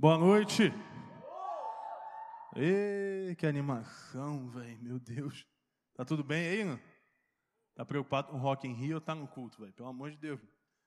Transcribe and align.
Boa 0.00 0.16
noite. 0.16 0.72
Ê, 2.56 3.36
que 3.38 3.46
animação, 3.46 4.48
velho. 4.48 4.78
Meu 4.80 4.98
Deus. 4.98 5.46
Tá 5.94 6.06
tudo 6.06 6.24
bem 6.24 6.48
aí, 6.48 6.64
não? 6.64 6.80
Tá 7.74 7.84
preocupado 7.84 8.28
com 8.28 8.38
Rock 8.38 8.66
in 8.66 8.72
Rio 8.72 8.94
ou 8.94 9.00
tá 9.02 9.14
no 9.14 9.28
culto, 9.28 9.60
velho? 9.60 9.74
Pelo 9.74 9.90
amor 9.90 10.10
de 10.10 10.16
Deus. 10.16 10.40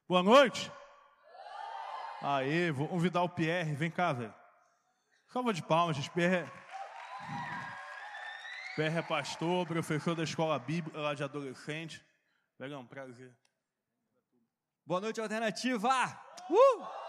Boa 0.07 0.23
noite. 0.23 0.71
Aê, 2.23 2.71
vou 2.71 2.87
convidar 2.87 3.21
o 3.21 3.29
Pierre. 3.29 3.75
Vem 3.75 3.91
cá, 3.91 4.13
velho. 4.13 4.33
Salva 5.27 5.53
de 5.53 5.61
palmas, 5.61 5.95
gente. 5.95 6.09
Pierre. 6.09 6.37
é- 6.37 6.51
Pierre 8.75 8.97
é 8.97 9.03
pastor, 9.03 9.67
professor 9.67 10.15
da 10.15 10.23
escola 10.23 10.57
bíblica 10.57 10.99
lá 10.99 11.13
de 11.13 11.23
adolescente. 11.23 12.03
Velho, 12.57 12.73
é 12.73 12.77
um 12.79 12.87
prazer. 12.87 13.31
Boa 14.83 14.99
noite, 14.99 15.21
Alternativa! 15.21 15.87
Uh! 16.49 17.02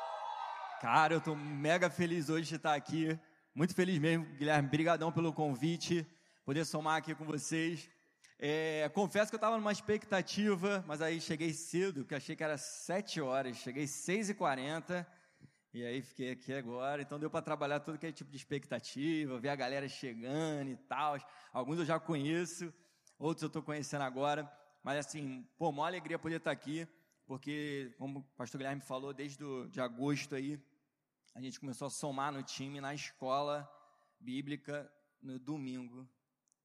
Cara, 0.85 1.15
eu 1.15 1.21
tô 1.23 1.35
mega 1.35 1.89
feliz 1.89 2.29
hoje 2.29 2.47
de 2.47 2.57
estar 2.57 2.75
aqui. 2.75 3.19
Muito 3.55 3.75
feliz 3.75 3.99
mesmo, 3.99 4.27
Guilherme. 4.37 4.69
Brigadão 4.69 5.11
pelo 5.11 5.33
convite, 5.33 6.07
poder 6.45 6.63
somar 6.67 6.99
aqui 6.99 7.15
com 7.15 7.25
vocês. 7.25 7.89
É, 8.39 8.87
confesso 8.91 9.31
que 9.31 9.35
eu 9.35 9.39
estava 9.39 9.57
numa 9.57 9.73
expectativa, 9.73 10.85
mas 10.87 11.01
aí 11.01 11.23
cheguei 11.23 11.55
cedo, 11.55 12.03
porque 12.03 12.15
achei 12.15 12.37
que 12.37 12.45
era 12.45 12.59
7 12.59 13.19
horas. 13.19 13.57
Cheguei 13.57 13.85
6h40 13.85 15.07
e 15.73 15.87
aí 15.87 16.03
fiquei 16.03 16.33
aqui 16.33 16.53
agora. 16.53 17.01
Então 17.01 17.19
deu 17.19 17.31
para 17.31 17.41
trabalhar 17.41 17.81
todo 17.81 17.95
aquele 17.95 18.13
tipo 18.13 18.31
de 18.31 18.37
expectativa, 18.37 19.41
ver 19.41 19.49
a 19.49 19.57
galera 19.57 19.89
chegando 19.89 20.69
e 20.69 20.77
tal. 20.77 21.17
Alguns 21.51 21.79
eu 21.79 21.87
já 21.87 21.99
conheço, 21.99 22.71
outros 23.19 23.43
eu 23.43 23.47
estou 23.47 23.63
conhecendo 23.63 24.03
agora. 24.03 24.53
Mas 24.83 24.99
assim, 24.99 25.49
pô, 25.57 25.71
uma 25.71 25.87
alegria 25.87 26.19
poder 26.19 26.37
estar 26.37 26.51
aqui, 26.51 26.87
porque, 27.27 27.95
como 27.97 28.19
o 28.19 28.23
pastor 28.37 28.59
Guilherme 28.59 28.83
falou, 28.83 29.15
desde 29.15 29.43
de 29.71 29.81
agosto 29.81 30.35
aí, 30.35 30.61
a 31.35 31.41
gente 31.41 31.59
começou 31.59 31.87
a 31.87 31.91
somar 31.91 32.33
no 32.33 32.43
time 32.45 32.81
na 32.81 32.95
escola 32.95 33.69
bíblica 34.21 34.91
no 35.21 35.37
domingo, 35.39 36.09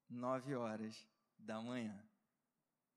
9 0.08 0.54
horas 0.54 1.08
da 1.36 1.60
manhã. 1.60 2.00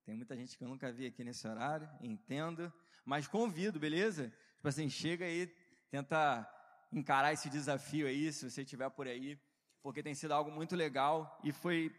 Tem 0.05 0.13
muita 0.15 0.35
gente 0.35 0.55
que 0.55 0.63
eu 0.63 0.67
nunca 0.67 0.91
vi 0.91 1.07
aqui 1.07 1.23
nesse 1.23 1.47
horário, 1.47 1.89
entendo, 1.99 2.71
mas 3.03 3.27
convido, 3.27 3.79
beleza? 3.79 4.31
Tipo 4.55 4.67
assim, 4.67 4.87
chega 4.87 5.25
aí, 5.25 5.47
tenta 5.89 6.47
encarar 6.91 7.33
esse 7.33 7.49
desafio 7.49 8.05
aí, 8.05 8.31
se 8.31 8.49
você 8.49 8.61
estiver 8.61 8.89
por 8.91 9.07
aí, 9.07 9.39
porque 9.81 10.03
tem 10.03 10.13
sido 10.13 10.33
algo 10.33 10.51
muito 10.51 10.75
legal 10.75 11.39
e 11.43 11.51
foi, 11.51 11.91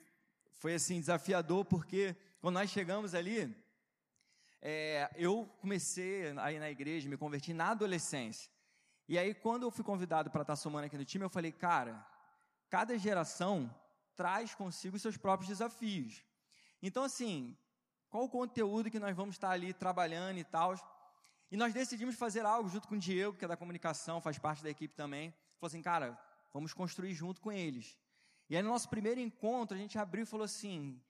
foi 0.52 0.74
assim, 0.74 1.00
desafiador, 1.00 1.64
porque 1.64 2.14
quando 2.40 2.54
nós 2.54 2.70
chegamos 2.70 3.12
ali, 3.12 3.52
é, 4.62 5.10
eu 5.16 5.46
comecei 5.60 6.30
aí 6.38 6.60
na 6.60 6.70
igreja, 6.70 7.08
me 7.08 7.16
converti 7.16 7.52
na 7.52 7.70
adolescência. 7.70 8.53
E 9.08 9.18
aí, 9.18 9.34
quando 9.34 9.64
eu 9.64 9.70
fui 9.70 9.84
convidado 9.84 10.30
para 10.30 10.42
estar 10.42 10.56
somando 10.56 10.86
aqui 10.86 10.96
no 10.96 11.04
time, 11.04 11.24
eu 11.24 11.30
falei, 11.30 11.52
cara, 11.52 12.06
cada 12.70 12.96
geração 12.98 13.72
traz 14.16 14.54
consigo 14.54 14.98
seus 14.98 15.16
próprios 15.16 15.48
desafios. 15.48 16.24
Então, 16.82 17.04
assim, 17.04 17.56
qual 18.08 18.24
o 18.24 18.28
conteúdo 18.28 18.90
que 18.90 18.98
nós 18.98 19.14
vamos 19.14 19.34
estar 19.34 19.50
ali 19.50 19.74
trabalhando 19.74 20.38
e 20.38 20.44
tal? 20.44 20.74
E 21.50 21.56
nós 21.56 21.74
decidimos 21.74 22.14
fazer 22.14 22.46
algo 22.46 22.68
junto 22.68 22.88
com 22.88 22.94
o 22.94 22.98
Diego, 22.98 23.36
que 23.36 23.44
é 23.44 23.48
da 23.48 23.56
comunicação, 23.56 24.20
faz 24.20 24.38
parte 24.38 24.62
da 24.62 24.70
equipe 24.70 24.94
também. 24.94 25.30
Falou 25.58 25.68
assim, 25.68 25.82
cara, 25.82 26.18
vamos 26.52 26.72
construir 26.72 27.12
junto 27.12 27.40
com 27.40 27.52
eles. 27.52 27.98
E 28.48 28.56
aí, 28.56 28.62
no 28.62 28.70
nosso 28.70 28.88
primeiro 28.88 29.20
encontro, 29.20 29.76
a 29.76 29.78
gente 29.78 29.98
abriu 29.98 30.22
e 30.22 30.26
falou 30.26 30.44
assim: 30.44 31.00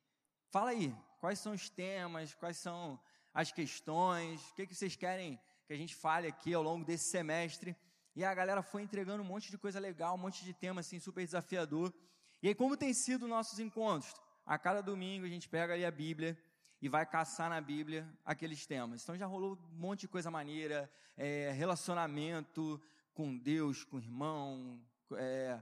fala 0.51 0.71
aí, 0.71 0.95
quais 1.21 1.39
são 1.39 1.53
os 1.53 1.69
temas, 1.69 2.35
quais 2.35 2.57
são 2.57 2.99
as 3.33 3.53
questões, 3.53 4.41
o 4.51 4.55
que, 4.55 4.67
que 4.67 4.75
vocês 4.75 4.97
querem 4.97 5.39
que 5.67 5.73
a 5.73 5.77
gente 5.77 5.95
fale 5.95 6.27
aqui 6.29 6.53
ao 6.53 6.63
longo 6.63 6.85
desse 6.85 7.05
semestre. 7.05 7.77
E 8.17 8.25
a 8.25 8.33
galera 8.33 8.63
foi 8.63 8.83
entregando 8.83 9.23
um 9.23 9.27
monte 9.27 9.51
de 9.51 9.59
coisa 9.59 9.81
legal, 9.81 10.15
um 10.15 10.19
monte 10.19 10.45
de 10.45 10.53
tema 10.53 10.81
assim 10.81 11.01
super 11.01 11.25
desafiador. 11.25 11.93
E 12.43 12.49
aí 12.49 12.55
como 12.55 12.77
tem 12.77 12.93
sido 12.95 13.27
nossos 13.27 13.59
encontros? 13.59 14.15
A 14.47 14.59
cada 14.59 14.81
domingo 14.81 15.25
a 15.25 15.29
gente 15.29 15.49
pega 15.49 15.75
ali 15.75 15.85
a 15.85 15.91
Bíblia 15.91 16.39
e 16.81 16.89
vai 16.89 17.05
caçar 17.07 17.49
na 17.49 17.61
Bíblia 17.61 18.07
aqueles 18.25 18.67
temas. 18.67 19.03
Então 19.03 19.17
já 19.17 19.27
rolou 19.27 19.59
um 19.73 19.79
monte 19.79 20.01
de 20.01 20.09
coisa 20.09 20.31
maneira, 20.31 20.91
é, 21.17 21.51
relacionamento 21.53 22.81
com 23.15 23.37
Deus, 23.37 23.85
com 23.85 23.97
o 23.97 24.01
irmão, 24.01 24.79
é, 25.17 25.61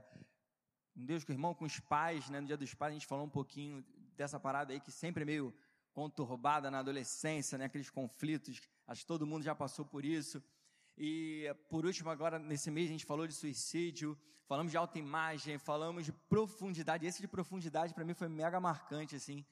com 0.93 1.05
Deus, 1.05 1.23
com 1.23 1.31
o 1.31 1.35
irmão, 1.35 1.53
com 1.53 1.65
os 1.65 1.79
pais, 1.79 2.29
né? 2.29 2.41
No 2.41 2.47
Dia 2.47 2.57
dos 2.57 2.73
Pais 2.73 2.91
a 2.91 2.93
gente 2.93 3.07
falou 3.07 3.25
um 3.25 3.29
pouquinho 3.29 3.83
dessa 4.15 4.39
parada 4.39 4.73
aí 4.73 4.79
que 4.79 4.91
sempre 4.91 5.23
é 5.23 5.25
meio 5.25 5.53
conturbada 5.93 6.69
na 6.69 6.79
adolescência, 6.79 7.57
né? 7.57 7.65
Aqueles 7.65 7.89
conflitos, 7.89 8.61
acho 8.87 9.01
que 9.01 9.07
todo 9.07 9.25
mundo 9.25 9.43
já 9.43 9.55
passou 9.55 9.85
por 9.85 10.03
isso. 10.03 10.43
E 10.97 11.53
por 11.69 11.85
último, 11.85 12.09
agora 12.09 12.37
nesse 12.37 12.69
mês 12.69 12.87
a 12.89 12.91
gente 12.91 13.05
falou 13.05 13.27
de 13.27 13.33
suicídio, 13.33 14.17
falamos 14.45 14.71
de 14.71 14.77
autoimagem, 14.77 15.57
falamos 15.57 16.05
de 16.05 16.11
profundidade. 16.11 17.05
Esse 17.05 17.21
de 17.21 17.27
profundidade 17.27 17.93
para 17.93 18.05
mim 18.05 18.13
foi 18.13 18.27
mega 18.27 18.59
marcante 18.59 19.15
assim, 19.15 19.45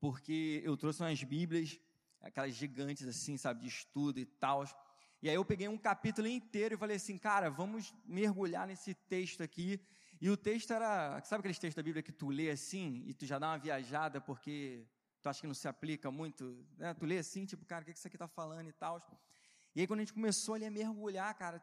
porque 0.00 0.60
eu 0.64 0.76
trouxe 0.76 1.02
umas 1.02 1.22
Bíblias, 1.22 1.78
aquelas 2.20 2.54
gigantes 2.54 3.06
assim, 3.06 3.36
sabe, 3.36 3.62
de 3.62 3.68
estudo 3.68 4.18
e 4.18 4.26
tal. 4.26 4.64
E 5.22 5.28
aí 5.28 5.34
eu 5.34 5.44
peguei 5.44 5.68
um 5.68 5.78
capítulo 5.78 6.26
inteiro 6.28 6.74
e 6.74 6.78
falei 6.78 6.96
assim, 6.96 7.18
cara, 7.18 7.50
vamos 7.50 7.94
mergulhar 8.04 8.66
nesse 8.66 8.94
texto 8.94 9.42
aqui. 9.42 9.80
E 10.20 10.28
o 10.30 10.36
texto 10.36 10.72
era, 10.72 11.20
sabe 11.22 11.40
aqueles 11.40 11.58
textos 11.58 11.76
da 11.76 11.82
Bíblia 11.82 12.02
que 12.02 12.12
tu 12.12 12.28
lê 12.28 12.50
assim 12.50 13.04
e 13.06 13.14
tu 13.14 13.24
já 13.24 13.38
dá 13.38 13.50
uma 13.50 13.58
viajada 13.58 14.20
porque 14.20 14.84
tu 15.22 15.28
acha 15.28 15.40
que 15.40 15.46
não 15.46 15.54
se 15.54 15.68
aplica 15.68 16.10
muito, 16.10 16.66
né? 16.76 16.94
Tu 16.94 17.06
lê 17.06 17.18
assim, 17.18 17.44
tipo, 17.44 17.64
cara, 17.64 17.82
o 17.82 17.84
que 17.84 17.92
isso 17.92 18.06
aqui 18.06 18.16
está 18.16 18.26
falando 18.26 18.68
e 18.68 18.72
tal. 18.72 19.00
E 19.78 19.82
aí, 19.82 19.86
quando 19.86 20.00
a 20.00 20.02
gente 20.02 20.12
começou 20.12 20.56
ali 20.56 20.64
a 20.64 20.70
mergulhar, 20.72 21.32
cara, 21.34 21.62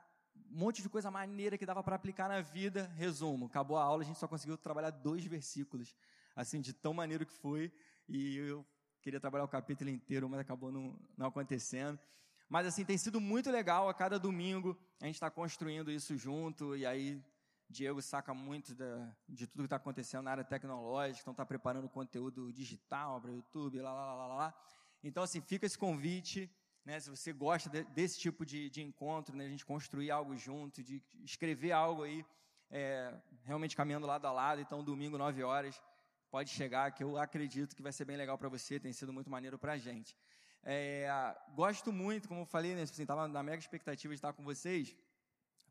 um 0.50 0.58
monte 0.58 0.82
de 0.82 0.88
coisa 0.88 1.12
maneira 1.12 1.58
que 1.58 1.66
dava 1.66 1.84
para 1.84 1.98
aplicar 1.98 2.30
na 2.30 2.40
vida. 2.40 2.90
Resumo: 2.96 3.48
acabou 3.48 3.76
a 3.76 3.84
aula, 3.84 4.04
a 4.04 4.06
gente 4.06 4.18
só 4.18 4.26
conseguiu 4.26 4.58
trabalhar 4.58 4.90
dois 4.90 5.26
versículos, 5.26 5.94
assim, 6.34 6.62
de 6.62 6.72
tão 6.72 6.94
maneiro 6.94 7.26
que 7.26 7.34
foi. 7.34 7.70
E 8.08 8.38
eu 8.38 8.66
queria 9.02 9.20
trabalhar 9.20 9.44
o 9.44 9.50
capítulo 9.50 9.90
inteiro, 9.90 10.30
mas 10.30 10.40
acabou 10.40 10.72
não, 10.72 10.98
não 11.18 11.28
acontecendo. 11.28 12.00
Mas, 12.48 12.66
assim, 12.66 12.86
tem 12.86 12.98
sido 12.98 13.20
muito 13.20 13.52
legal. 13.52 13.90
A 13.90 13.94
cada 13.94 14.18
domingo 14.18 14.78
a 15.02 15.08
gente 15.08 15.16
está 15.16 15.30
construindo 15.30 15.92
isso 15.92 16.16
junto. 16.16 16.74
E 16.74 16.86
aí, 16.86 17.22
Diego 17.70 18.02
saca 18.02 18.34
muito 18.34 18.74
da, 18.74 19.14
de 19.28 19.46
tudo 19.46 19.64
que 19.64 19.66
está 19.66 19.76
acontecendo 19.76 20.24
na 20.24 20.32
área 20.32 20.44
tecnológica, 20.46 21.20
então 21.20 21.34
está 21.34 21.46
preparando 21.46 21.90
conteúdo 21.90 22.54
digital 22.54 23.20
para 23.20 23.32
o 23.32 23.36
YouTube, 23.36 23.82
lá, 23.82 23.92
lá, 23.92 24.06
lá, 24.06 24.28
lá, 24.28 24.36
lá. 24.36 24.56
Então, 25.04 25.22
assim, 25.22 25.42
fica 25.42 25.66
esse 25.66 25.78
convite. 25.78 26.50
Né, 26.86 27.00
se 27.00 27.10
você 27.10 27.34
gosta 27.34 27.68
de, 27.68 27.84
desse 27.86 28.20
tipo 28.20 28.46
de, 28.46 28.70
de 28.70 28.84
encontro, 28.84 29.36
né, 29.36 29.46
a 29.46 29.50
gente 29.50 29.66
construir 29.66 30.12
algo 30.12 30.38
junto, 30.38 30.84
de 30.84 31.02
escrever 31.24 31.72
algo 31.72 32.04
aí, 32.04 32.24
é, 32.70 33.12
realmente 33.44 33.76
caminhando 33.76 34.06
lado 34.06 34.28
a 34.28 34.32
lado, 34.32 34.62
então 34.62 34.84
domingo, 34.84 35.18
9 35.18 35.42
horas, 35.42 35.82
pode 36.30 36.52
chegar, 36.52 36.92
que 36.92 37.04
eu 37.04 37.18
acredito 37.18 37.76
que 37.76 37.82
vai 37.82 37.92
ser 37.92 38.06
bem 38.06 38.16
legal 38.16 38.38
para 38.38 38.50
você, 38.50 38.80
tem 38.80 38.94
sido 38.94 39.12
muito 39.12 39.32
maneiro 39.32 39.58
para 39.58 39.74
a 39.74 39.78
gente. 39.80 40.16
É, 40.62 41.08
gosto 41.56 41.92
muito, 41.92 42.28
como 42.28 42.42
eu 42.42 42.46
falei, 42.46 42.76
né, 42.76 42.84
assim, 42.84 43.02
estava 43.02 43.28
na 43.28 43.42
mega 43.42 43.58
expectativa 43.58 44.14
de 44.14 44.20
estar 44.20 44.34
com 44.34 44.44
vocês, 44.44 44.96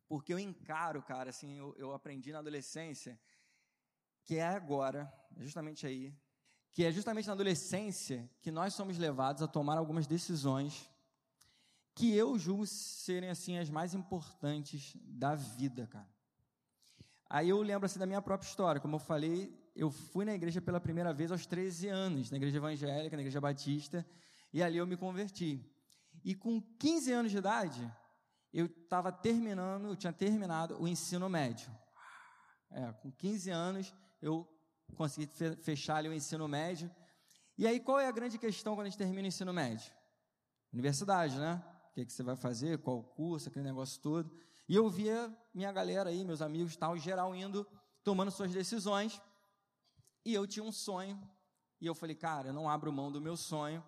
porque 0.09 0.33
eu 0.33 0.39
encaro, 0.39 1.01
cara, 1.01 1.31
assim, 1.31 1.57
eu, 1.57 1.77
eu 1.79 1.95
aprendi 1.95 2.33
na 2.33 2.41
adolescência, 2.41 3.17
que 4.25 4.37
é 4.39 4.47
agora, 4.47 5.13
justamente 5.37 5.87
aí, 5.87 6.13
que 6.73 6.85
é 6.85 6.91
justamente 6.91 7.29
na 7.29 7.35
adolescência 7.35 8.29
que 8.43 8.51
nós 8.51 8.75
somos 8.75 8.99
levados 8.99 9.43
a 9.43 9.47
tomar 9.47 9.79
algumas 9.79 10.09
decisões 10.09 10.91
que 11.95 12.15
eu 12.15 12.39
julgo 12.39 12.67
serem 12.67 13.31
assim 13.31 13.57
as 13.59 13.71
mais 13.71 13.95
importantes 13.95 14.97
da 15.05 15.35
vida, 15.35 15.87
cara. 15.87 16.09
Aí 17.31 17.49
eu 17.49 17.61
lembro 17.63 17.87
assim 17.87 17.99
da 17.99 18.07
minha 18.07 18.21
própria 18.21 18.49
história, 18.49 18.81
como 18.81 18.97
eu 18.97 19.01
falei, 19.01 19.53
eu 19.75 19.91
fui 19.91 20.25
na 20.25 20.35
igreja 20.35 20.61
pela 20.61 20.81
primeira 20.81 21.13
vez 21.13 21.33
aos 21.33 21.47
13 21.47 21.89
anos, 21.89 22.31
na 22.31 22.37
igreja 22.37 22.57
evangélica, 22.57 23.17
na 23.17 23.23
igreja 23.23 23.41
batista, 23.41 24.07
e 24.53 24.63
ali 24.63 24.77
eu 24.77 24.87
me 24.87 24.97
converti. 24.97 25.65
E 26.25 26.35
com 26.35 26.61
15 26.61 27.13
anos 27.13 27.31
de 27.33 27.39
idade, 27.39 27.93
eu 28.53 28.67
estava 28.67 29.11
terminando, 29.11 29.89
eu 29.89 29.97
tinha 29.97 30.13
terminado 30.13 30.81
o 30.81 30.87
ensino 30.87 31.29
médio. 31.29 31.69
É, 32.71 32.93
com 32.93 33.11
15 33.11 33.51
anos 33.51 33.95
eu 34.21 34.49
consegui 34.97 35.27
fechar 35.63 35.97
ali 35.97 36.09
o 36.09 36.15
ensino 36.15 36.47
médio. 36.47 36.91
E 37.59 37.67
aí 37.67 37.81
qual 37.81 38.01
é 38.01 38.07
a 38.07 38.13
grande 38.13 38.39
questão 38.39 38.75
quando 38.75 38.87
a 38.87 38.91
gente 38.91 38.99
termina 38.99 39.23
o 39.23 39.27
ensino 39.27 39.53
médio? 39.53 39.93
Universidade, 40.73 41.39
né? 41.39 41.63
O 41.95 42.01
que, 42.03 42.05
que 42.05 42.13
você 42.13 42.25
vai 42.25 42.35
fazer, 42.35 42.79
qual 42.79 43.05
curso, 43.05 43.49
aquele 43.49 43.65
negócio 43.65 44.03
todo. 44.03 44.29
E 44.69 44.75
eu 44.75 44.91
via 44.91 45.33
minha 45.55 45.71
galera 45.71 46.11
aí, 46.11 46.25
meus 46.25 46.43
amigos 46.43 46.75
tal, 46.75 46.99
geral 46.99 47.33
indo, 47.37 47.65
tomando 48.03 48.33
suas 48.33 48.53
decisões. 48.53 49.23
E 50.25 50.35
eu 50.35 50.45
tinha 50.45 50.65
um 50.65 50.73
sonho. 50.73 51.17
E 51.81 51.87
eu 51.87 51.95
falei, 51.95 52.17
cara, 52.17 52.49
eu 52.49 52.53
não 52.53 52.69
abro 52.69 52.93
mão 52.93 53.13
do 53.13 53.21
meu 53.21 53.37
sonho. 53.37 53.81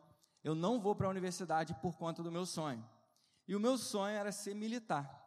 Eu 0.45 0.55
não 0.55 0.79
vou 0.79 0.95
para 0.95 1.09
a 1.09 1.11
universidade 1.11 1.75
por 1.83 1.97
conta 1.97 2.23
do 2.23 2.31
meu 2.31 2.47
sonho. 2.47 2.89
E 3.49 3.57
o 3.57 3.59
meu 3.59 3.77
sonho 3.77 4.17
era 4.17 4.31
ser 4.31 4.55
militar. 4.55 5.25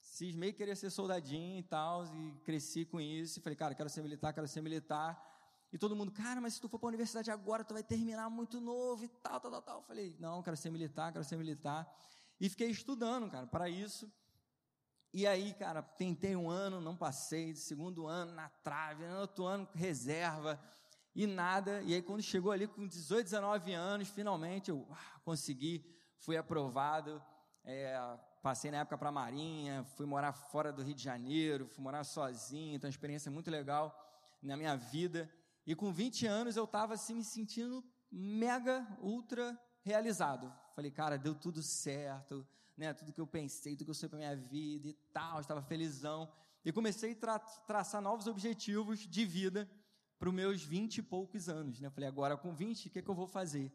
Cismei 0.00 0.54
querer 0.54 0.76
ser 0.76 0.88
soldadinho 0.88 1.58
e 1.58 1.62
tal, 1.62 2.06
e 2.06 2.40
cresci 2.42 2.86
com 2.86 2.98
isso. 2.98 3.38
E 3.38 3.42
falei, 3.42 3.56
cara, 3.56 3.74
quero 3.74 3.90
ser 3.90 4.00
militar, 4.00 4.32
quero 4.32 4.48
ser 4.48 4.62
militar. 4.62 5.22
E 5.72 5.76
todo 5.76 5.94
mundo, 5.94 6.10
cara, 6.10 6.40
mas 6.40 6.54
se 6.54 6.60
tu 6.60 6.68
for 6.68 6.78
para 6.78 6.88
a 6.88 6.90
universidade 6.90 7.30
agora, 7.30 7.62
tu 7.62 7.74
vai 7.74 7.82
terminar 7.82 8.30
muito 8.30 8.60
novo 8.60 9.04
e 9.04 9.08
tal, 9.08 9.38
tal, 9.38 9.50
tal, 9.50 9.62
tal. 9.62 9.76
Eu 9.78 9.82
falei, 9.82 10.16
não, 10.18 10.42
quero 10.42 10.56
ser 10.56 10.70
militar, 10.70 11.12
quero 11.12 11.24
ser 11.24 11.36
militar. 11.36 11.86
E 12.40 12.48
fiquei 12.48 12.70
estudando, 12.70 13.30
cara, 13.30 13.46
para 13.46 13.68
isso. 13.68 14.10
E 15.12 15.26
aí, 15.26 15.54
cara, 15.54 15.82
tentei 15.82 16.36
um 16.36 16.48
ano, 16.48 16.80
não 16.80 16.96
passei, 16.96 17.54
segundo 17.54 18.06
ano 18.06 18.32
na 18.32 18.48
trave, 18.48 19.06
no 19.06 19.20
outro 19.20 19.44
ano 19.44 19.68
reserva 19.74 20.60
e 21.14 21.26
nada. 21.26 21.82
E 21.82 21.94
aí, 21.94 22.02
quando 22.02 22.22
chegou 22.22 22.52
ali 22.52 22.66
com 22.66 22.86
18, 22.86 23.24
19 23.24 23.72
anos, 23.72 24.08
finalmente 24.08 24.70
eu 24.70 24.86
ah, 24.90 25.20
consegui, 25.24 25.84
fui 26.18 26.36
aprovado. 26.36 27.22
É, 27.64 27.98
passei 28.42 28.70
na 28.70 28.78
época 28.78 28.96
para 28.96 29.08
a 29.08 29.12
Marinha, 29.12 29.84
fui 29.96 30.06
morar 30.06 30.32
fora 30.32 30.72
do 30.72 30.82
Rio 30.82 30.94
de 30.94 31.02
Janeiro, 31.02 31.66
fui 31.68 31.82
morar 31.82 32.04
sozinho, 32.04 32.76
então 32.76 32.88
uma 32.88 32.92
experiência 32.92 33.30
muito 33.30 33.50
legal 33.50 33.94
na 34.42 34.56
minha 34.56 34.76
vida. 34.76 35.28
E 35.68 35.74
com 35.74 35.92
20 35.92 36.26
anos 36.26 36.56
eu 36.56 36.64
estava 36.64 36.94
assim 36.94 37.14
me 37.14 37.22
sentindo 37.22 37.84
mega, 38.10 38.88
ultra 39.02 39.54
realizado. 39.82 40.50
Falei, 40.74 40.90
cara, 40.90 41.18
deu 41.18 41.34
tudo 41.34 41.62
certo, 41.62 42.48
né? 42.74 42.94
Tudo 42.94 43.12
que 43.12 43.20
eu 43.20 43.26
pensei, 43.26 43.76
tudo 43.76 43.84
que 43.84 43.90
eu 43.90 43.94
sei 43.94 44.08
para 44.08 44.16
minha 44.16 44.34
vida 44.34 44.88
e 44.88 44.94
tal, 45.12 45.38
estava 45.38 45.60
felizão. 45.60 46.32
E 46.64 46.72
comecei 46.72 47.12
a 47.12 47.16
tra 47.16 47.38
traçar 47.38 48.00
novos 48.00 48.26
objetivos 48.26 49.00
de 49.00 49.26
vida 49.26 49.70
para 50.18 50.30
os 50.30 50.34
meus 50.34 50.62
20 50.62 50.96
e 50.96 51.02
poucos 51.02 51.50
anos, 51.50 51.82
né? 51.82 51.90
Falei, 51.90 52.08
agora 52.08 52.34
com 52.34 52.54
20, 52.54 52.88
o 52.88 52.90
que, 52.90 53.02
que 53.02 53.10
eu 53.10 53.14
vou 53.14 53.26
fazer? 53.26 53.70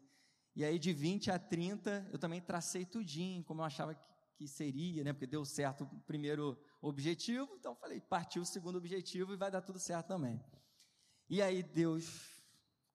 E 0.56 0.64
aí 0.64 0.80
de 0.80 0.92
20 0.92 1.30
a 1.30 1.38
30, 1.38 2.08
eu 2.12 2.18
também 2.18 2.40
tracei 2.40 2.84
tudinho, 2.84 3.44
como 3.44 3.60
eu 3.60 3.66
achava 3.66 3.94
que, 3.94 4.02
que 4.34 4.48
seria, 4.48 5.04
né? 5.04 5.12
Porque 5.12 5.28
deu 5.28 5.44
certo 5.44 5.84
o 5.84 6.00
primeiro 6.00 6.58
objetivo, 6.82 7.54
então 7.54 7.72
falei, 7.76 8.00
partiu 8.00 8.42
o 8.42 8.44
segundo 8.44 8.78
objetivo 8.78 9.32
e 9.32 9.36
vai 9.36 9.48
dar 9.48 9.62
tudo 9.62 9.78
certo 9.78 10.08
também. 10.08 10.42
E 11.28 11.40
aí 11.40 11.62
Deus 11.62 12.42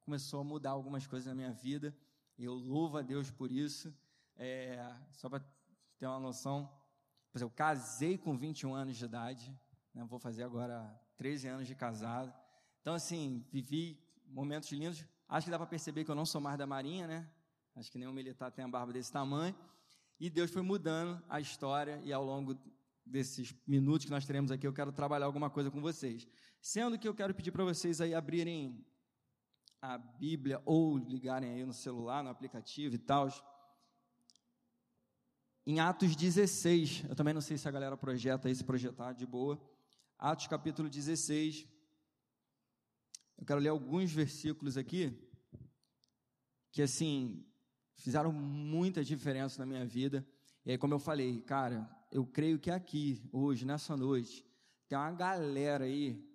começou 0.02 0.42
a 0.42 0.44
mudar 0.44 0.72
algumas 0.72 1.08
coisas 1.08 1.28
na 1.28 1.34
minha 1.34 1.52
vida, 1.52 1.96
eu 2.38 2.54
louvo 2.54 2.98
a 2.98 3.02
Deus 3.02 3.32
por 3.32 3.52
isso. 3.52 3.94
É, 4.38 4.96
só 5.12 5.28
para 5.28 5.44
ter 5.98 6.06
uma 6.06 6.20
noção, 6.20 6.72
eu 7.34 7.50
casei 7.50 8.18
com 8.18 8.38
21 8.38 8.74
anos 8.74 8.98
de 8.98 9.04
idade, 9.04 9.54
né? 9.94 10.06
vou 10.06 10.20
fazer 10.20 10.44
agora 10.44 10.90
13 11.18 11.48
anos 11.48 11.68
de 11.68 11.76
casado. 11.76 12.34
Então, 12.82 12.94
assim, 12.94 13.46
vivi 13.52 14.00
momentos 14.28 14.72
lindos. 14.72 15.04
Acho 15.28 15.46
que 15.46 15.52
dá 15.52 15.58
para 15.58 15.68
perceber 15.68 16.06
que 16.06 16.12
eu 16.12 16.16
não 16.16 16.26
sou 16.26 16.40
mais 16.40 16.58
da 16.58 16.66
Marinha, 16.66 17.08
né? 17.08 17.30
Acho 17.76 17.92
que 17.92 17.98
nenhum 17.98 18.14
militar 18.14 18.52
tem 18.52 18.64
a 18.64 18.68
barba 18.68 18.94
desse 18.94 19.12
tamanho. 19.12 19.56
E 20.20 20.30
Deus 20.30 20.52
foi 20.52 20.62
mudando 20.62 21.22
a 21.28 21.40
história, 21.40 22.00
e 22.04 22.14
ao 22.14 22.24
longo 22.24 22.58
desses 23.10 23.54
minutos 23.66 24.06
que 24.06 24.12
nós 24.12 24.26
teremos 24.26 24.52
aqui, 24.52 24.66
eu 24.66 24.74
quero 24.74 24.92
trabalhar 24.92 25.26
alguma 25.26 25.50
coisa 25.50 25.72
com 25.72 25.82
vocês. 25.82 26.28
Sendo 26.62 26.98
que 26.98 27.08
eu 27.08 27.14
quero 27.14 27.34
pedir 27.34 27.52
para 27.52 27.64
vocês 27.64 28.00
aí 28.00 28.14
abrirem 28.14 28.86
a 29.82 29.98
Bíblia 29.98 30.62
ou 30.66 30.98
ligarem 30.98 31.52
aí 31.52 31.66
no 31.66 31.74
celular, 31.74 32.24
no 32.24 32.30
aplicativo 32.30 32.96
e 32.96 33.00
tal. 33.00 33.30
Em 35.66 35.80
Atos 35.80 36.16
16, 36.16 37.06
eu 37.10 37.16
também 37.16 37.34
não 37.34 37.42
sei 37.42 37.58
se 37.58 37.68
a 37.68 37.72
galera 37.72 37.96
projeta 37.98 38.48
aí, 38.48 38.56
se 38.56 38.64
projetar 38.64 39.14
de 39.14 39.26
boa. 39.26 39.60
Atos 40.18 40.48
capítulo 40.48 40.90
16. 40.90 41.68
Eu 43.38 43.46
quero 43.46 43.60
ler 43.60 43.70
alguns 43.70 44.12
versículos 44.12 44.78
aqui 44.78 45.18
que 46.72 46.82
assim 46.82 47.46
fizeram 47.96 48.32
muita 48.32 49.04
diferença 49.04 49.60
na 49.60 49.66
minha 49.66 49.86
vida. 49.86 50.28
E 50.66 50.72
aí, 50.72 50.78
como 50.78 50.94
eu 50.94 51.00
falei, 51.00 51.42
cara, 51.42 51.90
eu 52.12 52.26
creio 52.26 52.60
que 52.60 52.72
aqui, 52.72 53.22
hoje, 53.32 53.66
nessa 53.66 53.96
noite, 53.96 54.46
tem 54.88 54.98
uma 54.98 55.12
galera 55.12 55.86
aí 55.86 56.26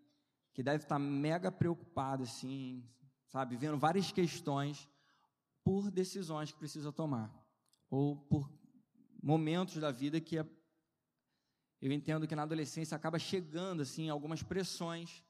que 0.53 0.63
deve 0.63 0.85
estar 0.85 0.99
mega 0.99 1.51
preocupada, 1.51 2.23
assim, 2.23 2.89
sabe, 3.27 3.57
vendo 3.57 3.77
várias 3.77 4.13
questões 4.13 4.89
por 5.65 5.91
decisões 5.91 6.53
que 6.53 6.59
precisa 6.59 6.93
tomar, 6.93 7.35
ou 7.91 8.17
por 8.17 8.53
momentos 9.21 9.77
da 9.77 9.91
vida 9.91 10.21
que 10.21 10.39
é, 10.39 10.47
eu 11.81 11.91
entendo 11.91 12.29
que 12.29 12.37
na 12.37 12.43
adolescência 12.43 12.95
acaba 12.95 13.19
chegando, 13.19 13.83
assim, 13.83 14.09
algumas 14.09 14.43
pressões 14.43 15.25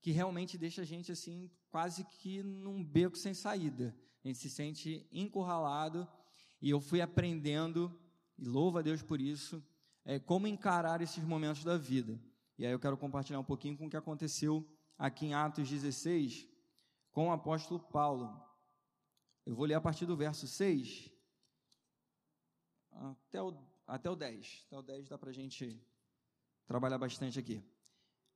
que 0.00 0.12
realmente 0.12 0.56
deixa 0.56 0.82
a 0.82 0.84
gente, 0.84 1.10
assim, 1.10 1.50
quase 1.70 2.04
que 2.04 2.42
num 2.42 2.84
beco 2.84 3.16
sem 3.16 3.34
saída. 3.34 3.96
A 4.22 4.28
gente 4.28 4.38
se 4.38 4.50
sente 4.50 5.08
encurralado 5.10 6.06
e 6.60 6.70
eu 6.70 6.80
fui 6.80 7.00
aprendendo, 7.00 7.98
e 8.38 8.44
louvo 8.44 8.78
a 8.78 8.82
Deus 8.82 9.02
por 9.02 9.20
isso, 9.20 9.62
é, 10.04 10.18
como 10.18 10.46
encarar 10.46 11.00
esses 11.00 11.22
momentos 11.24 11.64
da 11.64 11.76
vida. 11.76 12.20
E 12.58 12.64
aí 12.64 12.72
eu 12.72 12.78
quero 12.78 12.96
compartilhar 12.96 13.40
um 13.40 13.44
pouquinho 13.44 13.76
com 13.76 13.86
o 13.86 13.90
que 13.90 13.96
aconteceu 13.96 14.66
aqui 14.98 15.26
em 15.26 15.34
Atos 15.34 15.68
16 15.68 16.48
com 17.12 17.28
o 17.28 17.32
apóstolo 17.32 17.80
Paulo. 17.80 18.42
Eu 19.46 19.54
vou 19.54 19.66
ler 19.66 19.74
a 19.74 19.80
partir 19.80 20.06
do 20.06 20.16
verso 20.16 20.46
6 20.46 21.10
até 22.90 23.42
o, 23.42 23.56
até 23.86 24.10
o 24.10 24.16
10. 24.16 24.64
Até 24.66 24.78
o 24.78 24.82
10 24.82 25.08
dá 25.08 25.18
para 25.18 25.30
a 25.30 25.32
gente 25.32 25.80
trabalhar 26.66 26.98
bastante 26.98 27.38
aqui. 27.38 27.62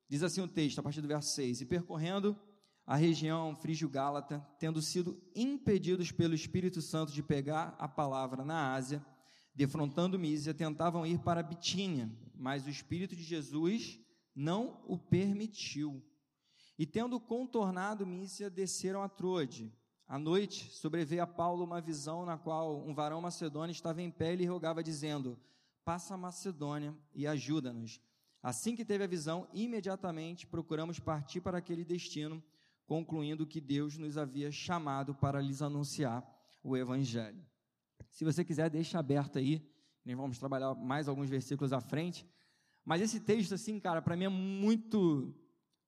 Diz 0.09 0.23
assim 0.23 0.41
o 0.41 0.49
texto, 0.49 0.79
a 0.79 0.83
partir 0.83 1.01
do 1.01 1.09
verso 1.09 1.31
6: 1.31 1.61
E 1.61 1.67
percorrendo 1.67 2.39
a 2.87 2.97
região 2.97 3.55
frígio-gálata, 3.55 4.41
tendo 4.59 4.81
sido 4.81 5.21
impedidos 5.35 6.11
pelo 6.11 6.35
Espírito 6.35 6.81
Santo 6.81 7.13
de 7.13 7.23
pegar 7.23 7.77
a 7.79 7.87
palavra 7.87 8.45
na 8.45 8.73
Ásia, 8.73 9.05
defrontando 9.59 10.17
Mísia, 10.21 10.55
tentavam 10.55 11.05
ir 11.05 11.19
para 11.19 11.43
Bitínia, 11.43 12.09
mas 12.33 12.65
o 12.65 12.71
Espírito 12.71 13.17
de 13.17 13.25
Jesus 13.25 13.99
não 14.33 14.81
o 14.87 14.97
permitiu. 14.97 16.01
E 16.79 16.87
tendo 16.87 17.19
contornado 17.19 18.07
Mísia, 18.07 18.49
desceram 18.49 19.03
a 19.03 19.09
Troade. 19.09 19.73
À 20.07 20.17
noite, 20.17 20.71
sobreveio 20.71 21.25
a 21.25 21.27
Paulo 21.27 21.65
uma 21.65 21.81
visão 21.81 22.25
na 22.25 22.39
qual 22.39 22.87
um 22.87 22.95
varão 22.95 23.21
macedônio 23.21 23.73
estava 23.73 24.01
em 24.01 24.13
pé 24.13 24.33
e 24.33 24.37
lhe 24.37 24.47
rogava, 24.47 24.81
dizendo: 24.81 25.37
Passa 25.85 26.15
a 26.15 26.17
Macedônia 26.17 26.97
e 27.13 27.27
ajuda-nos. 27.27 28.01
Assim 28.41 28.77
que 28.77 28.85
teve 28.85 29.03
a 29.03 29.09
visão, 29.09 29.49
imediatamente 29.53 30.47
procuramos 30.47 31.01
partir 31.01 31.41
para 31.41 31.59
aquele 31.59 31.85
destino 31.85 32.41
concluindo 32.87 33.45
que 33.45 33.61
Deus 33.61 33.99
nos 33.99 34.17
havia 34.17 34.53
chamado 34.53 35.17
para 35.17 35.41
lhes 35.41 35.63
anunciar 35.63 36.25
o 36.63 36.77
Evangelho. 36.77 37.45
Se 38.11 38.25
você 38.25 38.45
quiser, 38.45 38.71
deixa 38.71 38.99
aberto 38.99 39.39
aí, 39.39 39.63
nós 40.05 40.17
vamos 40.17 40.39
trabalhar 40.39 40.75
mais 40.75 41.09
alguns 41.09 41.29
versículos 41.29 41.73
à 41.73 41.81
frente. 41.81 42.27
Mas 42.85 43.03
esse 43.03 43.21
texto, 43.21 43.55
assim, 43.55 43.79
cara, 43.79 44.01
para 44.01 44.17
mim 44.17 44.25
é 44.25 44.29
muito, 44.29 45.35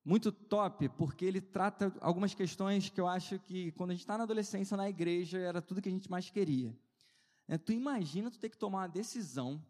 muito 0.05 0.31
top, 0.31 0.87
porque 0.89 1.25
ele 1.25 1.41
trata 1.41 1.93
algumas 1.99 2.33
questões 2.33 2.89
que 2.89 3.01
eu 3.01 3.07
acho 3.07 3.39
que 3.39 3.71
quando 3.71 3.91
a 3.91 3.93
gente 3.93 4.01
está 4.01 4.17
na 4.17 4.23
adolescência, 4.23 4.77
na 4.77 4.89
igreja, 4.89 5.39
era 5.39 5.61
tudo 5.61 5.81
que 5.81 5.89
a 5.89 5.91
gente 5.91 6.09
mais 6.09 6.29
queria. 6.29 6.77
É, 7.47 7.57
tu 7.57 7.71
imagina 7.71 8.29
tu 8.29 8.39
ter 8.39 8.49
que 8.49 8.57
tomar 8.57 8.79
uma 8.79 8.87
decisão, 8.87 9.61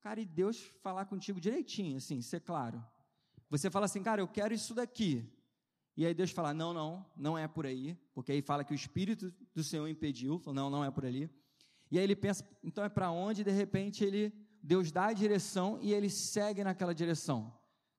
cara, 0.00 0.20
e 0.20 0.26
Deus 0.26 0.58
falar 0.82 1.04
contigo 1.04 1.40
direitinho, 1.40 1.96
assim, 1.96 2.20
ser 2.20 2.40
claro. 2.40 2.84
Você 3.48 3.70
fala 3.70 3.86
assim, 3.86 4.02
cara, 4.02 4.20
eu 4.20 4.28
quero 4.28 4.52
isso 4.52 4.74
daqui. 4.74 5.24
E 5.96 6.06
aí 6.06 6.14
Deus 6.14 6.30
fala: 6.30 6.54
não, 6.54 6.72
não, 6.72 7.06
não 7.16 7.38
é 7.38 7.48
por 7.48 7.66
aí, 7.66 7.96
porque 8.14 8.30
aí 8.30 8.42
fala 8.42 8.62
que 8.62 8.72
o 8.72 8.74
Espírito 8.74 9.34
do 9.54 9.64
Senhor 9.64 9.88
impediu, 9.88 10.38
fala, 10.38 10.54
não, 10.54 10.70
não 10.70 10.84
é 10.84 10.90
por 10.90 11.04
ali. 11.04 11.30
E 11.90 11.98
aí 11.98 12.04
ele 12.04 12.16
pensa, 12.16 12.46
então 12.62 12.84
é 12.84 12.88
para 12.88 13.10
onde? 13.10 13.44
De 13.44 13.50
repente 13.50 14.04
ele, 14.04 14.32
Deus 14.62 14.90
dá 14.90 15.06
a 15.06 15.12
direção 15.12 15.78
e 15.80 15.92
ele 15.92 16.10
segue 16.10 16.62
naquela 16.62 16.94
direção. 16.94 17.52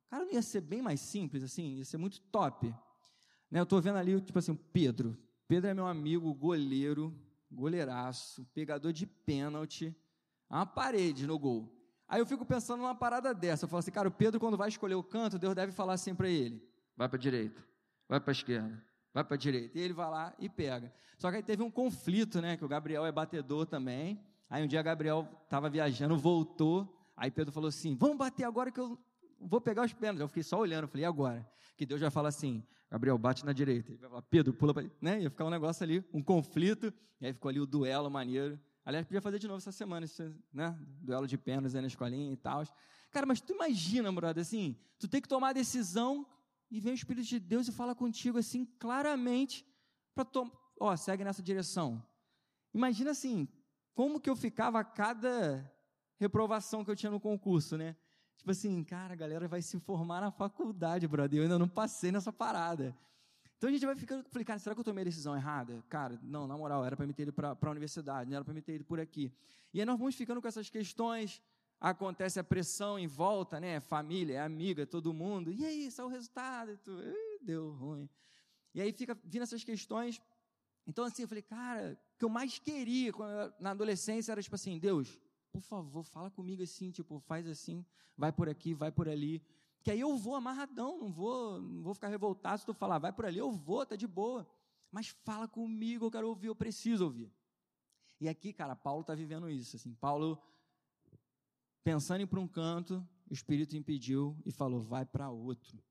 Cara, 0.09 0.25
não 0.25 0.31
ia 0.31 0.41
ser 0.41 0.61
bem 0.61 0.81
mais 0.81 0.99
simples 0.99 1.43
assim, 1.43 1.75
ia 1.75 1.85
ser 1.85 1.97
muito 1.97 2.19
top. 2.21 2.67
Né, 3.49 3.59
eu 3.59 3.63
estou 3.63 3.81
vendo 3.81 3.97
ali, 3.97 4.19
tipo 4.21 4.37
assim, 4.39 4.55
Pedro. 4.55 5.17
Pedro 5.47 5.69
é 5.69 5.73
meu 5.73 5.87
amigo, 5.87 6.33
goleiro, 6.33 7.13
goleiraço, 7.51 8.45
pegador 8.53 8.93
de 8.93 9.05
pênalti, 9.05 9.95
uma 10.49 10.65
parede 10.65 11.25
no 11.25 11.37
gol. 11.39 11.75
Aí 12.07 12.19
eu 12.19 12.25
fico 12.25 12.45
pensando 12.45 12.81
numa 12.81 12.95
parada 12.95 13.33
dessa. 13.33 13.65
Eu 13.65 13.69
falo 13.69 13.79
assim, 13.79 13.91
cara, 13.91 14.07
o 14.07 14.11
Pedro, 14.11 14.39
quando 14.39 14.57
vai 14.57 14.69
escolher 14.69 14.95
o 14.95 15.03
canto, 15.03 15.39
Deus 15.39 15.55
deve 15.55 15.71
falar 15.71 15.93
assim 15.93 16.13
para 16.13 16.29
ele: 16.29 16.63
vai 16.95 17.07
para 17.07 17.17
a 17.17 17.21
direita 17.21 17.69
vai 18.09 18.19
para 18.19 18.31
a 18.31 18.33
esquerda, 18.33 18.83
vai 19.13 19.23
para 19.23 19.35
a 19.35 19.37
direita. 19.37 19.77
E 19.77 19.81
ele 19.81 19.93
vai 19.93 20.09
lá 20.09 20.33
e 20.39 20.49
pega. 20.49 20.93
Só 21.17 21.29
que 21.29 21.37
aí 21.37 21.43
teve 21.43 21.63
um 21.63 21.71
conflito, 21.71 22.41
né? 22.41 22.57
Que 22.57 22.65
o 22.65 22.67
Gabriel 22.67 23.05
é 23.05 23.11
batedor 23.11 23.65
também. 23.65 24.19
Aí 24.49 24.63
um 24.63 24.67
dia 24.67 24.81
Gabriel 24.81 25.27
estava 25.43 25.69
viajando, 25.69 26.17
voltou. 26.17 26.87
Aí 27.15 27.29
Pedro 27.29 27.51
falou 27.51 27.67
assim: 27.67 27.95
Vamos 27.95 28.17
bater 28.17 28.43
agora 28.45 28.71
que 28.71 28.79
eu 28.79 28.97
vou 29.39 29.61
pegar 29.61 29.85
os 29.85 29.93
pênaltis. 29.93 30.21
Eu 30.21 30.27
fiquei 30.27 30.43
só 30.43 30.59
olhando, 30.59 30.87
falei: 30.87 31.03
E 31.03 31.05
agora? 31.05 31.47
Que 31.77 31.85
Deus 31.85 32.01
vai 32.01 32.09
falar 32.09 32.29
assim: 32.29 32.63
Gabriel, 32.89 33.17
bate 33.17 33.45
na 33.45 33.53
direita. 33.53 33.91
Ele 33.91 33.99
vai 33.99 34.09
falar: 34.09 34.21
Pedro, 34.23 34.53
pula 34.53 34.73
para. 34.73 34.89
Né? 35.01 35.21
Ia 35.21 35.29
ficar 35.29 35.45
um 35.45 35.49
negócio 35.49 35.83
ali, 35.83 36.03
um 36.13 36.21
conflito. 36.21 36.93
E 37.21 37.27
aí 37.27 37.33
ficou 37.33 37.49
ali 37.49 37.59
o 37.59 37.65
duelo 37.65 38.09
maneiro. 38.09 38.59
Aliás, 38.85 39.05
podia 39.05 39.21
fazer 39.21 39.37
de 39.37 39.47
novo 39.47 39.57
essa 39.57 39.71
semana, 39.71 40.05
né? 40.51 40.75
Duelo 41.01 41.27
de 41.27 41.37
pênaltis 41.37 41.75
aí 41.75 41.81
na 41.81 41.87
escolinha 41.87 42.31
e 42.31 42.37
tal. 42.37 42.63
Cara, 43.11 43.25
mas 43.25 43.41
tu 43.41 43.53
imagina, 43.53 44.11
brother, 44.11 44.41
assim, 44.41 44.75
tu 44.97 45.07
tem 45.07 45.21
que 45.21 45.27
tomar 45.27 45.49
a 45.49 45.53
decisão 45.53 46.25
e 46.69 46.79
vem 46.79 46.93
o 46.93 46.95
Espírito 46.95 47.27
de 47.27 47.39
Deus 47.39 47.67
e 47.67 47.71
fala 47.71 47.95
contigo 47.95 48.37
assim 48.37 48.65
claramente 48.77 49.65
para 50.13 50.25
tomar, 50.25 50.51
ó, 50.79 50.95
segue 50.95 51.23
nessa 51.23 51.41
direção. 51.41 52.03
Imagina 52.73 53.11
assim, 53.11 53.47
como 53.93 54.19
que 54.19 54.29
eu 54.29 54.35
ficava 54.35 54.79
a 54.79 54.83
cada 54.83 55.69
reprovação 56.17 56.83
que 56.83 56.91
eu 56.91 56.95
tinha 56.95 57.11
no 57.11 57.19
concurso, 57.19 57.77
né? 57.77 57.95
Tipo 58.37 58.51
assim, 58.51 58.83
cara, 58.83 59.13
a 59.13 59.17
galera 59.17 59.47
vai 59.47 59.61
se 59.61 59.79
formar 59.79 60.21
na 60.21 60.31
faculdade, 60.31 61.07
brother, 61.07 61.39
eu 61.39 61.43
ainda 61.43 61.59
não 61.59 61.67
passei 61.67 62.11
nessa 62.11 62.31
parada. 62.31 62.95
Então 63.57 63.69
a 63.69 63.73
gente 63.73 63.85
vai 63.85 63.95
ficando, 63.95 64.23
falei, 64.29 64.45
cara, 64.45 64.57
será 64.57 64.73
que 64.73 64.79
eu 64.79 64.85
tomei 64.85 65.01
a 65.01 65.05
decisão 65.05 65.35
errada? 65.35 65.83
Cara, 65.89 66.17
não, 66.23 66.47
na 66.47 66.57
moral, 66.57 66.85
era 66.85 66.95
para 66.95 67.05
me 67.05 67.13
ter 67.13 67.23
ido 67.23 67.33
para 67.33 67.57
a 67.61 67.69
universidade, 67.69 68.29
não 68.29 68.37
era 68.37 68.45
para 68.45 68.53
me 68.53 68.61
ter 68.61 68.75
ido 68.75 68.85
por 68.85 68.99
aqui. 68.99 69.33
E 69.73 69.81
aí 69.81 69.85
nós 69.85 69.99
vamos 69.99 70.15
ficando 70.15 70.41
com 70.41 70.47
essas 70.47 70.69
questões, 70.69 71.41
acontece 71.79 72.39
a 72.39 72.43
pressão 72.43 72.99
em 72.99 73.07
volta, 73.07 73.59
né? 73.59 73.79
Família, 73.79 74.43
amiga, 74.43 74.85
todo 74.85 75.13
mundo. 75.13 75.51
E 75.51 75.65
aí, 75.65 75.89
saiu 75.89 76.07
o 76.07 76.11
resultado? 76.11 76.71
E 76.71 76.77
tu, 76.77 76.91
deu 77.41 77.71
ruim. 77.71 78.09
E 78.73 78.81
aí 78.81 78.91
fica 78.91 79.17
vindo 79.23 79.43
essas 79.43 79.63
questões. 79.63 80.21
Então, 80.85 81.05
assim, 81.05 81.21
eu 81.21 81.27
falei, 81.27 81.43
cara, 81.43 81.97
o 82.15 82.17
que 82.19 82.25
eu 82.25 82.29
mais 82.29 82.59
queria 82.59 83.09
eu, 83.09 83.53
na 83.59 83.71
adolescência 83.71 84.31
era 84.31 84.41
tipo 84.41 84.55
assim, 84.55 84.77
Deus, 84.79 85.19
por 85.51 85.61
favor, 85.61 86.03
fala 86.03 86.29
comigo 86.29 86.61
assim, 86.63 86.91
tipo, 86.91 87.19
faz 87.19 87.47
assim, 87.47 87.85
vai 88.17 88.31
por 88.31 88.49
aqui, 88.49 88.73
vai 88.73 88.91
por 88.91 89.07
ali. 89.07 89.41
Que 89.83 89.91
aí 89.91 89.99
eu 89.99 90.17
vou 90.17 90.35
amarradão, 90.35 90.97
não 90.97 91.11
vou, 91.11 91.61
não 91.61 91.81
vou 91.81 91.93
ficar 91.93 92.09
revoltado 92.09 92.59
se 92.59 92.65
tu 92.65 92.73
falar, 92.73 92.99
vai 92.99 93.13
por 93.13 93.25
ali, 93.25 93.39
eu 93.39 93.51
vou, 93.51 93.85
tá 93.85 93.95
de 93.95 94.07
boa. 94.07 94.47
Mas 94.91 95.07
fala 95.07 95.47
comigo, 95.47 96.05
eu 96.05 96.11
quero 96.11 96.27
ouvir, 96.27 96.47
eu 96.47 96.55
preciso 96.55 97.05
ouvir. 97.05 97.31
E 98.19 98.27
aqui, 98.27 98.51
cara, 98.51 98.75
Paulo 98.75 99.01
está 99.01 99.15
vivendo 99.15 99.49
isso. 99.49 99.75
Assim, 99.75 99.93
Paulo, 99.93 100.41
pensando 101.83 102.21
em 102.21 102.23
ir 102.23 102.27
para 102.27 102.39
um 102.39 102.47
canto, 102.47 103.07
o 103.29 103.33
Espírito 103.33 103.75
impediu 103.75 104.37
e 104.45 104.51
falou, 104.51 104.81
vai 104.81 105.05
para 105.05 105.29
outro. 105.29 105.81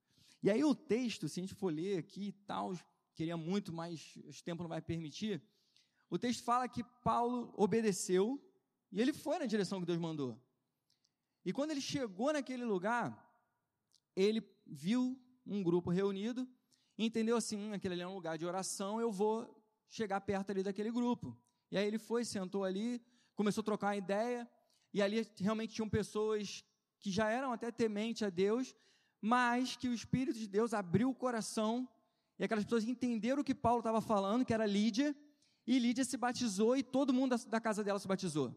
E 0.42 0.50
aí 0.50 0.62
o 0.62 0.74
texto, 0.74 1.28
se 1.28 1.40
a 1.40 1.42
gente 1.42 1.54
for 1.54 1.72
ler 1.72 1.98
aqui 1.98 2.28
e 2.28 2.32
tal, 2.32 2.76
queria 3.14 3.36
muito, 3.36 3.72
mas 3.72 4.16
o 4.16 4.44
tempo 4.44 4.62
não 4.62 4.68
vai 4.68 4.80
permitir. 4.80 5.42
O 6.08 6.18
texto 6.18 6.44
fala 6.44 6.68
que 6.68 6.84
Paulo 7.02 7.52
obedeceu 7.56 8.40
e 8.90 9.00
ele 9.00 9.12
foi 9.12 9.38
na 9.38 9.46
direção 9.46 9.80
que 9.80 9.86
Deus 9.86 9.98
mandou. 9.98 10.40
E 11.44 11.52
quando 11.52 11.70
ele 11.70 11.80
chegou 11.80 12.32
naquele 12.32 12.64
lugar, 12.64 13.26
ele 14.14 14.42
viu 14.66 15.18
um 15.46 15.62
grupo 15.62 15.90
reunido 15.90 16.48
entendeu 17.06 17.36
assim, 17.36 17.56
hum, 17.56 17.72
aquele 17.72 17.94
ali 17.94 18.02
é 18.02 18.08
um 18.08 18.14
lugar 18.14 18.36
de 18.36 18.44
oração, 18.44 19.00
eu 19.00 19.12
vou 19.12 19.48
chegar 19.88 20.20
perto 20.20 20.50
ali 20.50 20.62
daquele 20.62 20.90
grupo. 20.90 21.36
E 21.70 21.78
aí 21.78 21.86
ele 21.86 21.98
foi, 21.98 22.24
sentou 22.24 22.64
ali, 22.64 23.00
começou 23.34 23.62
a 23.62 23.64
trocar 23.64 23.96
ideia, 23.96 24.48
e 24.98 25.02
ali 25.02 25.24
realmente 25.38 25.74
tinham 25.74 25.88
pessoas 25.88 26.64
que 26.98 27.08
já 27.08 27.30
eram 27.30 27.52
até 27.52 27.70
temente 27.70 28.24
a 28.24 28.30
Deus, 28.30 28.74
mas 29.20 29.76
que 29.76 29.88
o 29.88 29.94
Espírito 29.94 30.36
de 30.36 30.48
Deus 30.48 30.74
abriu 30.74 31.08
o 31.08 31.14
coração, 31.14 31.88
e 32.36 32.42
aquelas 32.42 32.64
pessoas 32.64 32.84
entenderam 32.84 33.42
o 33.42 33.44
que 33.44 33.54
Paulo 33.54 33.78
estava 33.78 34.00
falando, 34.00 34.44
que 34.44 34.52
era 34.52 34.66
Lídia, 34.66 35.14
e 35.64 35.78
Lídia 35.78 36.04
se 36.04 36.16
batizou 36.16 36.76
e 36.76 36.82
todo 36.82 37.14
mundo 37.14 37.36
da, 37.46 37.60
casa 37.60 37.84
dela 37.84 37.98
se 38.00 38.08
batizou. 38.08 38.52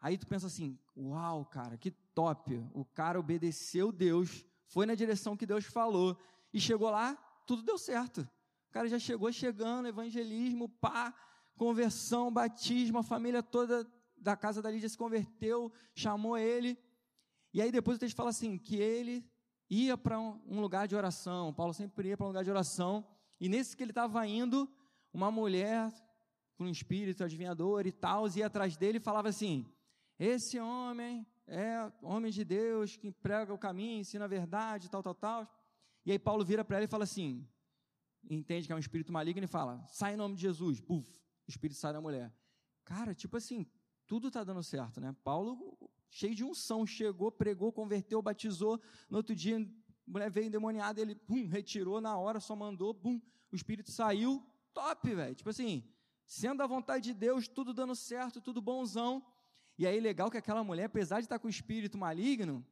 Aí 0.00 0.18
tu 0.18 0.26
pensa 0.26 0.48
assim: 0.48 0.76
uau, 0.96 1.44
cara, 1.44 1.76
que 1.76 1.92
top! 2.14 2.60
O 2.72 2.84
cara 2.84 3.20
obedeceu 3.20 3.92
Deus, 3.92 4.44
foi 4.66 4.86
na 4.86 4.96
direção 4.96 5.36
que 5.36 5.46
Deus 5.46 5.64
falou, 5.66 6.18
e 6.52 6.60
chegou 6.60 6.90
lá, 6.90 7.14
tudo 7.46 7.62
deu 7.62 7.78
certo. 7.78 8.28
O 8.68 8.72
cara 8.72 8.88
já 8.88 8.98
chegou 8.98 9.30
chegando, 9.32 9.86
evangelismo, 9.86 10.68
pá, 10.68 11.14
conversão, 11.56 12.32
batismo, 12.32 12.98
a 12.98 13.02
família 13.04 13.40
toda 13.40 13.88
da 14.20 14.36
casa 14.36 14.60
da 14.60 14.70
Lídia 14.70 14.88
se 14.88 14.98
converteu, 14.98 15.72
chamou 15.94 16.36
ele. 16.36 16.78
E 17.52 17.60
aí 17.60 17.72
depois 17.72 17.96
o 17.96 18.00
texto 18.00 18.16
fala 18.16 18.30
assim, 18.30 18.58
que 18.58 18.76
ele 18.76 19.24
ia 19.68 19.96
para 19.96 20.18
um 20.18 20.60
lugar 20.60 20.86
de 20.86 20.94
oração, 20.94 21.54
Paulo 21.54 21.72
sempre 21.72 22.08
ia 22.08 22.16
para 22.16 22.26
um 22.26 22.30
lugar 22.30 22.44
de 22.44 22.50
oração, 22.50 23.06
e 23.40 23.48
nesse 23.48 23.76
que 23.76 23.82
ele 23.82 23.92
estava 23.92 24.26
indo, 24.26 24.68
uma 25.12 25.30
mulher 25.30 25.92
com 26.56 26.64
um 26.64 26.68
espírito 26.68 27.24
adivinhador 27.24 27.86
e 27.86 27.92
tal, 27.92 28.28
ia 28.36 28.46
atrás 28.46 28.76
dele 28.76 28.98
e 28.98 29.00
falava 29.00 29.28
assim, 29.28 29.66
esse 30.18 30.58
homem 30.58 31.26
é 31.46 31.90
homem 32.02 32.30
de 32.30 32.44
Deus, 32.44 32.96
que 32.96 33.10
prega 33.10 33.54
o 33.54 33.58
caminho, 33.58 34.00
ensina 34.00 34.26
a 34.26 34.28
verdade, 34.28 34.90
tal, 34.90 35.02
tal, 35.02 35.14
tal. 35.14 35.48
E 36.04 36.12
aí 36.12 36.18
Paulo 36.18 36.44
vira 36.44 36.64
para 36.64 36.76
ela 36.76 36.84
e 36.84 36.88
fala 36.88 37.04
assim, 37.04 37.48
entende 38.28 38.66
que 38.66 38.72
é 38.72 38.76
um 38.76 38.80
espírito 38.80 39.12
maligno 39.12 39.44
e 39.44 39.48
fala, 39.48 39.82
sai 39.86 40.14
em 40.14 40.16
nome 40.16 40.34
de 40.34 40.42
Jesus, 40.42 40.80
puf, 40.80 41.08
o 41.46 41.50
espírito 41.50 41.78
sai 41.78 41.92
da 41.92 42.00
mulher. 42.00 42.32
Cara, 42.84 43.14
tipo 43.14 43.36
assim, 43.36 43.66
tudo 44.10 44.26
está 44.26 44.42
dando 44.42 44.60
certo, 44.60 45.00
né? 45.00 45.14
Paulo, 45.22 45.78
cheio 46.10 46.34
de 46.34 46.42
unção, 46.42 46.84
chegou, 46.84 47.30
pregou, 47.30 47.72
converteu, 47.72 48.20
batizou. 48.20 48.80
No 49.08 49.18
outro 49.18 49.36
dia, 49.36 49.56
a 49.56 50.10
mulher 50.10 50.28
veio 50.28 50.48
endemoniada, 50.48 51.00
ele, 51.00 51.14
pum, 51.14 51.46
retirou 51.46 52.00
na 52.00 52.18
hora, 52.18 52.40
só 52.40 52.56
mandou, 52.56 52.92
pum, 52.92 53.22
o 53.52 53.54
espírito 53.54 53.92
saiu. 53.92 54.44
Top, 54.74 55.14
velho. 55.14 55.32
Tipo 55.36 55.50
assim, 55.50 55.88
sendo 56.26 56.60
a 56.60 56.66
vontade 56.66 57.04
de 57.04 57.14
Deus, 57.14 57.46
tudo 57.46 57.72
dando 57.72 57.94
certo, 57.94 58.40
tudo 58.40 58.60
bonzão. 58.60 59.24
E 59.78 59.86
aí, 59.86 60.00
legal 60.00 60.28
que 60.28 60.36
aquela 60.36 60.64
mulher, 60.64 60.86
apesar 60.86 61.20
de 61.20 61.26
estar 61.26 61.38
com 61.38 61.46
o 61.46 61.50
espírito 61.50 61.96
maligno, 61.96 62.66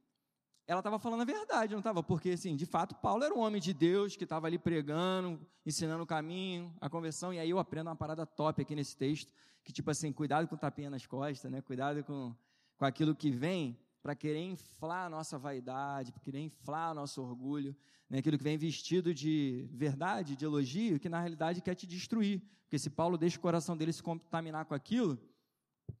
ela 0.69 0.81
estava 0.81 0.99
falando 0.99 1.21
a 1.21 1.25
verdade, 1.25 1.71
não 1.71 1.79
estava? 1.79 2.03
Porque, 2.03 2.29
assim, 2.29 2.55
de 2.55 2.67
fato, 2.67 2.93
Paulo 2.93 3.23
era 3.23 3.33
um 3.33 3.39
homem 3.39 3.59
de 3.59 3.73
Deus 3.73 4.15
que 4.15 4.23
estava 4.23 4.45
ali 4.45 4.59
pregando, 4.59 5.43
ensinando 5.65 6.03
o 6.03 6.05
caminho, 6.05 6.71
a 6.79 6.87
conversão, 6.87 7.33
e 7.33 7.39
aí 7.39 7.49
eu 7.49 7.57
aprendo 7.57 7.87
uma 7.87 7.95
parada 7.95 8.23
top 8.23 8.61
aqui 8.61 8.75
nesse 8.75 8.95
texto, 8.95 9.33
que, 9.63 9.73
tipo 9.73 9.89
assim, 9.89 10.13
cuidado 10.13 10.47
com 10.47 10.53
o 10.53 10.57
tapinha 10.59 10.91
nas 10.91 11.07
costas, 11.07 11.51
né? 11.51 11.59
Cuidado 11.59 12.03
com, 12.03 12.35
com 12.77 12.85
aquilo 12.85 13.15
que 13.15 13.31
vem 13.31 13.79
para 14.03 14.13
querer 14.13 14.43
inflar 14.43 15.07
a 15.07 15.09
nossa 15.09 15.39
vaidade, 15.39 16.11
para 16.11 16.21
querer 16.21 16.39
inflar 16.39 16.91
o 16.91 16.93
nosso 16.93 17.19
orgulho, 17.19 17.75
né? 18.07 18.19
aquilo 18.19 18.37
que 18.37 18.43
vem 18.43 18.55
vestido 18.55 19.11
de 19.11 19.67
verdade, 19.71 20.35
de 20.35 20.45
elogio, 20.45 20.99
que 20.99 21.09
na 21.09 21.19
realidade 21.19 21.61
quer 21.61 21.73
te 21.73 21.87
destruir. 21.87 22.43
Porque 22.65 22.77
se 22.77 22.91
Paulo 22.91 23.17
deixa 23.17 23.39
o 23.39 23.41
coração 23.41 23.75
dele 23.75 23.91
se 23.91 24.03
contaminar 24.03 24.65
com 24.65 24.75
aquilo, 24.75 25.19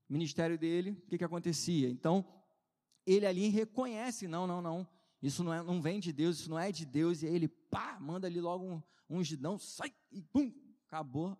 ministério 0.07 0.59
dele, 0.59 0.91
o 0.91 1.09
que, 1.09 1.17
que 1.17 1.23
acontecia? 1.23 1.89
Então, 1.89 2.23
ele 3.13 3.25
ali 3.25 3.49
reconhece, 3.49 4.27
não, 4.27 4.45
não, 4.45 4.61
não, 4.61 4.87
isso 5.21 5.43
não, 5.43 5.53
é, 5.53 5.61
não 5.61 5.81
vem 5.81 5.99
de 5.99 6.13
Deus, 6.13 6.39
isso 6.39 6.49
não 6.49 6.59
é 6.59 6.71
de 6.71 6.85
Deus, 6.85 7.21
e 7.21 7.27
aí 7.27 7.35
ele, 7.35 7.47
pá, 7.47 7.97
manda 7.99 8.27
ali 8.27 8.39
logo 8.39 8.65
um, 8.65 8.81
um 9.09 9.23
gidão, 9.23 9.57
sai, 9.57 9.93
e 10.11 10.21
pum, 10.21 10.53
acabou. 10.87 11.37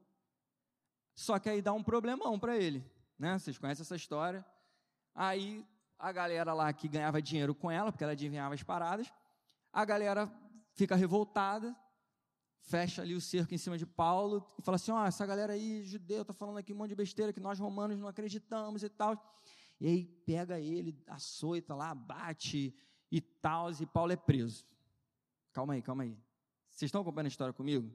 Só 1.16 1.38
que 1.38 1.50
aí 1.50 1.62
dá 1.62 1.74
um 1.74 1.84
problemão 1.84 2.40
para 2.40 2.58
ele, 2.58 2.84
né, 3.18 3.38
vocês 3.38 3.58
conhecem 3.58 3.84
essa 3.84 3.96
história, 3.96 4.46
aí 5.14 5.66
a 5.98 6.12
galera 6.12 6.54
lá 6.54 6.72
que 6.72 6.88
ganhava 6.88 7.22
dinheiro 7.22 7.54
com 7.54 7.70
ela, 7.70 7.92
porque 7.92 8.04
ela 8.04 8.14
adivinhava 8.14 8.56
as 8.56 8.64
paradas, 8.64 9.12
a 9.72 9.86
galera 9.86 10.32
fica 10.74 10.96
revoltada, 10.96 11.76
fecha 12.62 13.02
ali 13.02 13.16
o 13.16 13.22
cerco 13.22 13.54
em 13.54 13.58
cima 13.58 13.78
de 13.78 13.86
Paulo 13.86 14.46
e 14.58 14.62
fala 14.62 14.76
assim: 14.76 14.92
ó, 14.92 15.02
oh, 15.02 15.06
essa 15.06 15.26
galera 15.26 15.54
aí, 15.54 15.84
judeu, 15.84 16.24
tá 16.24 16.34
falando 16.34 16.58
aqui 16.58 16.74
um 16.74 16.78
monte 16.78 16.90
de 16.90 16.96
besteira 16.96 17.34
que 17.34 17.40
nós 17.40 17.60
romanos 17.60 18.00
não 18.00 18.08
acreditamos 18.08 18.84
e 18.84 18.90
tal. 18.90 19.40
E 19.80 19.88
aí 19.88 20.06
pega 20.26 20.60
ele, 20.60 21.02
açoita 21.08 21.74
lá, 21.74 21.96
bate 21.96 22.74
e 23.12 23.22
tal, 23.22 23.72
e 23.72 23.86
Paulo 23.86 24.12
é 24.12 24.18
preso. 24.18 24.66
Calma 25.52 25.74
aí, 25.74 25.82
calma 25.82 26.04
aí. 26.04 26.18
Vocês 26.70 26.90
estão 26.90 27.02
acompanhando 27.02 27.28
a 27.28 27.30
história 27.30 27.54
comigo? 27.54 27.94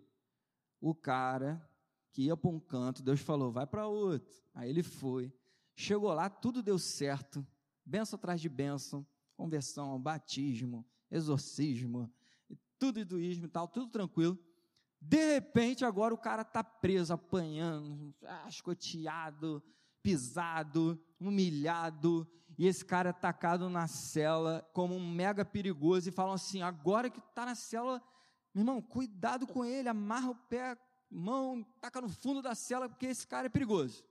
O 0.80 0.94
cara 0.94 1.66
que 2.12 2.22
ia 2.22 2.36
para 2.36 2.50
um 2.50 2.60
canto, 2.60 3.02
Deus 3.02 3.20
falou, 3.20 3.50
vai 3.50 3.66
para 3.66 3.86
outro. 3.86 4.42
Aí 4.54 4.70
ele 4.70 4.82
foi. 4.82 5.32
Chegou 5.74 6.12
lá, 6.12 6.30
tudo 6.30 6.62
deu 6.62 6.78
certo. 6.78 7.46
Benção 7.84 8.16
atrás 8.16 8.40
de 8.40 8.48
benção. 8.48 9.06
Conversão, 9.36 10.00
batismo, 10.00 10.86
exorcismo, 11.10 12.08
tudo 12.78 13.00
iduísmo 13.00 13.46
e 13.46 13.48
tal, 13.48 13.66
tudo 13.66 13.90
tranquilo. 13.90 14.38
De 15.00 15.34
repente, 15.34 15.84
agora 15.84 16.14
o 16.14 16.18
cara 16.18 16.42
está 16.42 16.62
preso, 16.62 17.12
apanhando, 17.12 18.14
escoteado, 18.48 19.62
pisado, 20.04 21.02
humilhado, 21.18 22.28
e 22.58 22.66
esse 22.66 22.84
cara 22.84 23.08
é 23.08 23.10
atacado 23.10 23.70
na 23.70 23.88
cela 23.88 24.68
como 24.74 24.94
um 24.94 25.12
mega 25.12 25.44
perigoso, 25.44 26.08
e 26.08 26.12
falam 26.12 26.34
assim: 26.34 26.60
agora 26.60 27.08
que 27.08 27.18
está 27.18 27.46
na 27.46 27.54
cela, 27.54 28.02
meu 28.54 28.60
irmão, 28.60 28.82
cuidado 28.82 29.46
com 29.46 29.64
ele, 29.64 29.88
amarra 29.88 30.30
o 30.30 30.34
pé, 30.34 30.76
mão, 31.10 31.64
taca 31.80 32.02
no 32.02 32.10
fundo 32.10 32.42
da 32.42 32.54
cela, 32.54 32.86
porque 32.86 33.06
esse 33.06 33.26
cara 33.26 33.46
é 33.46 33.50
perigoso. 33.50 34.04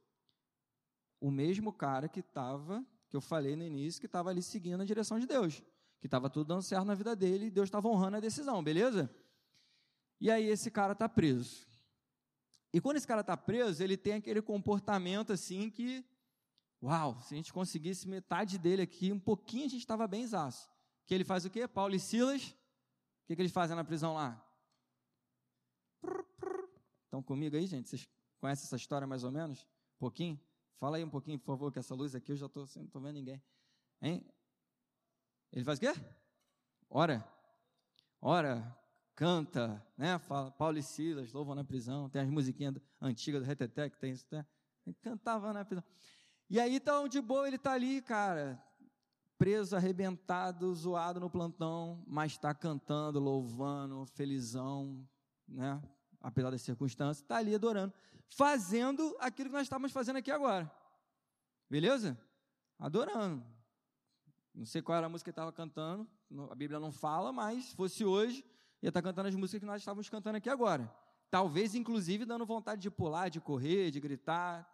O 1.22 1.30
mesmo 1.30 1.72
cara 1.72 2.10
que 2.10 2.20
estava, 2.20 2.84
que 3.08 3.16
eu 3.16 3.22
falei 3.22 3.56
no 3.56 3.64
início, 3.64 4.02
que 4.02 4.08
estava 4.08 4.32
ali 4.32 4.42
seguindo 4.42 4.82
a 4.82 4.86
direção 4.86 5.20
de 5.20 5.28
Deus, 5.28 5.64
que 6.02 6.08
estava 6.08 6.28
tudo 6.28 6.48
dando 6.48 6.64
certo 6.64 6.86
na 6.86 6.96
vida 6.96 7.16
dele, 7.16 7.46
e 7.46 7.52
Deus 7.52 7.68
estava 7.68 7.88
honrando 7.88 8.18
a 8.18 8.20
decisão, 8.20 8.64
beleza? 8.64 9.14
E 10.20 10.32
aí 10.32 10.46
esse 10.48 10.72
cara 10.72 10.94
está 10.94 11.08
preso. 11.08 11.66
E 12.74 12.82
quando 12.82 12.98
esse 12.98 13.08
cara 13.08 13.22
está 13.22 13.38
preso, 13.38 13.84
ele 13.84 13.96
tem 13.96 14.16
aquele 14.16 14.42
comportamento 14.42 15.32
assim 15.32 15.70
que, 15.70 16.04
uau, 16.82 17.22
se 17.22 17.36
a 17.36 17.38
gente 17.38 17.54
conseguisse 17.54 18.08
metade 18.08 18.58
dele 18.58 18.82
aqui, 18.82 19.12
um 19.12 19.20
pouquinho 19.20 19.66
a 19.66 19.70
gente 19.70 19.82
estava 19.82 20.08
bem 20.08 20.26
zaço. 20.26 20.68
Que 21.06 21.14
ele 21.14 21.24
faz 21.24 21.46
o 21.46 21.52
quê? 21.52 21.68
Paulo 21.68 21.94
e 21.94 22.00
Silas, 22.00 22.44
o 22.44 23.26
que, 23.28 23.36
que 23.36 23.42
eles 23.44 23.52
fazem 23.52 23.76
na 23.76 23.84
prisão 23.84 24.16
lá? 24.16 24.44
Estão 27.06 27.22
comigo 27.22 27.56
aí, 27.56 27.68
gente? 27.68 27.90
Vocês 27.90 28.10
conhecem 28.40 28.66
essa 28.66 28.76
história 28.76 29.06
mais 29.06 29.24
ou 29.24 29.32
menos? 29.32 29.62
Um 29.96 30.00
pouquinho? 30.00 30.40
Fala 30.80 30.98
aí 30.98 31.04
um 31.04 31.10
pouquinho, 31.10 31.38
por 31.38 31.46
favor, 31.46 31.72
que 31.72 31.78
essa 31.78 31.94
luz 31.94 32.16
aqui 32.16 32.32
eu 32.32 32.36
já 32.36 32.48
estou, 32.48 32.68
não 32.76 32.86
estou 32.86 33.02
vendo 33.02 33.14
ninguém. 33.14 33.42
Hein? 34.02 34.26
Ele 35.52 35.64
faz 35.64 35.78
o 35.78 35.82
quê? 35.82 35.94
Ora. 36.90 37.24
Ora, 38.20 38.76
canta, 39.16 39.86
né? 39.98 40.18
Fala, 40.20 40.52
Paulo 40.52 40.78
e 40.78 40.84
Silas 40.84 41.32
louvam 41.32 41.56
na 41.56 41.64
prisão, 41.64 42.10
tem 42.10 42.22
as 42.22 42.30
musiquinhas 42.30 42.76
antigas 43.02 43.42
do 43.42 43.48
Reteté 43.48 43.90
que 43.90 43.98
tem 43.98 44.12
isso, 44.12 44.26
né? 44.32 44.46
Cantava 45.02 45.54
na 45.54 45.64
prisão. 45.64 45.84
E 46.50 46.60
aí, 46.60 46.76
então, 46.76 47.08
de 47.08 47.22
boa, 47.22 47.48
ele 47.48 47.56
está 47.56 47.72
ali, 47.72 48.02
cara, 48.02 48.62
preso, 49.38 49.76
arrebentado, 49.76 50.74
zoado 50.74 51.20
no 51.20 51.30
plantão, 51.30 52.04
mas 52.08 52.34
está 52.34 52.54
cantando, 52.54 53.20
louvando, 53.20 54.06
felizão, 54.06 55.08
né? 55.48 55.82
Apesar 56.22 56.52
das 56.52 56.62
circunstâncias, 56.62 57.22
está 57.22 57.38
ali 57.38 57.54
adorando, 57.54 57.94
fazendo 58.30 59.16
aquilo 59.20 59.50
que 59.50 59.56
nós 59.56 59.64
estamos 59.64 59.92
fazendo 59.92 60.18
aqui 60.18 60.32
agora. 60.32 60.72
Beleza? 61.70 62.18
Adorando. 62.80 63.44
Não 64.54 64.66
sei 64.66 64.82
qual 64.82 64.98
era 64.98 65.08
a 65.08 65.10
música 65.10 65.26
que 65.26 65.30
ele 65.30 65.42
estava 65.42 65.52
cantando, 65.52 66.08
a 66.50 66.56
Bíblia 66.56 66.80
não 66.80 66.92
fala, 66.92 67.34
mas 67.34 67.66
se 67.66 67.76
fosse 67.76 68.06
hoje, 68.06 68.46
ia 68.84 68.90
estar 68.90 69.02
tá 69.02 69.08
cantando 69.08 69.30
as 69.30 69.36
músicas 69.36 69.62
que 69.62 69.66
nós 69.66 69.82
estávamos 69.82 70.10
cantando 70.10 70.38
aqui 70.38 70.50
agora. 70.50 70.94
Talvez, 71.32 71.74
inclusive, 71.74 72.26
dando 72.26 72.46
vontade 72.46 72.82
de 72.82 72.92
pular, 72.92 73.30
de 73.30 73.40
correr, 73.40 73.90
de 73.90 74.00
gritar. 74.00 74.70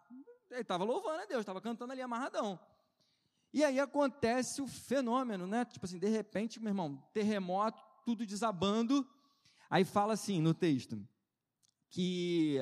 Ele 0.50 0.60
estava 0.62 0.82
louvando 0.82 1.22
a 1.22 1.26
Deus, 1.26 1.40
estava 1.40 1.60
cantando 1.60 1.92
ali 1.92 2.02
amarradão. 2.02 2.58
E 3.52 3.64
aí 3.64 3.78
acontece 3.78 4.60
o 4.60 4.66
fenômeno, 4.66 5.46
né? 5.46 5.64
Tipo 5.64 5.86
assim, 5.86 5.98
de 5.98 6.08
repente, 6.08 6.58
meu 6.58 6.70
irmão, 6.70 7.02
terremoto, 7.14 7.80
tudo 8.04 8.26
desabando. 8.26 9.08
Aí 9.70 9.84
fala 9.84 10.14
assim 10.14 10.42
no 10.42 10.52
texto 10.52 11.00
que 11.88 12.58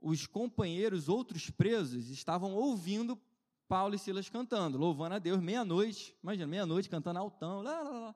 os 0.00 0.26
companheiros, 0.26 1.08
outros 1.08 1.50
presos, 1.50 2.08
estavam 2.08 2.54
ouvindo 2.54 3.20
Paulo 3.68 3.94
e 3.94 3.98
Silas 3.98 4.30
cantando, 4.30 4.78
louvando 4.78 5.16
a 5.16 5.18
Deus, 5.18 5.40
meia-noite, 5.40 6.16
imagina, 6.22 6.46
meia-noite, 6.46 6.88
cantando 6.88 7.18
altão, 7.18 7.60
lá, 7.62 7.82
lá, 7.82 7.90
lá. 7.90 8.14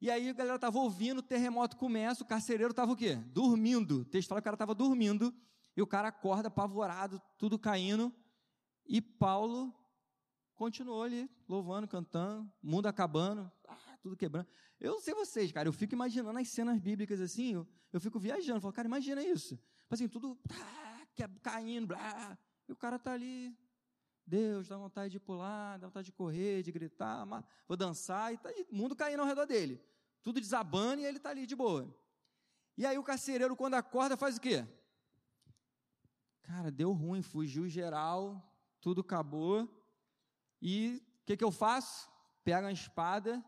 E 0.00 0.10
aí 0.10 0.28
a 0.28 0.32
galera 0.32 0.56
estava 0.56 0.78
ouvindo, 0.78 1.18
o 1.18 1.22
terremoto 1.22 1.76
começa, 1.76 2.22
o 2.22 2.26
carcereiro 2.26 2.70
estava 2.70 2.92
o 2.92 2.96
quê? 2.96 3.16
Dormindo. 3.16 4.00
O 4.00 4.04
texto 4.04 4.28
fala 4.28 4.40
que 4.40 4.44
o 4.44 4.44
cara 4.44 4.54
estava 4.54 4.74
dormindo, 4.74 5.34
e 5.76 5.82
o 5.82 5.86
cara 5.86 6.08
acorda 6.08 6.48
apavorado, 6.48 7.20
tudo 7.38 7.58
caindo, 7.58 8.14
e 8.86 9.00
Paulo 9.00 9.74
continuou 10.54 11.02
ali, 11.02 11.30
louvando, 11.48 11.86
cantando, 11.86 12.50
mundo 12.62 12.86
acabando, 12.86 13.50
ah, 13.68 13.98
tudo 14.02 14.16
quebrando. 14.16 14.48
Eu 14.80 14.92
não 14.92 15.00
sei 15.00 15.14
vocês, 15.14 15.52
cara, 15.52 15.68
eu 15.68 15.72
fico 15.72 15.94
imaginando 15.94 16.38
as 16.38 16.48
cenas 16.48 16.78
bíblicas 16.78 17.20
assim, 17.20 17.54
eu, 17.54 17.66
eu 17.92 18.00
fico 18.00 18.18
viajando, 18.18 18.60
falo, 18.60 18.72
cara, 18.72 18.88
imagina 18.88 19.22
isso. 19.22 19.56
Tipo 19.56 19.94
assim, 19.94 20.08
tudo 20.08 20.38
ah, 20.50 21.28
caindo, 21.42 21.88
blá, 21.88 22.38
e 22.68 22.72
o 22.72 22.76
cara 22.76 22.96
está 22.96 23.12
ali 23.12 23.56
Deus, 24.26 24.66
dá 24.66 24.76
vontade 24.76 25.12
de 25.12 25.20
pular, 25.20 25.78
dá 25.78 25.86
vontade 25.86 26.06
de 26.06 26.12
correr, 26.12 26.62
de 26.62 26.72
gritar, 26.72 27.24
vou 27.68 27.76
dançar, 27.76 28.34
e 28.34 28.38
tá 28.38 28.50
o 28.70 28.74
mundo 28.74 28.96
caindo 28.96 29.20
ao 29.20 29.26
redor 29.26 29.46
dele. 29.46 29.80
Tudo 30.22 30.40
desabando 30.40 31.00
e 31.00 31.04
ele 31.04 31.18
está 31.18 31.30
ali 31.30 31.46
de 31.46 31.54
boa. 31.54 31.94
E 32.76 32.84
aí 32.84 32.98
o 32.98 33.04
carcereiro, 33.04 33.54
quando 33.54 33.74
acorda, 33.74 34.16
faz 34.16 34.36
o 34.36 34.40
quê? 34.40 34.66
Cara, 36.42 36.70
deu 36.70 36.92
ruim, 36.92 37.22
fugiu 37.22 37.68
geral, 37.68 38.42
tudo 38.80 39.00
acabou. 39.00 39.68
E 40.60 41.02
o 41.22 41.26
que, 41.26 41.36
que 41.36 41.44
eu 41.44 41.52
faço? 41.52 42.10
Pego 42.42 42.66
a 42.66 42.72
espada 42.72 43.44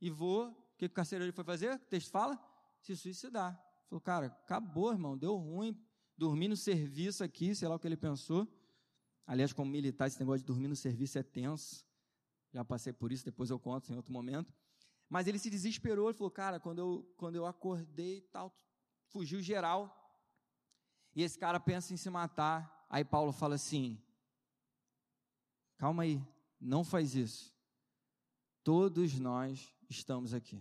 e 0.00 0.10
vou. 0.10 0.48
O 0.48 0.54
que, 0.76 0.86
que 0.88 0.92
o 0.92 0.94
carcereiro 0.94 1.32
foi 1.32 1.44
fazer? 1.44 1.74
O 1.74 1.78
texto 1.78 2.10
fala? 2.10 2.38
Se 2.80 2.94
suicidar. 2.96 3.58
Falou, 3.88 4.00
cara, 4.00 4.26
acabou, 4.26 4.92
irmão, 4.92 5.16
deu 5.16 5.36
ruim. 5.36 5.78
Dormi 6.16 6.48
no 6.48 6.56
serviço 6.56 7.24
aqui, 7.24 7.54
sei 7.54 7.66
lá 7.66 7.74
o 7.74 7.78
que 7.78 7.88
ele 7.88 7.96
pensou. 7.96 8.46
Aliás, 9.30 9.52
como 9.52 9.70
militar, 9.70 10.08
esse 10.08 10.18
negócio 10.18 10.40
de 10.40 10.44
dormir 10.44 10.66
no 10.66 10.74
serviço 10.74 11.16
é 11.16 11.22
tenso. 11.22 11.86
Já 12.52 12.64
passei 12.64 12.92
por 12.92 13.12
isso, 13.12 13.24
depois 13.24 13.48
eu 13.48 13.60
conto 13.60 13.92
em 13.92 13.94
outro 13.94 14.12
momento. 14.12 14.52
Mas 15.08 15.28
ele 15.28 15.38
se 15.38 15.48
desesperou, 15.48 16.08
ele 16.08 16.18
falou, 16.18 16.32
cara, 16.32 16.58
quando 16.58 16.80
eu, 16.80 17.14
quando 17.16 17.36
eu 17.36 17.46
acordei 17.46 18.16
e 18.16 18.22
tal, 18.22 18.52
fugiu 19.06 19.40
geral. 19.40 19.96
E 21.14 21.22
esse 21.22 21.38
cara 21.38 21.60
pensa 21.60 21.94
em 21.94 21.96
se 21.96 22.10
matar. 22.10 22.84
Aí 22.90 23.04
Paulo 23.04 23.30
fala 23.30 23.54
assim: 23.54 24.02
calma 25.78 26.02
aí, 26.02 26.20
não 26.60 26.82
faz 26.82 27.14
isso. 27.14 27.54
Todos 28.64 29.16
nós 29.20 29.72
estamos 29.88 30.34
aqui. 30.34 30.60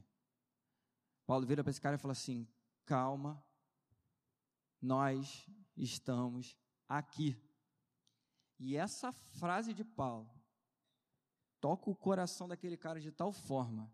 Paulo 1.25 1.43
vira 1.47 1.63
para 1.63 1.71
esse 1.71 1.81
cara 1.81 1.95
e 1.95 1.99
fala 1.99 2.11
assim: 2.11 2.47
calma, 2.85 3.43
nós 4.79 5.49
estamos 5.75 6.55
aqui. 6.87 7.35
E 8.59 8.75
essa 8.75 9.11
frase 9.11 9.73
de 9.73 9.85
Paulo 9.85 10.29
toca 11.61 11.89
o 11.89 11.95
coração 11.95 12.47
daquele 12.47 12.75
cara 12.75 12.99
de 12.99 13.11
tal 13.11 13.31
forma 13.31 13.91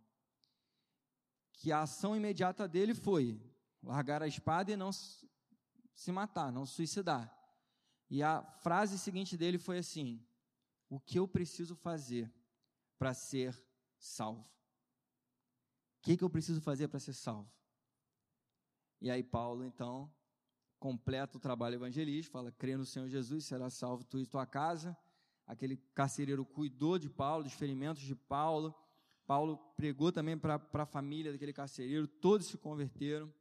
que 1.54 1.72
a 1.72 1.84
ação 1.84 2.16
imediata 2.16 2.68
dele 2.68 2.94
foi 2.94 3.40
largar 3.82 4.22
a 4.24 4.28
espada 4.28 4.72
e 4.72 4.76
não 4.76 4.92
se 4.92 6.12
matar, 6.12 6.52
não 6.52 6.66
suicidar. 6.66 7.32
E 8.10 8.22
a 8.22 8.44
frase 8.44 9.00
seguinte 9.00 9.38
dele 9.38 9.58
foi 9.58 9.78
assim: 9.78 10.26
O 10.90 11.00
que 11.00 11.20
eu 11.20 11.28
preciso 11.28 11.76
fazer 11.76 12.32
para 12.98 13.14
ser 13.14 13.56
salvo? 13.98 14.42
O 14.42 16.02
que, 16.02 16.18
que 16.18 16.24
eu 16.24 16.30
preciso 16.30 16.62
fazer 16.62 16.88
para 16.88 17.00
ser 17.00 17.14
salvo? 17.14 17.52
E 19.02 19.10
aí, 19.10 19.24
Paulo, 19.24 19.66
então, 19.66 20.14
completa 20.86 21.36
o 21.36 21.40
trabalho 21.40 21.74
evangelístico, 21.74 22.34
fala: 22.34 22.52
crê 22.52 22.78
no 22.78 22.86
Senhor 22.86 23.10
Jesus, 23.10 23.46
será 23.46 23.72
salvo 23.72 24.04
tu 24.04 24.20
e 24.20 24.26
tua 24.28 24.46
casa. 24.46 24.96
Aquele 25.48 25.78
carcereiro 25.96 26.46
cuidou 26.46 27.00
de 27.00 27.10
Paulo, 27.10 27.44
dos 27.44 27.54
ferimentos 27.54 28.04
de 28.04 28.14
Paulo. 28.14 28.72
Paulo 29.26 29.58
pregou 29.76 30.12
também 30.12 30.38
para 30.38 30.62
a 30.74 30.86
família 30.86 31.32
daquele 31.32 31.52
carcereiro, 31.52 32.08
todos 32.08 32.46
se 32.46 32.56
converteram. 32.60 33.34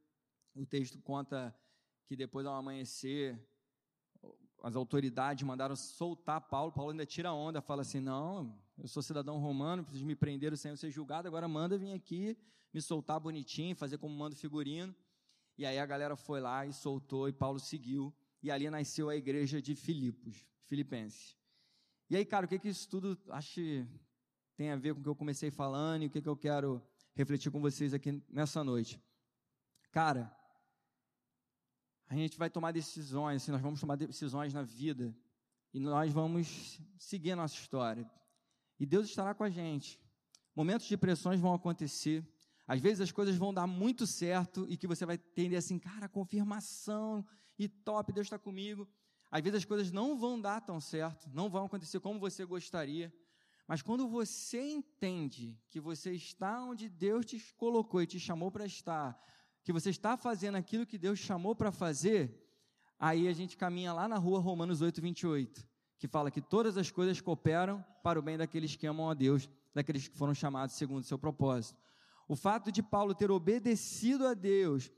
O 0.56 0.64
texto 0.64 0.98
conta 1.02 1.54
que 2.06 2.16
depois 2.16 2.46
ao 2.46 2.54
amanhecer, 2.54 3.38
as 4.62 4.74
autoridades 4.74 5.46
mandaram 5.46 5.76
soltar 5.76 6.40
Paulo. 6.40 6.72
Paulo 6.72 6.92
ainda 6.92 7.04
tira 7.04 7.30
onda, 7.30 7.60
fala 7.60 7.82
assim: 7.82 8.00
Não, 8.00 8.58
eu 8.78 8.88
sou 8.88 9.02
cidadão 9.02 9.36
romano, 9.38 9.84
preciso 9.84 10.06
me 10.06 10.16
prender 10.16 10.56
sem 10.56 10.70
eu 10.70 10.78
ser 10.78 10.90
julgado, 10.90 11.28
agora 11.28 11.46
manda 11.46 11.76
vir 11.76 11.92
aqui 11.92 12.38
me 12.72 12.80
soltar 12.80 13.20
bonitinho, 13.20 13.76
fazer 13.76 13.98
como 13.98 14.16
manda 14.16 14.34
o 14.34 14.38
figurino. 14.38 14.94
E 15.56 15.64
aí 15.64 15.78
a 15.78 15.86
galera 15.86 16.16
foi 16.16 16.40
lá 16.40 16.66
e 16.66 16.72
soltou, 16.72 17.28
e 17.28 17.32
Paulo 17.32 17.58
seguiu. 17.58 18.14
E 18.42 18.50
ali 18.50 18.68
nasceu 18.68 19.08
a 19.08 19.16
igreja 19.16 19.62
de 19.62 19.74
Filipos, 19.74 20.46
Filipenses. 20.66 21.36
E 22.10 22.16
aí, 22.16 22.24
cara, 22.24 22.46
o 22.46 22.48
que, 22.48 22.58
que 22.58 22.68
isso 22.68 22.88
tudo 22.88 23.18
acho 23.30 23.60
tem 24.56 24.70
a 24.70 24.76
ver 24.76 24.94
com 24.94 25.00
o 25.00 25.02
que 25.02 25.08
eu 25.08 25.16
comecei 25.16 25.50
falando 25.50 26.02
e 26.02 26.06
o 26.06 26.10
que, 26.10 26.20
que 26.20 26.28
eu 26.28 26.36
quero 26.36 26.82
refletir 27.14 27.50
com 27.50 27.60
vocês 27.60 27.94
aqui 27.94 28.22
nessa 28.28 28.62
noite? 28.62 29.00
Cara, 29.90 30.34
a 32.08 32.14
gente 32.14 32.36
vai 32.36 32.50
tomar 32.50 32.72
decisões, 32.72 33.42
assim, 33.42 33.52
nós 33.52 33.60
vamos 33.60 33.80
tomar 33.80 33.96
decisões 33.96 34.52
na 34.52 34.62
vida 34.62 35.16
e 35.72 35.80
nós 35.80 36.12
vamos 36.12 36.80
seguir 36.98 37.32
a 37.32 37.36
nossa 37.36 37.54
história. 37.54 38.08
E 38.78 38.86
Deus 38.86 39.08
estará 39.08 39.34
com 39.34 39.44
a 39.44 39.50
gente. 39.50 40.00
Momentos 40.54 40.86
de 40.86 40.96
pressões 40.96 41.40
vão 41.40 41.54
acontecer, 41.54 42.24
às 42.66 42.80
vezes 42.80 43.00
as 43.00 43.12
coisas 43.12 43.36
vão 43.36 43.52
dar 43.52 43.66
muito 43.66 44.06
certo 44.06 44.66
e 44.68 44.76
que 44.76 44.86
você 44.86 45.04
vai 45.04 45.18
tender 45.18 45.58
assim, 45.58 45.78
cara, 45.78 46.08
confirmação 46.08 47.24
e 47.58 47.68
top, 47.68 48.12
Deus 48.12 48.26
está 48.26 48.38
comigo. 48.38 48.88
Às 49.30 49.42
vezes 49.42 49.58
as 49.58 49.64
coisas 49.64 49.90
não 49.90 50.16
vão 50.16 50.40
dar 50.40 50.60
tão 50.60 50.80
certo, 50.80 51.28
não 51.32 51.50
vão 51.50 51.66
acontecer 51.66 52.00
como 52.00 52.18
você 52.18 52.44
gostaria. 52.44 53.12
Mas 53.66 53.82
quando 53.82 54.08
você 54.08 54.62
entende 54.62 55.58
que 55.70 55.80
você 55.80 56.12
está 56.12 56.62
onde 56.62 56.88
Deus 56.88 57.26
te 57.26 57.42
colocou 57.56 58.02
e 58.02 58.06
te 58.06 58.20
chamou 58.20 58.50
para 58.50 58.66
estar, 58.66 59.18
que 59.62 59.72
você 59.72 59.90
está 59.90 60.16
fazendo 60.16 60.56
aquilo 60.56 60.86
que 60.86 60.98
Deus 60.98 61.18
chamou 61.18 61.54
para 61.54 61.72
fazer, 61.72 62.46
aí 62.98 63.26
a 63.26 63.32
gente 63.32 63.56
caminha 63.56 63.92
lá 63.92 64.06
na 64.06 64.16
rua 64.16 64.38
Romanos 64.38 64.80
8, 64.80 65.00
28, 65.00 65.66
que 65.98 66.06
fala 66.06 66.30
que 66.30 66.40
todas 66.40 66.76
as 66.76 66.90
coisas 66.90 67.20
cooperam 67.20 67.84
para 68.02 68.18
o 68.18 68.22
bem 68.22 68.36
daqueles 68.36 68.76
que 68.76 68.86
amam 68.86 69.08
a 69.08 69.14
Deus, 69.14 69.48
daqueles 69.74 70.08
que 70.08 70.16
foram 70.16 70.34
chamados 70.34 70.76
segundo 70.76 71.02
o 71.02 71.06
seu 71.06 71.18
propósito. 71.18 71.78
O 72.26 72.36
fato 72.36 72.72
de 72.72 72.82
Paulo 72.82 73.14
ter 73.14 73.30
obedecido 73.30 74.26
a 74.26 74.34
Deus, 74.34 74.90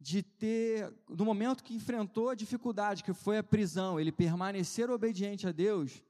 de 0.00 0.22
ter, 0.22 0.92
no 1.08 1.24
momento 1.24 1.64
que 1.64 1.74
enfrentou 1.74 2.28
a 2.28 2.34
dificuldade, 2.34 3.02
que 3.02 3.12
foi 3.12 3.38
a 3.38 3.42
prisão, 3.42 3.98
ele 3.98 4.12
permanecer 4.12 4.90
obediente 4.90 5.46
a 5.46 5.52
Deus, 5.52 6.02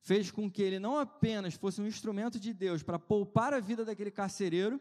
fez 0.00 0.30
com 0.30 0.50
que 0.50 0.62
ele 0.62 0.78
não 0.78 0.98
apenas 0.98 1.54
fosse 1.54 1.80
um 1.80 1.86
instrumento 1.86 2.40
de 2.40 2.54
Deus 2.54 2.82
para 2.82 2.98
poupar 2.98 3.52
a 3.52 3.60
vida 3.60 3.84
daquele 3.84 4.10
carcereiro, 4.10 4.80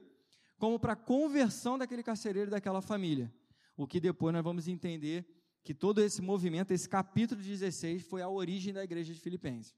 como 0.58 0.80
para 0.80 0.94
a 0.94 0.96
conversão 0.96 1.78
daquele 1.78 2.02
carcereiro 2.02 2.50
e 2.50 2.52
daquela 2.52 2.82
família. 2.82 3.32
O 3.76 3.86
que 3.86 4.00
depois 4.00 4.34
nós 4.34 4.44
vamos 4.44 4.68
entender 4.68 5.26
que 5.64 5.74
todo 5.74 6.02
esse 6.02 6.22
movimento, 6.22 6.72
esse 6.72 6.88
capítulo 6.88 7.42
16, 7.42 8.04
foi 8.04 8.22
a 8.22 8.30
origem 8.30 8.74
da 8.74 8.84
igreja 8.84 9.14
de 9.14 9.20
Filipenses. 9.20 9.76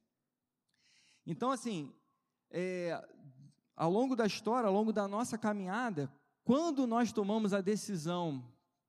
Então, 1.26 1.52
assim, 1.52 1.92
é, 2.52 3.04
ao 3.80 3.90
longo 3.90 4.14
da 4.14 4.26
história, 4.26 4.68
ao 4.68 4.74
longo 4.74 4.92
da 4.92 5.08
nossa 5.08 5.38
caminhada, 5.38 6.12
quando 6.44 6.86
nós 6.86 7.14
tomamos 7.14 7.54
a 7.54 7.62
decisão 7.62 8.44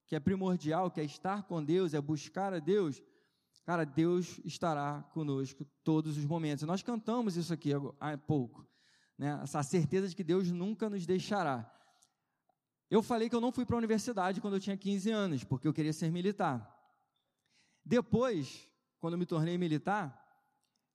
que 0.04 0.16
é 0.16 0.20
primordial, 0.20 0.90
que 0.90 1.00
é 1.00 1.04
estar 1.04 1.44
com 1.44 1.64
Deus, 1.64 1.94
é 1.94 2.00
buscar 2.00 2.52
a 2.52 2.58
Deus, 2.58 3.00
cara, 3.64 3.86
Deus 3.86 4.40
estará 4.44 5.04
conosco 5.12 5.64
todos 5.84 6.18
os 6.18 6.24
momentos. 6.24 6.64
Nós 6.64 6.82
cantamos 6.82 7.36
isso 7.36 7.52
aqui 7.52 7.70
há 8.00 8.18
pouco, 8.18 8.66
né? 9.16 9.38
Essa 9.44 9.62
certeza 9.62 10.08
de 10.08 10.16
que 10.16 10.24
Deus 10.24 10.50
nunca 10.50 10.90
nos 10.90 11.06
deixará. 11.06 11.72
Eu 12.90 13.00
falei 13.00 13.28
que 13.28 13.36
eu 13.36 13.40
não 13.40 13.52
fui 13.52 13.64
para 13.64 13.76
a 13.76 13.78
universidade 13.78 14.40
quando 14.40 14.54
eu 14.54 14.60
tinha 14.60 14.76
15 14.76 15.08
anos, 15.12 15.44
porque 15.44 15.68
eu 15.68 15.72
queria 15.72 15.92
ser 15.92 16.10
militar. 16.10 16.68
Depois, 17.84 18.68
quando 18.98 19.14
eu 19.14 19.18
me 19.18 19.26
tornei 19.26 19.56
militar, 19.56 20.20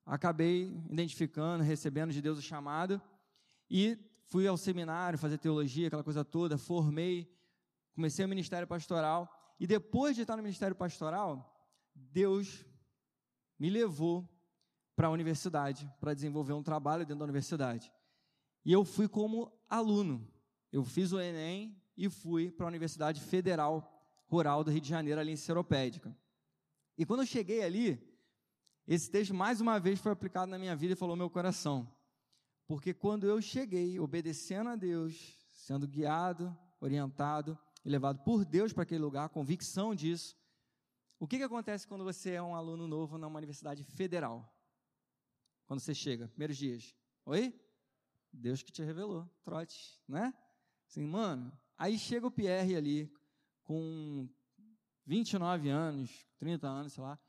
acabei 0.06 0.84
identificando, 0.90 1.64
recebendo 1.64 2.12
de 2.12 2.22
Deus 2.22 2.38
o 2.38 2.42
chamado 2.42 3.02
e 3.70 3.98
fui 4.28 4.48
ao 4.48 4.58
seminário 4.58 5.18
fazer 5.18 5.38
teologia, 5.38 5.88
aquela 5.88 6.04
coisa 6.04 6.24
toda, 6.24 6.58
formei, 6.58 7.32
comecei 7.94 8.26
o 8.26 8.30
ministério 8.30 8.68
pastoral. 8.68 9.32
E 9.60 9.66
depois 9.66 10.16
de 10.16 10.24
estar 10.24 10.36
no 10.36 10.44
ministério 10.44 10.76
pastoral, 10.76 11.56
Deus 11.94 12.66
me 13.58 13.70
levou 13.70 14.30
para 14.96 15.08
a 15.08 15.12
universidade, 15.12 15.92
para 16.00 16.14
desenvolver 16.14 16.54
um 16.54 16.64
trabalho 16.64 17.06
dentro 17.06 17.20
da 17.20 17.26
universidade. 17.26 17.92
E 18.64 18.72
eu 18.72 18.84
fui 18.84 19.08
como 19.08 19.52
aluno. 19.70 20.28
Eu 20.72 20.84
fiz 20.84 21.12
o 21.12 21.20
Enem 21.20 21.82
e 21.96 22.10
fui 22.10 22.52
para 22.52 22.66
a 22.66 22.68
Universidade 22.68 23.22
Federal 23.22 23.92
Rural 24.28 24.64
do 24.64 24.72
Rio 24.72 24.82
de 24.82 24.90
Janeiro, 24.90 25.20
ali 25.20 25.32
em 25.32 25.38
Seropédica. 25.38 26.16
E 26.98 27.06
quando 27.06 27.22
eu 27.22 27.26
cheguei 27.26 27.64
ali, 27.64 28.02
esse 28.88 29.10
texto 29.10 29.34
mais 29.34 29.62
uma 29.62 29.80
vez 29.80 30.00
foi 30.00 30.12
aplicado 30.12 30.50
na 30.50 30.58
minha 30.58 30.76
vida 30.76 30.94
e 30.94 30.98
falou 30.98 31.16
meu 31.16 31.30
coração. 31.30 31.90
Porque 32.68 32.94
quando 32.94 33.28
eu 33.28 33.42
cheguei, 33.42 34.00
obedecendo 34.00 34.70
a 34.70 34.76
Deus, 34.76 35.38
sendo 35.52 35.88
guiado, 35.88 36.56
orientado 36.80 37.58
e 37.84 37.90
levado 37.90 38.24
por 38.24 38.44
Deus 38.44 38.74
para 38.74 38.84
aquele 38.84 39.02
lugar, 39.02 39.30
convicção 39.30 39.94
disso, 39.94 40.36
o 41.20 41.28
que, 41.28 41.38
que 41.38 41.44
acontece 41.44 41.88
quando 41.88 42.04
você 42.04 42.32
é 42.32 42.42
um 42.42 42.56
aluno 42.56 42.88
novo 42.88 43.18
numa 43.18 43.38
universidade 43.38 43.84
federal? 43.84 44.52
Quando 45.66 45.80
você 45.80 45.94
chega, 45.94 46.28
primeiros 46.28 46.58
dias. 46.58 46.96
Oi? 47.26 47.54
Deus 48.32 48.62
que 48.62 48.72
te 48.72 48.84
revelou, 48.84 49.30
trote, 49.44 50.02
né? 50.08 50.34
Assim, 50.88 51.06
mano, 51.06 51.52
aí 51.78 51.98
chega 51.98 52.28
o 52.28 52.32
Pierre 52.32 52.76
ali, 52.76 53.12
com 53.64 54.28
29 55.06 55.70
anos, 55.70 56.28
30 56.38 56.68
anos, 56.68 56.94
sei 56.94 57.04
lá, 57.04 57.20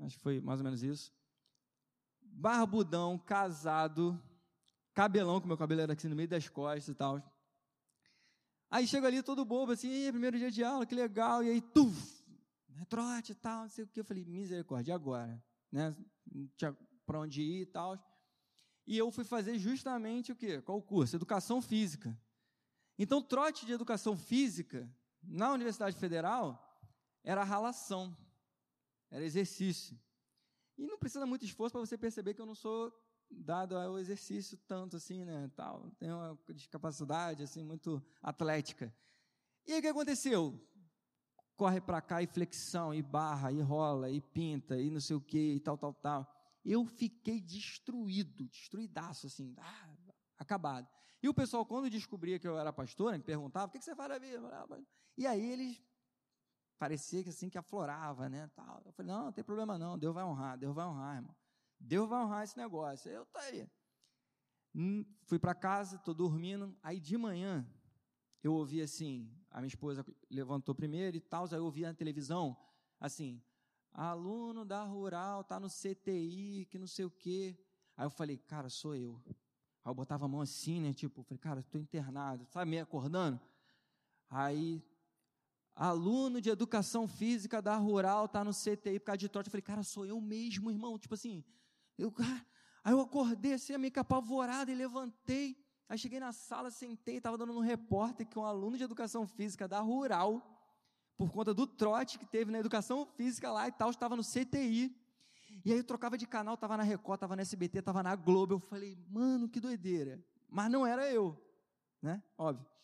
acho 0.00 0.16
que 0.16 0.22
foi 0.22 0.40
mais 0.40 0.60
ou 0.60 0.64
menos 0.64 0.82
isso, 0.82 1.12
barbudão, 2.40 3.18
casado, 3.18 4.20
cabelão, 4.94 5.40
que 5.40 5.46
meu 5.46 5.58
cabelo 5.58 5.82
era 5.82 5.92
aqui 5.92 6.08
no 6.08 6.16
meio 6.16 6.28
das 6.28 6.48
costas 6.48 6.88
e 6.88 6.94
tal. 6.94 7.22
Aí 8.70 8.86
chega 8.86 9.06
ali 9.06 9.22
todo 9.22 9.44
bobo, 9.44 9.72
assim, 9.72 10.10
primeiro 10.10 10.38
dia 10.38 10.50
de 10.50 10.64
aula, 10.64 10.86
que 10.86 10.94
legal, 10.94 11.44
e 11.44 11.50
aí, 11.50 11.60
tuf, 11.60 12.24
né, 12.68 12.84
trote 12.88 13.32
e 13.32 13.34
tal, 13.34 13.62
não 13.62 13.68
sei 13.68 13.84
o 13.84 13.86
que. 13.86 14.00
Eu 14.00 14.04
falei, 14.04 14.24
misericórdia, 14.24 14.94
agora? 14.94 15.42
Né? 15.70 15.94
Não 16.32 16.48
tinha 16.56 16.76
para 17.04 17.20
onde 17.20 17.42
ir 17.42 17.62
e 17.62 17.66
tal. 17.66 17.98
E 18.86 18.96
eu 18.96 19.10
fui 19.10 19.24
fazer 19.24 19.58
justamente 19.58 20.32
o 20.32 20.36
quê? 20.36 20.62
Qual 20.62 20.78
o 20.78 20.82
curso? 20.82 21.16
Educação 21.16 21.60
Física. 21.60 22.18
Então, 22.98 23.20
trote 23.20 23.66
de 23.66 23.72
Educação 23.72 24.16
Física, 24.16 24.90
na 25.22 25.52
Universidade 25.52 25.96
Federal, 25.96 26.58
era 27.22 27.44
ralação, 27.44 28.16
era 29.10 29.24
exercício. 29.24 29.98
E 30.80 30.86
não 30.86 30.96
precisa 30.96 31.26
muito 31.26 31.44
esforço 31.44 31.72
para 31.72 31.84
você 31.84 31.98
perceber 31.98 32.32
que 32.32 32.40
eu 32.40 32.46
não 32.46 32.54
sou 32.54 32.90
dado 33.30 33.76
ao 33.76 33.98
exercício 33.98 34.56
tanto 34.66 34.96
assim, 34.96 35.26
né, 35.26 35.50
tal. 35.54 35.90
Tenho 35.98 36.16
uma 36.16 36.38
discapacidade 36.54 37.42
assim 37.42 37.62
muito 37.62 38.02
atlética. 38.22 38.90
E 39.66 39.74
aí 39.74 39.78
o 39.80 39.82
que 39.82 39.88
aconteceu? 39.88 40.58
Corre 41.54 41.82
para 41.82 42.00
cá 42.00 42.22
e 42.22 42.26
flexão, 42.26 42.94
e 42.94 43.02
barra, 43.02 43.52
e 43.52 43.60
rola, 43.60 44.10
e 44.10 44.22
pinta, 44.22 44.80
e 44.80 44.90
não 44.90 45.00
sei 45.00 45.16
o 45.16 45.20
que, 45.20 45.52
e 45.52 45.60
tal, 45.60 45.76
tal, 45.76 45.92
tal. 45.92 46.26
Eu 46.64 46.86
fiquei 46.86 47.42
destruído, 47.42 48.48
destruidaço, 48.48 49.26
assim, 49.26 49.54
ah, 49.58 49.94
acabado. 50.38 50.88
E 51.22 51.28
o 51.28 51.34
pessoal, 51.34 51.66
quando 51.66 51.90
descobria 51.90 52.38
que 52.38 52.48
eu 52.48 52.58
era 52.58 52.72
pastor, 52.72 53.12
me 53.12 53.22
perguntava, 53.22 53.66
o 53.66 53.70
que, 53.70 53.82
você 53.82 53.94
faz 53.94 54.08
na 54.08 54.18
vida? 54.18 54.40
E 55.14 55.26
aí 55.26 55.44
eles 55.52 55.78
parecia 56.80 57.22
que 57.22 57.28
assim 57.28 57.50
que 57.50 57.58
aflorava, 57.58 58.26
né, 58.30 58.50
tal. 58.56 58.80
Eu 58.86 58.92
falei, 58.92 59.12
não, 59.12 59.26
não 59.26 59.32
tem 59.32 59.44
problema 59.44 59.78
não, 59.78 59.98
Deus 59.98 60.14
vai 60.14 60.24
honrar, 60.24 60.56
Deus 60.56 60.74
vai 60.74 60.86
honrar, 60.86 61.16
irmão. 61.16 61.36
Deus 61.78 62.08
vai 62.08 62.24
honrar 62.24 62.42
esse 62.42 62.56
negócio. 62.56 63.10
Eu 63.10 63.26
tô 63.26 63.38
aí. 63.38 63.68
Hum, 64.74 65.04
fui 65.26 65.38
para 65.38 65.54
casa, 65.54 65.98
tô 65.98 66.14
dormindo, 66.14 66.74
aí 66.82 66.98
de 66.98 67.18
manhã 67.18 67.68
eu 68.42 68.54
ouvi 68.54 68.80
assim, 68.80 69.30
a 69.50 69.58
minha 69.58 69.68
esposa 69.68 70.06
levantou 70.30 70.74
primeiro 70.74 71.18
e 71.18 71.20
tal, 71.20 71.44
aí 71.44 71.58
eu 71.58 71.64
ouvi 71.64 71.82
na 71.82 71.92
televisão 71.92 72.56
assim, 72.98 73.42
aluno 73.92 74.64
da 74.64 74.82
rural 74.82 75.44
tá 75.44 75.60
no 75.60 75.68
CTI, 75.68 76.66
que 76.70 76.78
não 76.78 76.86
sei 76.86 77.04
o 77.04 77.10
quê. 77.10 77.58
Aí 77.94 78.06
eu 78.06 78.10
falei, 78.10 78.38
cara, 78.38 78.70
sou 78.70 78.96
eu. 78.96 79.20
Aí 79.26 79.90
eu 79.90 79.94
botava 79.94 80.24
a 80.24 80.28
mão 80.28 80.40
assim, 80.40 80.80
né, 80.80 80.94
tipo, 80.94 81.22
falei, 81.24 81.38
cara, 81.38 81.60
estou 81.60 81.78
internado, 81.78 82.46
sabe, 82.46 82.70
meio 82.70 82.84
acordando. 82.84 83.38
Aí 84.30 84.82
aluno 85.80 86.42
de 86.42 86.50
educação 86.50 87.08
física 87.08 87.62
da 87.62 87.74
rural 87.76 88.28
tá 88.28 88.44
no 88.44 88.52
CTI 88.52 89.00
por 89.00 89.06
causa 89.06 89.16
de 89.16 89.28
trote. 89.30 89.48
Eu 89.48 89.50
falei, 89.50 89.62
cara, 89.62 89.82
sou 89.82 90.04
eu 90.04 90.20
mesmo, 90.20 90.70
irmão. 90.70 90.98
Tipo 90.98 91.14
assim, 91.14 91.42
eu, 91.96 92.12
aí 92.84 92.92
eu 92.92 93.00
acordei 93.00 93.54
assim, 93.54 93.76
meio 93.78 93.90
que 93.90 93.98
apavorado 93.98 94.70
e 94.70 94.74
levantei. 94.74 95.56
Aí 95.88 95.96
cheguei 95.96 96.20
na 96.20 96.32
sala, 96.32 96.70
sentei, 96.70 97.16
estava 97.16 97.38
dando 97.38 97.54
um 97.54 97.60
repórter 97.60 98.28
que 98.28 98.38
um 98.38 98.44
aluno 98.44 98.76
de 98.76 98.84
educação 98.84 99.26
física 99.26 99.66
da 99.66 99.80
rural, 99.80 100.42
por 101.16 101.32
conta 101.32 101.54
do 101.54 101.66
trote 101.66 102.18
que 102.18 102.26
teve 102.26 102.52
na 102.52 102.58
educação 102.58 103.06
física 103.06 103.50
lá 103.50 103.66
e 103.66 103.72
tal, 103.72 103.88
estava 103.88 104.14
no 104.14 104.22
CTI. 104.22 104.94
E 105.64 105.72
aí 105.72 105.78
eu 105.78 105.84
trocava 105.84 106.16
de 106.18 106.26
canal, 106.26 106.54
estava 106.54 106.76
na 106.76 106.82
Record, 106.82 107.16
estava 107.16 107.34
na 107.34 107.42
SBT, 107.42 107.78
estava 107.78 108.02
na 108.02 108.14
Globo. 108.14 108.54
Eu 108.54 108.58
falei, 108.58 108.98
mano, 109.08 109.48
que 109.48 109.58
doideira. 109.58 110.22
Mas 110.46 110.70
não 110.70 110.86
era 110.86 111.10
eu, 111.10 111.36
né? 112.02 112.22
Óbvio. 112.36 112.79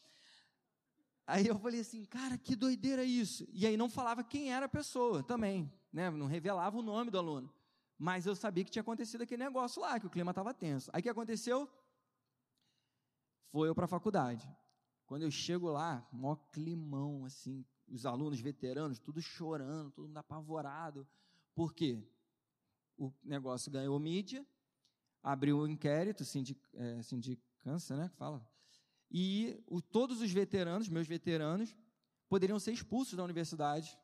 Aí 1.27 1.47
eu 1.49 1.59
falei 1.59 1.81
assim, 1.81 2.05
cara, 2.05 2.39
que 2.39 2.55
doideira 2.55 3.03
isso. 3.05 3.47
E 3.53 3.67
aí 3.67 3.77
não 3.77 3.91
falava 3.91 4.23
quem 4.23 4.53
era 4.53 4.67
a 4.67 4.69
pessoa 4.69 5.23
também, 5.25 5.73
né? 5.93 6.09
Não 6.09 6.27
revelava 6.27 6.79
o 6.79 6.83
nome 6.83 7.11
do 7.11 7.19
aluno. 7.19 7.53
Mas 7.99 8.27
eu 8.27 8.37
sabia 8.37 8.65
que 8.65 8.71
tinha 8.71 8.83
acontecido 8.83 9.23
aquele 9.23 9.43
negócio 9.43 9.83
lá, 9.83 9.99
que 9.99 10.07
o 10.07 10.11
clima 10.11 10.31
estava 10.31 10.55
tenso. 10.55 10.89
Aí 10.93 11.01
o 11.01 11.03
que 11.03 11.09
aconteceu? 11.09 11.69
Foi 13.51 13.69
eu 13.69 13.75
para 13.75 13.87
a 13.87 13.89
faculdade. 13.89 14.49
Quando 15.07 15.23
eu 15.23 15.31
chego 15.31 15.69
lá, 15.69 16.07
maior 16.13 16.37
climão, 16.53 17.25
assim, 17.25 17.65
os 17.89 18.07
alunos 18.07 18.41
veteranos, 18.41 18.99
tudo 18.99 19.21
chorando, 19.21 19.91
todo 19.91 20.07
mundo 20.07 20.19
apavorado. 20.19 21.09
Por 21.55 21.73
quê? 21.73 22.07
O 22.97 23.13
negócio 23.25 23.71
ganhou 23.71 23.99
mídia, 23.99 24.47
abriu 25.23 25.59
um 25.59 25.67
inquérito, 25.67 26.25
sindic, 26.25 26.61
é, 26.75 27.03
sindicância, 27.03 27.97
né, 27.97 28.09
que 28.09 28.17
fala, 28.17 28.47
e 29.19 29.59
o, 29.67 29.81
todos 29.81 30.21
os 30.21 30.31
veteranos, 30.31 30.91
meus 30.91 31.09
veteranos, 31.09 31.75
poderiam 32.29 32.61
ser 32.61 32.73
expulsos 32.73 33.17
da 33.17 33.25
universidade, 33.25 33.99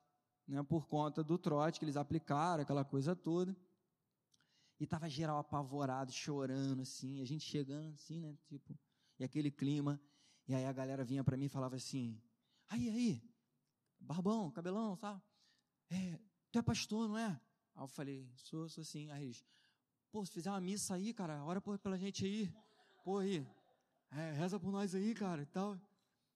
né, 0.49 0.63
por 0.63 0.87
conta 0.87 1.23
do 1.23 1.37
trote 1.37 1.79
que 1.79 1.85
eles 1.85 1.99
aplicaram, 1.99 2.63
aquela 2.63 2.83
coisa 2.83 3.15
toda. 3.15 3.55
E 4.81 4.85
estava 4.85 5.11
geral 5.11 5.37
apavorado, 5.37 6.11
chorando, 6.11 6.81
assim, 6.81 7.21
a 7.21 7.27
gente 7.27 7.45
chegando, 7.45 7.93
assim, 7.93 8.21
né, 8.21 8.35
tipo, 8.47 8.75
e 9.19 9.23
aquele 9.23 9.51
clima. 9.51 10.01
E 10.49 10.55
aí 10.55 10.65
a 10.65 10.73
galera 10.73 11.05
vinha 11.05 11.23
para 11.23 11.37
mim 11.37 11.45
e 11.45 11.51
falava 11.51 11.77
assim: 11.77 12.19
aí, 12.71 12.89
aí, 12.89 13.23
barbão, 14.01 14.51
cabelão, 14.51 14.97
sabe? 14.97 15.21
É, 15.91 16.19
tu 16.51 16.59
é 16.59 16.63
pastor, 16.63 17.07
não 17.07 17.19
é? 17.19 17.39
Aí 17.75 17.83
eu 17.83 17.87
falei: 17.87 18.33
sou, 18.35 18.67
sou 18.67 18.83
sim. 18.83 19.11
Aí 19.11 19.25
eles: 19.25 19.45
pô, 20.11 20.25
se 20.25 20.33
fizer 20.33 20.49
uma 20.49 20.61
missa 20.61 20.95
aí, 20.95 21.13
cara, 21.13 21.45
ora 21.45 21.61
pela 21.61 21.99
gente 21.99 22.25
aí. 22.25 22.51
Pô, 23.05 23.19
aí, 23.19 23.47
é, 24.13 24.33
reza 24.33 24.61
por 24.61 24.71
nós 24.71 24.95
aí, 24.95 25.15
cara, 25.15 25.43
e 25.43 25.47
tal. 25.47 25.81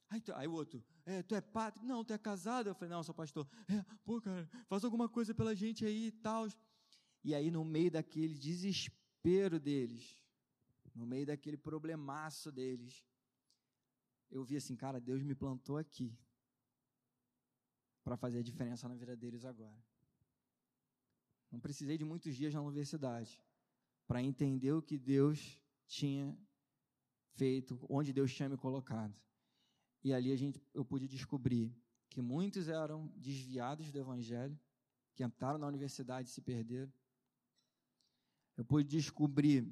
Aí, 0.08 0.22
aí 0.34 0.48
o 0.48 0.52
outro, 0.52 0.82
é, 1.04 1.22
tu 1.22 1.34
é 1.34 1.40
padre? 1.40 1.84
Não, 1.84 2.04
tu 2.04 2.12
é 2.12 2.18
casado? 2.18 2.68
Eu 2.68 2.74
falei, 2.74 2.90
não, 2.90 3.02
sou 3.02 3.14
pastor. 3.14 3.46
É, 3.68 3.84
pô, 4.04 4.20
cara, 4.20 4.48
faz 4.66 4.84
alguma 4.84 5.08
coisa 5.08 5.34
pela 5.34 5.54
gente 5.54 5.84
aí 5.84 6.06
e 6.06 6.12
tal. 6.12 6.48
E 7.22 7.34
aí, 7.34 7.50
no 7.50 7.64
meio 7.64 7.90
daquele 7.90 8.34
desespero 8.34 9.58
deles, 9.58 10.16
no 10.94 11.06
meio 11.06 11.26
daquele 11.26 11.56
problemaço 11.56 12.50
deles, 12.50 13.04
eu 14.30 14.44
vi 14.44 14.56
assim, 14.56 14.76
cara, 14.76 15.00
Deus 15.00 15.22
me 15.22 15.34
plantou 15.34 15.76
aqui 15.76 16.16
para 18.02 18.16
fazer 18.16 18.38
a 18.38 18.42
diferença 18.42 18.88
na 18.88 18.94
vida 18.94 19.16
deles 19.16 19.44
agora. 19.44 19.84
Não 21.50 21.60
precisei 21.60 21.98
de 21.98 22.04
muitos 22.04 22.34
dias 22.34 22.54
na 22.54 22.62
universidade 22.62 23.42
para 24.06 24.22
entender 24.22 24.72
o 24.72 24.82
que 24.82 24.96
Deus 24.96 25.60
tinha 25.86 26.36
feito, 27.36 27.78
onde 27.88 28.12
Deus 28.12 28.34
tinha 28.34 28.48
me 28.48 28.56
colocado. 28.56 29.14
E 30.02 30.12
ali 30.12 30.32
a 30.32 30.36
gente, 30.36 30.60
eu 30.74 30.84
pude 30.84 31.06
descobrir 31.06 31.74
que 32.08 32.20
muitos 32.20 32.68
eram 32.68 33.08
desviados 33.16 33.90
do 33.90 33.98
Evangelho, 33.98 34.58
que 35.14 35.24
entraram 35.24 35.58
na 35.58 35.66
universidade 35.66 36.28
e 36.28 36.32
se 36.32 36.40
perderam. 36.40 36.92
Eu 38.56 38.64
pude 38.64 38.88
descobrir 38.88 39.68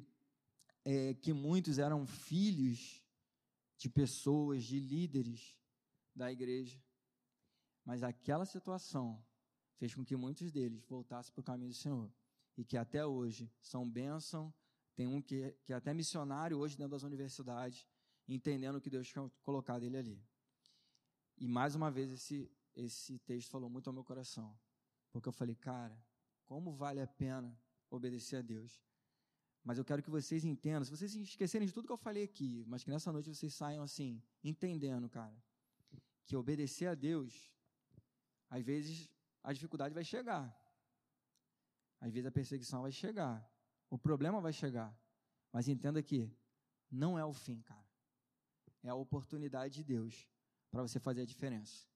é, 0.84 1.14
que 1.14 1.32
muitos 1.32 1.78
eram 1.78 2.06
filhos 2.06 3.02
de 3.78 3.88
pessoas, 3.88 4.64
de 4.64 4.78
líderes 4.78 5.58
da 6.14 6.30
igreja. 6.30 6.82
Mas 7.84 8.02
aquela 8.02 8.44
situação 8.44 9.22
fez 9.76 9.94
com 9.94 10.04
que 10.04 10.16
muitos 10.16 10.50
deles 10.52 10.84
voltassem 10.86 11.32
para 11.32 11.40
o 11.40 11.44
caminho 11.44 11.70
do 11.70 11.76
Senhor. 11.76 12.10
E 12.56 12.64
que 12.64 12.76
até 12.76 13.04
hoje 13.04 13.50
são 13.60 13.88
bênção 13.88 14.52
tem 14.94 15.06
um 15.06 15.20
que, 15.20 15.52
que 15.64 15.72
é 15.72 15.76
até 15.76 15.92
missionário 15.92 16.58
hoje 16.58 16.76
dentro 16.76 16.92
das 16.92 17.02
universidades, 17.02 17.86
entendendo 18.28 18.80
que 18.80 18.90
Deus 18.90 19.08
tinha 19.08 19.30
colocado 19.42 19.82
ele 19.82 19.96
ali. 19.96 20.24
E 21.36 21.48
mais 21.48 21.74
uma 21.74 21.90
vez 21.90 22.10
esse, 22.10 22.50
esse 22.74 23.18
texto 23.20 23.50
falou 23.50 23.68
muito 23.68 23.88
ao 23.88 23.92
meu 23.92 24.04
coração. 24.04 24.56
Porque 25.10 25.28
eu 25.28 25.32
falei, 25.32 25.54
cara, 25.54 25.96
como 26.44 26.72
vale 26.72 27.00
a 27.00 27.06
pena 27.06 27.58
obedecer 27.90 28.36
a 28.36 28.42
Deus? 28.42 28.82
Mas 29.62 29.78
eu 29.78 29.84
quero 29.84 30.02
que 30.02 30.10
vocês 30.10 30.44
entendam, 30.44 30.84
se 30.84 30.90
vocês 30.90 31.14
esquecerem 31.14 31.66
de 31.66 31.72
tudo 31.72 31.86
que 31.86 31.92
eu 31.92 31.96
falei 31.96 32.24
aqui, 32.24 32.64
mas 32.66 32.84
que 32.84 32.90
nessa 32.90 33.10
noite 33.10 33.34
vocês 33.34 33.54
saiam 33.54 33.82
assim, 33.82 34.22
entendendo, 34.42 35.08
cara, 35.08 35.34
que 36.26 36.36
obedecer 36.36 36.86
a 36.86 36.94
Deus, 36.94 37.50
às 38.50 38.62
vezes 38.62 39.10
a 39.42 39.52
dificuldade 39.52 39.94
vai 39.94 40.04
chegar. 40.04 40.54
Às 42.00 42.12
vezes 42.12 42.26
a 42.26 42.30
perseguição 42.30 42.82
vai 42.82 42.92
chegar. 42.92 43.50
O 43.94 43.98
problema 43.98 44.40
vai 44.40 44.52
chegar. 44.52 44.92
Mas 45.52 45.68
entenda 45.68 46.02
que 46.02 46.28
não 46.90 47.16
é 47.16 47.24
o 47.24 47.32
fim, 47.32 47.60
cara. 47.60 47.86
É 48.82 48.88
a 48.88 48.94
oportunidade 48.96 49.74
de 49.74 49.84
Deus 49.84 50.28
para 50.68 50.82
você 50.82 50.98
fazer 50.98 51.20
a 51.20 51.24
diferença 51.24 51.86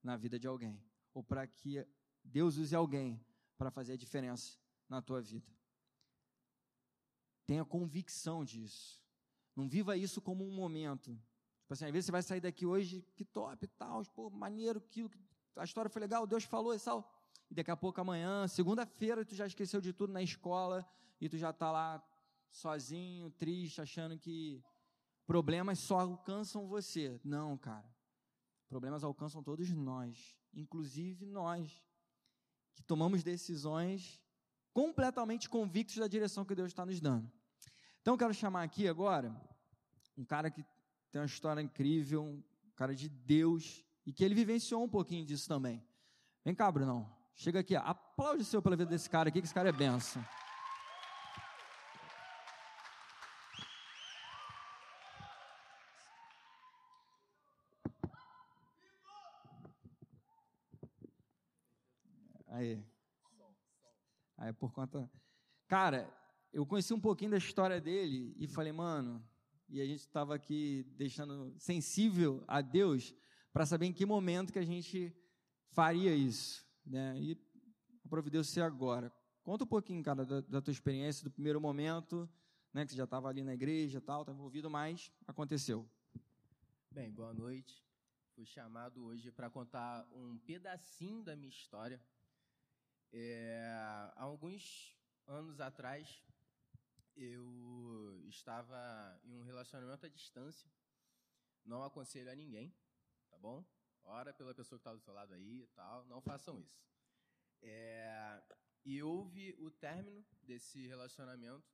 na 0.00 0.16
vida 0.16 0.38
de 0.38 0.46
alguém, 0.46 0.80
ou 1.12 1.20
para 1.20 1.44
que 1.48 1.84
Deus 2.22 2.58
use 2.58 2.76
alguém 2.76 3.20
para 3.56 3.72
fazer 3.72 3.94
a 3.94 3.96
diferença 3.96 4.56
na 4.88 5.02
tua 5.02 5.20
vida. 5.20 5.50
Tenha 7.44 7.64
convicção 7.64 8.44
disso. 8.44 9.02
Não 9.56 9.68
viva 9.68 9.96
isso 9.96 10.22
como 10.22 10.46
um 10.46 10.54
momento. 10.54 11.10
Tipo 11.62 11.72
assim, 11.72 11.86
às 11.86 11.92
vezes 11.92 12.06
você 12.06 12.12
vai 12.12 12.22
sair 12.22 12.40
daqui 12.40 12.64
hoje, 12.64 13.04
que 13.16 13.24
top 13.24 13.66
tal, 13.66 14.04
pô, 14.14 14.30
maneiro, 14.30 14.78
aquilo, 14.78 15.10
a 15.56 15.64
história 15.64 15.90
foi 15.90 16.02
legal, 16.02 16.24
Deus 16.24 16.44
falou 16.44 16.72
e 16.72 16.78
tal. 16.78 17.12
E 17.50 17.54
daqui 17.54 17.70
a 17.70 17.76
pouco 17.76 18.00
amanhã, 18.00 18.46
segunda-feira, 18.46 19.24
tu 19.24 19.34
já 19.34 19.46
esqueceu 19.46 19.80
de 19.80 19.92
tudo 19.92 20.12
na 20.12 20.22
escola 20.22 20.86
e 21.20 21.28
tu 21.28 21.38
já 21.38 21.50
está 21.50 21.70
lá 21.70 22.02
sozinho, 22.50 23.30
triste, 23.30 23.80
achando 23.80 24.18
que 24.18 24.62
problemas 25.26 25.78
só 25.78 26.00
alcançam 26.00 26.66
você. 26.66 27.20
Não, 27.24 27.56
cara. 27.56 27.88
Problemas 28.68 29.02
alcançam 29.02 29.42
todos 29.42 29.70
nós, 29.70 30.36
inclusive 30.52 31.24
nós, 31.24 31.82
que 32.74 32.82
tomamos 32.82 33.22
decisões 33.22 34.22
completamente 34.72 35.48
convictos 35.48 35.96
da 35.96 36.06
direção 36.06 36.44
que 36.44 36.54
Deus 36.54 36.68
está 36.68 36.84
nos 36.84 37.00
dando. 37.00 37.30
Então, 38.00 38.14
eu 38.14 38.18
quero 38.18 38.34
chamar 38.34 38.62
aqui 38.62 38.86
agora 38.86 39.34
um 40.16 40.24
cara 40.24 40.50
que 40.50 40.64
tem 41.10 41.20
uma 41.20 41.26
história 41.26 41.60
incrível, 41.60 42.22
um 42.22 42.42
cara 42.76 42.94
de 42.94 43.08
Deus, 43.08 43.84
e 44.04 44.12
que 44.12 44.22
ele 44.22 44.34
vivenciou 44.34 44.82
um 44.82 44.88
pouquinho 44.88 45.24
disso 45.24 45.48
também. 45.48 45.82
Vem 46.44 46.54
cá, 46.54 46.70
Brunão. 46.70 47.17
Chega 47.40 47.60
aqui. 47.60 47.76
Aplaude 47.76 48.42
o 48.42 48.44
seu 48.44 48.60
pela 48.60 48.74
vida 48.74 48.90
desse 48.90 49.08
cara 49.08 49.28
aqui, 49.28 49.40
que 49.40 49.46
esse 49.46 49.54
cara 49.54 49.68
é 49.68 49.72
benção. 49.72 50.24
Aí. 62.48 62.84
Aí 64.36 64.52
por 64.52 64.72
conta. 64.72 65.08
Cara, 65.68 66.12
eu 66.52 66.66
conheci 66.66 66.92
um 66.92 67.00
pouquinho 67.00 67.30
da 67.30 67.38
história 67.38 67.80
dele 67.80 68.34
e 68.36 68.48
falei, 68.48 68.72
mano, 68.72 69.24
e 69.68 69.80
a 69.80 69.86
gente 69.86 70.00
estava 70.00 70.34
aqui 70.34 70.82
deixando 70.96 71.54
sensível 71.56 72.42
a 72.48 72.60
Deus 72.60 73.14
para 73.52 73.64
saber 73.64 73.86
em 73.86 73.92
que 73.92 74.04
momento 74.04 74.52
que 74.52 74.58
a 74.58 74.64
gente 74.64 75.16
faria 75.70 76.12
isso, 76.16 76.67
né? 76.88 77.18
E 77.20 77.36
provideu 78.08 78.42
ser 78.42 78.62
agora. 78.62 79.12
Conta 79.42 79.64
um 79.64 79.66
pouquinho, 79.66 80.02
cara, 80.02 80.24
da, 80.24 80.40
da, 80.40 80.60
tua 80.60 80.72
experiência 80.72 81.24
do 81.24 81.30
primeiro 81.30 81.60
momento, 81.60 82.28
né? 82.72 82.84
Que 82.84 82.92
você 82.92 82.96
já 82.96 83.04
estava 83.04 83.28
ali 83.28 83.42
na 83.42 83.54
igreja, 83.54 84.00
tal, 84.00 84.22
estava 84.22 84.36
envolvido, 84.36 84.68
mas 84.68 85.12
aconteceu. 85.26 85.88
Bem, 86.90 87.10
boa 87.12 87.32
noite. 87.32 87.84
Fui 88.34 88.44
chamado 88.44 89.04
hoje 89.04 89.30
para 89.30 89.50
contar 89.50 90.06
um 90.12 90.38
pedacinho 90.38 91.22
da 91.22 91.36
minha 91.36 91.48
história. 91.48 92.00
É, 93.12 93.70
há 94.16 94.22
alguns 94.22 94.96
anos 95.26 95.60
atrás, 95.60 96.24
eu 97.16 98.22
estava 98.28 99.20
em 99.24 99.36
um 99.36 99.42
relacionamento 99.42 100.06
à 100.06 100.08
distância. 100.08 100.70
Não 101.64 101.82
aconselho 101.82 102.30
a 102.30 102.34
ninguém, 102.34 102.72
tá 103.28 103.38
bom? 103.38 103.64
Ora 104.04 104.32
pela 104.32 104.54
pessoa 104.54 104.78
que 104.78 104.80
está 104.80 104.92
do 104.92 105.00
seu 105.00 105.12
lado 105.12 105.34
aí 105.34 105.62
e 105.62 105.66
tal. 105.68 106.04
Não 106.06 106.20
façam 106.20 106.58
isso. 106.58 106.80
É, 107.62 108.42
e 108.84 109.02
houve 109.02 109.54
o 109.58 109.70
término 109.70 110.24
desse 110.42 110.86
relacionamento, 110.86 111.66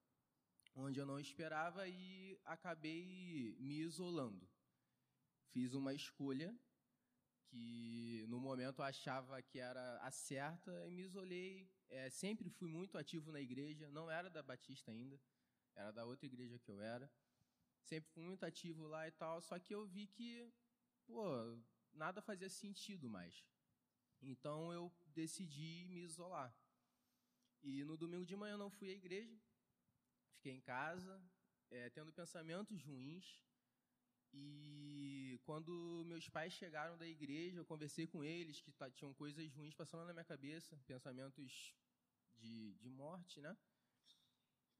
onde 0.74 0.98
eu 0.98 1.06
não 1.06 1.20
esperava 1.20 1.86
e 1.86 2.38
acabei 2.44 3.56
me 3.60 3.80
isolando. 3.80 4.48
Fiz 5.52 5.74
uma 5.74 5.94
escolha 5.94 6.58
que 7.46 8.24
no 8.28 8.40
momento 8.40 8.80
eu 8.80 8.84
achava 8.84 9.40
que 9.40 9.60
era 9.60 9.98
a 10.00 10.10
certa 10.10 10.72
e 10.88 10.90
me 10.90 11.02
isolei. 11.02 11.70
É, 11.88 12.10
sempre 12.10 12.50
fui 12.50 12.68
muito 12.68 12.98
ativo 12.98 13.30
na 13.30 13.40
igreja, 13.40 13.88
não 13.90 14.10
era 14.10 14.28
da 14.28 14.42
Batista 14.42 14.90
ainda, 14.90 15.20
era 15.76 15.92
da 15.92 16.04
outra 16.04 16.26
igreja 16.26 16.58
que 16.58 16.70
eu 16.70 16.80
era. 16.80 17.08
Sempre 17.82 18.10
fui 18.10 18.24
muito 18.24 18.44
ativo 18.44 18.88
lá 18.88 19.06
e 19.06 19.12
tal, 19.12 19.40
só 19.40 19.58
que 19.58 19.74
eu 19.74 19.86
vi 19.86 20.08
que, 20.08 20.52
pô, 21.06 21.56
nada 21.94 22.20
fazia 22.22 22.48
sentido 22.48 23.08
mais. 23.08 23.44
Então 24.20 24.72
eu 24.72 24.92
decidi 25.06 25.86
me 25.88 26.00
isolar. 26.00 26.54
E 27.62 27.84
no 27.84 27.96
domingo 27.96 28.26
de 28.26 28.36
manhã 28.36 28.54
eu 28.54 28.58
não 28.58 28.70
fui 28.70 28.90
à 28.90 28.92
igreja, 28.92 29.36
fiquei 30.36 30.52
em 30.52 30.60
casa, 30.60 31.22
é, 31.70 31.88
tendo 31.90 32.12
pensamentos 32.12 32.82
ruins, 32.82 33.42
e 34.36 35.38
quando 35.44 36.04
meus 36.06 36.28
pais 36.28 36.52
chegaram 36.52 36.98
da 36.98 37.06
igreja, 37.06 37.58
eu 37.58 37.64
conversei 37.64 38.06
com 38.06 38.24
eles 38.24 38.60
que 38.60 38.72
tinham 38.92 39.14
coisas 39.14 39.52
ruins 39.52 39.74
passando 39.74 40.04
na 40.06 40.12
minha 40.12 40.24
cabeça, 40.24 40.76
pensamentos 40.86 41.72
de, 42.36 42.74
de 42.74 42.90
morte, 42.90 43.40
né? 43.40 43.56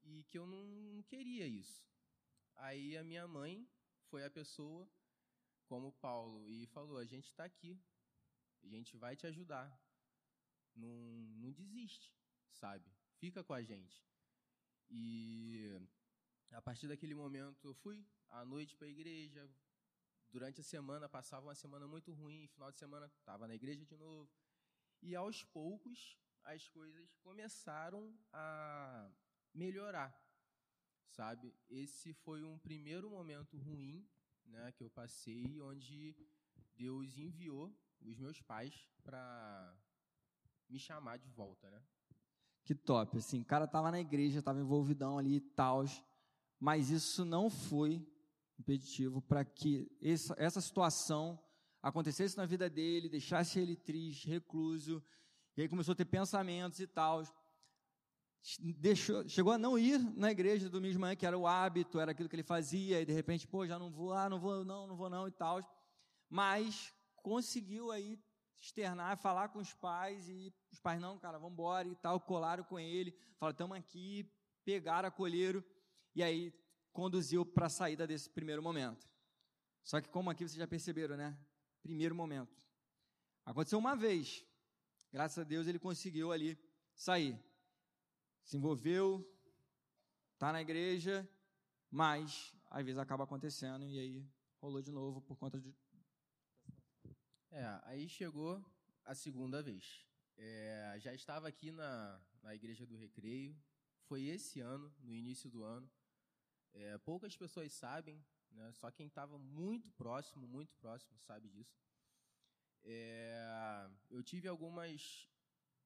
E 0.03 0.23
que 0.25 0.37
eu 0.37 0.45
não 0.45 1.01
queria 1.03 1.47
isso. 1.47 1.87
Aí 2.55 2.97
a 2.97 3.03
minha 3.03 3.27
mãe 3.27 3.65
foi 4.09 4.25
a 4.25 4.29
pessoa, 4.29 4.89
como 5.65 5.91
Paulo, 5.93 6.47
e 6.49 6.65
falou: 6.67 6.97
A 6.97 7.05
gente 7.05 7.25
está 7.25 7.43
aqui, 7.43 7.79
a 8.63 8.67
gente 8.67 8.95
vai 8.97 9.15
te 9.15 9.27
ajudar. 9.27 9.67
Não, 10.75 10.95
não 11.37 11.51
desiste, 11.51 12.13
sabe? 12.51 12.89
Fica 13.17 13.43
com 13.43 13.53
a 13.53 13.61
gente. 13.61 14.05
E 14.89 15.79
a 16.51 16.61
partir 16.61 16.87
daquele 16.87 17.15
momento 17.15 17.67
eu 17.67 17.73
fui 17.73 18.05
à 18.29 18.45
noite 18.45 18.75
para 18.75 18.87
a 18.87 18.89
igreja. 18.89 19.49
Durante 20.29 20.59
a 20.59 20.63
semana 20.63 21.07
passava 21.07 21.47
uma 21.47 21.55
semana 21.55 21.87
muito 21.87 22.11
ruim, 22.13 22.47
final 22.47 22.71
de 22.71 22.77
semana 22.77 23.05
estava 23.05 23.47
na 23.47 23.55
igreja 23.55 23.85
de 23.85 23.95
novo. 23.95 24.29
E 25.01 25.15
aos 25.15 25.43
poucos 25.43 26.17
as 26.43 26.67
coisas 26.67 27.15
começaram 27.17 28.13
a 28.31 29.09
melhorar, 29.53 30.13
sabe? 31.07 31.55
Esse 31.69 32.13
foi 32.13 32.43
um 32.43 32.59
primeiro 32.59 33.09
momento 33.09 33.57
ruim, 33.57 34.07
né, 34.47 34.71
que 34.71 34.83
eu 34.83 34.89
passei, 34.89 35.61
onde 35.61 36.15
Deus 36.75 37.17
enviou 37.17 37.73
os 38.01 38.17
meus 38.17 38.41
pais 38.41 38.87
para 39.03 39.77
me 40.69 40.79
chamar 40.79 41.17
de 41.17 41.29
volta, 41.29 41.69
né? 41.69 41.81
Que 42.63 42.73
top, 42.73 43.17
assim, 43.17 43.41
o 43.41 43.45
cara 43.45 43.67
tava 43.67 43.91
na 43.91 43.99
igreja, 43.99 44.41
tava 44.41 44.59
envolvidão 44.59 45.17
ali 45.17 45.35
e 45.35 45.41
tal, 45.41 45.83
mas 46.59 46.89
isso 46.89 47.23
não 47.23 47.49
foi 47.49 48.05
impeditivo 48.59 49.21
para 49.21 49.45
que 49.45 49.91
essa, 50.01 50.35
essa 50.37 50.61
situação 50.61 51.39
acontecesse 51.81 52.35
na 52.35 52.45
vida 52.45 52.69
dele, 52.69 53.07
deixasse 53.07 53.59
ele 53.59 53.75
triste, 53.75 54.27
recluso, 54.27 55.03
e 55.55 55.61
aí 55.61 55.69
começou 55.69 55.93
a 55.93 55.95
ter 55.95 56.05
pensamentos 56.05 56.79
e 56.79 56.87
tal. 56.87 57.21
Deixou, 58.59 59.27
chegou 59.27 59.53
a 59.53 59.57
não 59.57 59.77
ir 59.77 59.99
na 60.15 60.29
igreja 60.29 60.69
do 60.69 60.79
de 60.79 60.97
manhã, 60.99 61.15
que 61.15 61.25
era 61.25 61.37
o 61.37 61.47
hábito, 61.47 61.99
era 61.99 62.11
aquilo 62.11 62.29
que 62.29 62.35
ele 62.35 62.43
fazia, 62.43 63.01
e 63.01 63.05
de 63.05 63.11
repente, 63.11 63.47
pô, 63.47 63.65
já 63.65 63.79
não 63.79 63.89
vou, 63.89 64.13
ah, 64.13 64.29
não 64.29 64.39
vou, 64.39 64.63
não, 64.63 64.85
não 64.85 64.95
vou 64.95 65.09
não 65.09 65.27
e 65.27 65.31
tal. 65.31 65.59
Mas 66.29 66.93
conseguiu 67.23 67.91
aí 67.91 68.19
externar, 68.61 69.17
falar 69.17 69.49
com 69.49 69.57
os 69.57 69.73
pais, 69.73 70.29
e 70.29 70.53
os 70.71 70.79
pais, 70.79 71.01
não, 71.01 71.17
cara, 71.17 71.39
vamos 71.39 71.53
embora 71.53 71.87
e 71.87 71.95
tal, 71.95 72.19
colaram 72.19 72.63
com 72.63 72.79
ele, 72.79 73.17
falaram, 73.39 73.53
estamos 73.53 73.77
aqui, 73.77 74.31
pegaram, 74.63 75.07
acolheram, 75.07 75.63
e 76.13 76.21
aí 76.21 76.53
conduziu 76.93 77.43
para 77.45 77.65
a 77.65 77.69
saída 77.69 78.05
desse 78.05 78.29
primeiro 78.29 78.61
momento. 78.61 79.09
Só 79.83 79.99
que 79.99 80.09
como 80.09 80.29
aqui 80.29 80.47
vocês 80.47 80.57
já 80.57 80.67
perceberam, 80.67 81.17
né? 81.17 81.37
Primeiro 81.81 82.13
momento. 82.13 82.55
Aconteceu 83.43 83.77
uma 83.77 83.95
vez. 83.95 84.45
Graças 85.11 85.39
a 85.39 85.43
Deus 85.43 85.67
ele 85.67 85.77
conseguiu 85.77 86.31
ali 86.31 86.57
sair. 86.95 87.39
Se 88.45 88.57
envolveu, 88.57 89.27
está 90.33 90.53
na 90.53 90.61
igreja, 90.61 91.27
mas 91.89 92.55
às 92.69 92.85
vezes 92.85 92.99
acaba 92.99 93.23
acontecendo 93.23 93.87
e 93.87 93.97
aí 93.97 94.29
rolou 94.61 94.83
de 94.83 94.91
novo 94.91 95.19
por 95.19 95.35
conta 95.35 95.59
de. 95.59 95.75
É, 97.49 97.65
aí 97.85 98.07
chegou 98.07 98.63
a 99.03 99.15
segunda 99.15 99.63
vez. 99.63 100.05
É, 100.37 100.95
já 100.99 101.11
estava 101.11 101.47
aqui 101.47 101.71
na, 101.71 102.21
na 102.43 102.53
Igreja 102.53 102.85
do 102.85 102.95
Recreio. 102.95 103.57
Foi 104.03 104.23
esse 104.25 104.59
ano, 104.59 104.93
no 104.99 105.15
início 105.15 105.49
do 105.49 105.63
ano. 105.63 105.89
É, 106.71 106.99
poucas 106.99 107.35
pessoas 107.35 107.73
sabem, 107.73 108.23
né? 108.51 108.71
só 108.73 108.91
quem 108.91 109.07
estava 109.07 109.39
muito 109.39 109.89
próximo, 109.91 110.45
muito 110.45 110.75
próximo, 110.75 111.17
sabe 111.17 111.49
disso. 111.49 111.75
É, 112.83 113.89
eu 114.11 114.21
tive 114.21 114.47
algumas 114.47 115.27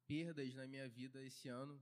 perdas 0.06 0.54
na 0.56 0.68
minha 0.68 0.90
vida 0.90 1.24
esse 1.24 1.48
ano, 1.48 1.82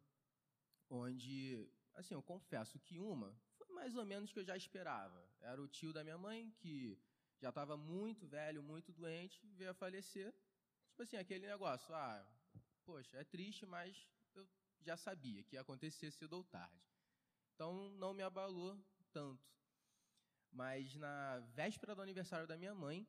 onde, 0.90 1.70
assim, 1.94 2.14
eu 2.14 2.22
confesso 2.22 2.80
que 2.80 3.00
uma 3.00 3.36
foi 3.58 3.68
mais 3.70 3.96
ou 3.96 4.06
menos 4.06 4.32
que 4.32 4.40
eu 4.40 4.46
já 4.46 4.56
esperava. 4.56 5.28
Era 5.40 5.62
o 5.62 5.68
tio 5.68 5.94
da 5.94 6.04
minha 6.04 6.18
mãe, 6.18 6.52
que 6.60 6.98
já 7.40 7.50
estava 7.50 7.78
muito 7.78 8.28
velho, 8.28 8.64
muito 8.64 8.92
doente, 8.92 9.46
veio 9.56 9.72
a 9.72 9.74
falecer. 9.74 10.34
Tipo 10.90 11.04
assim, 11.04 11.18
aquele 11.18 11.46
negócio, 11.46 11.94
ah, 11.94 12.26
poxa, 12.86 13.18
é 13.18 13.24
triste, 13.24 13.66
mas 13.66 14.08
eu 14.34 14.48
já 14.82 14.98
sabia 14.98 15.44
que 15.44 15.56
ia 15.56 15.62
acontecer 15.62 16.12
cedo 16.12 16.34
ou 16.34 16.44
tarde. 16.44 16.88
Então, 17.54 17.90
não 17.92 18.14
me 18.14 18.24
abalou 18.24 18.80
tanto. 19.12 19.48
Mas 20.52 20.96
na 20.96 21.40
véspera 21.54 21.94
do 21.94 22.02
aniversário 22.02 22.48
da 22.48 22.58
minha 22.58 22.74
mãe, 22.74 23.08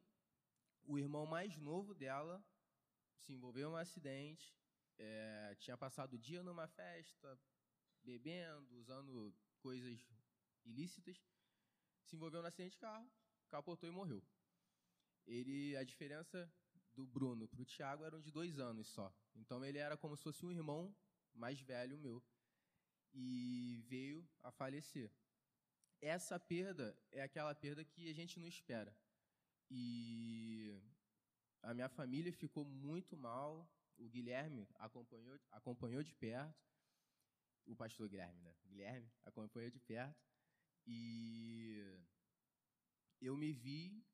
o 0.84 0.98
irmão 0.98 1.24
mais 1.26 1.56
novo 1.56 1.94
dela 1.94 2.44
se 3.20 3.32
envolveu 3.32 3.70
em 3.70 3.72
um 3.72 3.76
acidente, 3.76 4.56
é, 4.98 5.54
tinha 5.58 5.76
passado 5.76 6.14
o 6.14 6.18
dia 6.18 6.42
numa 6.42 6.66
festa, 6.66 7.38
bebendo, 8.08 8.74
usando 8.76 9.34
coisas 9.60 9.98
ilícitas, 10.64 11.16
se 12.04 12.16
envolveu 12.16 12.40
no 12.40 12.48
acidente 12.48 12.72
de 12.72 12.78
carro, 12.78 13.10
capotou 13.48 13.88
e 13.88 13.92
morreu. 13.92 14.22
Ele, 15.26 15.76
a 15.76 15.84
diferença 15.84 16.50
do 16.94 17.06
Bruno 17.06 17.46
para 17.46 17.60
o 17.60 17.64
Tiago 17.64 18.04
eram 18.04 18.20
de 18.20 18.30
dois 18.30 18.58
anos 18.58 18.88
só. 18.88 19.12
Então 19.34 19.64
ele 19.64 19.78
era 19.78 19.96
como 19.96 20.16
se 20.16 20.22
fosse 20.22 20.44
um 20.44 20.50
irmão 20.50 20.94
mais 21.34 21.60
velho 21.60 21.98
meu 21.98 22.22
e 23.12 23.84
veio 23.86 24.26
a 24.42 24.50
falecer. 24.50 25.10
Essa 26.00 26.40
perda 26.40 26.96
é 27.10 27.20
aquela 27.22 27.54
perda 27.54 27.84
que 27.84 28.08
a 28.08 28.14
gente 28.14 28.38
não 28.40 28.46
espera. 28.46 28.96
E 29.70 30.80
a 31.62 31.74
minha 31.74 31.88
família 31.88 32.32
ficou 32.32 32.64
muito 32.64 33.16
mal. 33.16 33.68
O 33.96 34.08
Guilherme 34.08 34.66
acompanhou, 34.76 35.38
acompanhou 35.50 36.02
de 36.02 36.14
perto. 36.14 36.68
O 37.68 37.76
pastor 37.76 38.08
Guilherme, 38.08 38.40
né? 38.40 38.54
Guilherme 38.66 39.10
acompanhou 39.24 39.70
de 39.70 39.78
perto. 39.78 40.18
E 40.86 41.98
eu 43.20 43.36
me 43.36 43.52
vi 43.52 44.04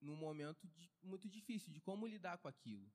num 0.00 0.16
momento 0.16 0.66
de, 0.68 0.90
muito 1.02 1.28
difícil 1.28 1.72
de 1.72 1.80
como 1.80 2.06
lidar 2.06 2.38
com 2.38 2.48
aquilo, 2.48 2.90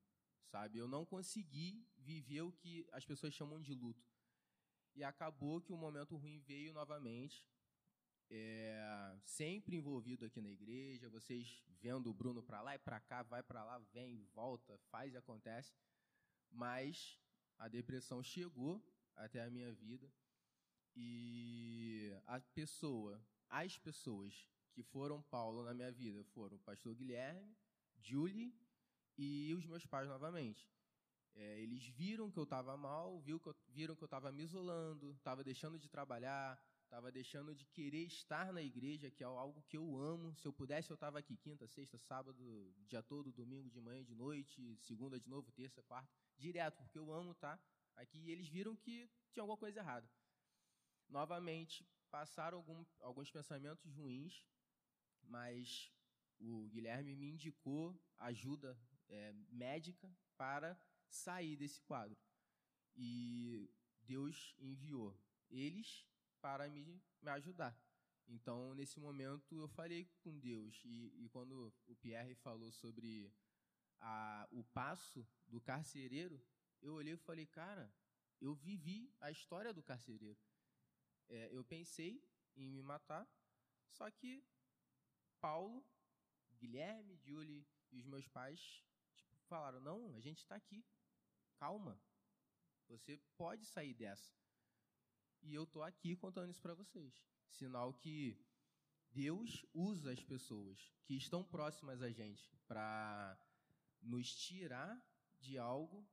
sabe? 0.46 0.78
Eu 0.78 0.88
não 0.88 1.04
consegui 1.04 1.86
viver 1.96 2.40
o 2.40 2.52
que 2.52 2.88
as 2.92 3.04
pessoas 3.04 3.34
chamam 3.34 3.60
de 3.60 3.74
luto. 3.74 4.04
E 4.94 5.04
acabou 5.04 5.60
que 5.60 5.72
o 5.72 5.76
momento 5.76 6.16
ruim 6.16 6.40
veio 6.40 6.72
novamente. 6.72 7.46
É, 8.28 9.20
sempre 9.24 9.76
envolvido 9.76 10.24
aqui 10.24 10.40
na 10.40 10.48
igreja, 10.48 11.08
vocês 11.08 11.62
vendo 11.80 12.10
o 12.10 12.14
Bruno 12.14 12.42
para 12.42 12.60
lá 12.60 12.74
e 12.74 12.78
para 12.78 12.98
cá, 12.98 13.22
vai 13.22 13.40
para 13.42 13.62
lá, 13.62 13.78
vem, 13.92 14.24
volta, 14.34 14.76
faz 14.90 15.12
e 15.12 15.16
acontece. 15.16 15.72
Mas 16.50 17.20
a 17.58 17.68
depressão 17.68 18.22
chegou 18.22 18.82
até 19.16 19.42
a 19.42 19.50
minha 19.50 19.72
vida 19.72 20.10
e 20.94 22.10
a 22.26 22.40
pessoa, 22.40 23.20
as 23.48 23.76
pessoas 23.76 24.48
que 24.72 24.82
foram 24.82 25.22
Paulo 25.22 25.62
na 25.62 25.74
minha 25.74 25.92
vida 25.92 26.24
foram 26.24 26.56
o 26.56 26.60
pastor 26.60 26.94
Guilherme, 26.94 27.54
Julie 27.98 28.54
e 29.16 29.54
os 29.54 29.66
meus 29.66 29.84
pais 29.86 30.08
novamente. 30.08 30.68
É, 31.34 31.60
eles 31.60 31.86
viram 31.88 32.30
que 32.30 32.38
eu 32.38 32.44
estava 32.44 32.76
mal, 32.78 33.20
viu 33.20 33.38
que 33.38 33.48
eu, 33.48 33.56
viram 33.68 33.94
que 33.94 34.02
eu 34.02 34.06
estava 34.06 34.32
me 34.32 34.42
isolando, 34.42 35.12
estava 35.12 35.44
deixando 35.44 35.78
de 35.78 35.86
trabalhar, 35.86 36.58
estava 36.84 37.12
deixando 37.12 37.54
de 37.54 37.66
querer 37.66 38.06
estar 38.06 38.52
na 38.54 38.62
igreja, 38.62 39.10
que 39.10 39.22
é 39.22 39.26
algo 39.26 39.62
que 39.68 39.76
eu 39.76 39.98
amo. 39.98 40.34
Se 40.36 40.48
eu 40.48 40.52
pudesse, 40.52 40.90
eu 40.90 40.94
estava 40.94 41.18
aqui 41.18 41.36
quinta, 41.36 41.66
sexta, 41.66 41.98
sábado, 41.98 42.74
dia 42.86 43.02
todo, 43.02 43.30
domingo 43.32 43.68
de 43.68 43.80
manhã, 43.82 44.02
de 44.02 44.14
noite, 44.14 44.78
segunda 44.80 45.20
de 45.20 45.28
novo, 45.28 45.52
terça, 45.52 45.82
quarta, 45.82 46.10
direto, 46.38 46.82
porque 46.82 46.98
eu 46.98 47.12
amo 47.12 47.32
estar 47.32 47.60
aqui. 47.96 48.30
Eles 48.30 48.48
viram 48.48 48.76
que 48.76 49.10
tinha 49.32 49.42
alguma 49.42 49.58
coisa 49.58 49.80
errada. 49.80 50.08
Novamente, 51.08 51.86
passaram 52.10 52.58
algum, 52.58 52.84
alguns 53.00 53.30
pensamentos 53.30 53.92
ruins, 53.94 54.44
mas 55.22 55.92
o 56.38 56.68
Guilherme 56.68 57.14
me 57.16 57.30
indicou 57.30 57.98
ajuda 58.18 58.78
é, 59.08 59.32
médica 59.50 60.10
para 60.36 60.78
sair 61.08 61.56
desse 61.56 61.80
quadro. 61.82 62.18
E 62.94 63.70
Deus 64.00 64.54
enviou 64.58 65.18
eles 65.50 66.06
para 66.40 66.68
me, 66.68 67.02
me 67.20 67.30
ajudar. 67.30 67.78
Então, 68.28 68.74
nesse 68.74 68.98
momento, 68.98 69.54
eu 69.54 69.68
falei 69.68 70.10
com 70.20 70.38
Deus. 70.38 70.80
E, 70.84 71.24
e 71.24 71.28
quando 71.28 71.72
o 71.86 71.94
Pierre 71.96 72.34
falou 72.34 72.72
sobre 72.72 73.32
a, 74.00 74.48
o 74.50 74.64
passo 74.64 75.26
do 75.46 75.60
carcereiro, 75.60 76.40
eu 76.80 76.94
olhei 76.94 77.14
e 77.14 77.18
falei, 77.18 77.46
cara, 77.46 77.92
eu 78.40 78.54
vivi 78.54 79.12
a 79.20 79.30
história 79.30 79.72
do 79.72 79.82
carcereiro. 79.82 80.38
É, 81.28 81.48
eu 81.52 81.64
pensei 81.64 82.22
em 82.54 82.70
me 82.70 82.82
matar, 82.82 83.26
só 83.90 84.10
que 84.10 84.44
Paulo, 85.40 85.84
Guilherme, 86.58 87.16
Julie 87.16 87.66
e 87.90 87.98
os 87.98 88.06
meus 88.06 88.26
pais 88.28 88.60
tipo, 89.14 89.36
falaram: 89.46 89.80
não, 89.80 90.14
a 90.14 90.20
gente 90.20 90.38
está 90.38 90.54
aqui, 90.54 90.84
calma, 91.56 92.00
você 92.88 93.16
pode 93.36 93.64
sair 93.66 93.94
dessa. 93.94 94.34
E 95.42 95.54
eu 95.54 95.64
estou 95.64 95.82
aqui 95.82 96.16
contando 96.16 96.50
isso 96.50 96.62
para 96.62 96.74
vocês. 96.74 97.24
Sinal 97.50 97.94
que 97.94 98.38
Deus 99.10 99.64
usa 99.72 100.12
as 100.12 100.22
pessoas 100.22 100.92
que 101.04 101.14
estão 101.14 101.44
próximas 101.44 102.02
a 102.02 102.10
gente 102.10 102.56
para 102.66 103.38
nos 104.02 104.34
tirar 104.34 105.00
de 105.38 105.58
algo 105.58 106.06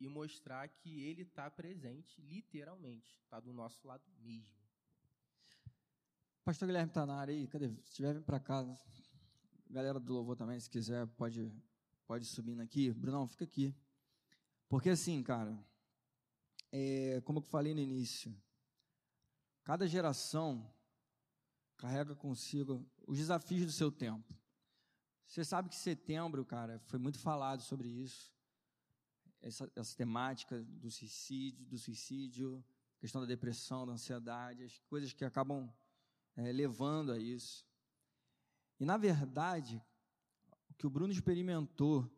e 0.00 0.08
mostrar 0.08 0.68
que 0.68 1.02
Ele 1.02 1.22
está 1.22 1.50
presente, 1.50 2.20
literalmente, 2.20 3.18
está 3.22 3.40
do 3.40 3.52
nosso 3.52 3.86
lado 3.86 4.04
mesmo. 4.20 4.52
Pastor 6.44 6.66
Guilherme 6.66 6.90
está 6.90 7.06
na 7.06 7.16
área 7.16 7.34
aí, 7.34 7.46
cadê? 7.46 7.68
Se 7.68 7.90
estiver, 7.90 8.14
vem 8.14 8.22
para 8.22 8.38
cá. 8.38 8.62
Galera 9.70 9.98
do 9.98 10.12
louvor 10.12 10.36
também, 10.36 10.60
se 10.60 10.68
quiser, 10.68 11.06
pode, 11.06 11.50
pode 12.06 12.26
subir 12.26 12.60
aqui. 12.60 12.92
Brunão, 12.92 13.26
fica 13.26 13.44
aqui. 13.44 13.74
Porque 14.68 14.90
assim, 14.90 15.22
cara, 15.22 15.58
é, 16.70 17.22
como 17.22 17.38
eu 17.38 17.42
falei 17.42 17.72
no 17.72 17.80
início, 17.80 18.36
cada 19.62 19.86
geração 19.86 20.70
carrega 21.76 22.14
consigo 22.14 22.84
os 23.06 23.16
desafios 23.16 23.64
do 23.64 23.72
seu 23.72 23.90
tempo. 23.90 24.34
Você 25.26 25.44
sabe 25.44 25.68
que 25.68 25.76
setembro, 25.76 26.44
cara, 26.44 26.78
foi 26.80 26.98
muito 26.98 27.18
falado 27.18 27.62
sobre 27.62 27.88
isso. 27.88 28.33
Essa, 29.44 29.70
essa 29.76 29.94
temática 29.94 30.62
do 30.64 30.90
suicídio, 30.90 31.66
do 31.66 31.76
suicídio, 31.76 32.64
questão 32.98 33.20
da 33.20 33.26
depressão, 33.26 33.86
da 33.86 33.92
ansiedade, 33.92 34.64
as 34.64 34.78
coisas 34.88 35.12
que 35.12 35.22
acabam 35.22 35.70
é, 36.34 36.50
levando 36.50 37.12
a 37.12 37.18
isso. 37.18 37.66
E, 38.80 38.86
na 38.86 38.96
verdade, 38.96 39.84
o 40.70 40.74
que 40.74 40.86
o 40.86 40.90
Bruno 40.90 41.12
experimentou 41.12 42.10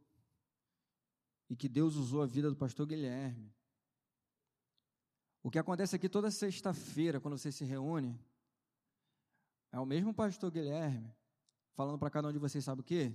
e 1.51 1.57
que 1.57 1.69
Deus 1.69 1.97
usou 1.97 2.23
a 2.23 2.27
vida 2.27 2.49
do 2.49 2.55
pastor 2.55 2.87
Guilherme, 2.87 3.53
o 5.43 5.51
que 5.51 5.59
acontece 5.59 5.97
aqui 5.97 6.09
toda 6.09 6.31
sexta-feira, 6.31 7.21
quando 7.21 7.37
você 7.37 7.51
se 7.51 7.65
reúne, 7.65 8.17
é 9.73 9.81
o 9.81 9.85
mesmo 9.85 10.15
pastor 10.15 10.53
Guilherme 10.53 11.13
falando 11.75 11.99
para 11.99 12.11
cada 12.11 12.29
um 12.29 12.33
de 12.33 12.39
vocês, 12.39 12.65
sabe 12.65 12.81
o 12.81 12.85
quê? 12.85 13.13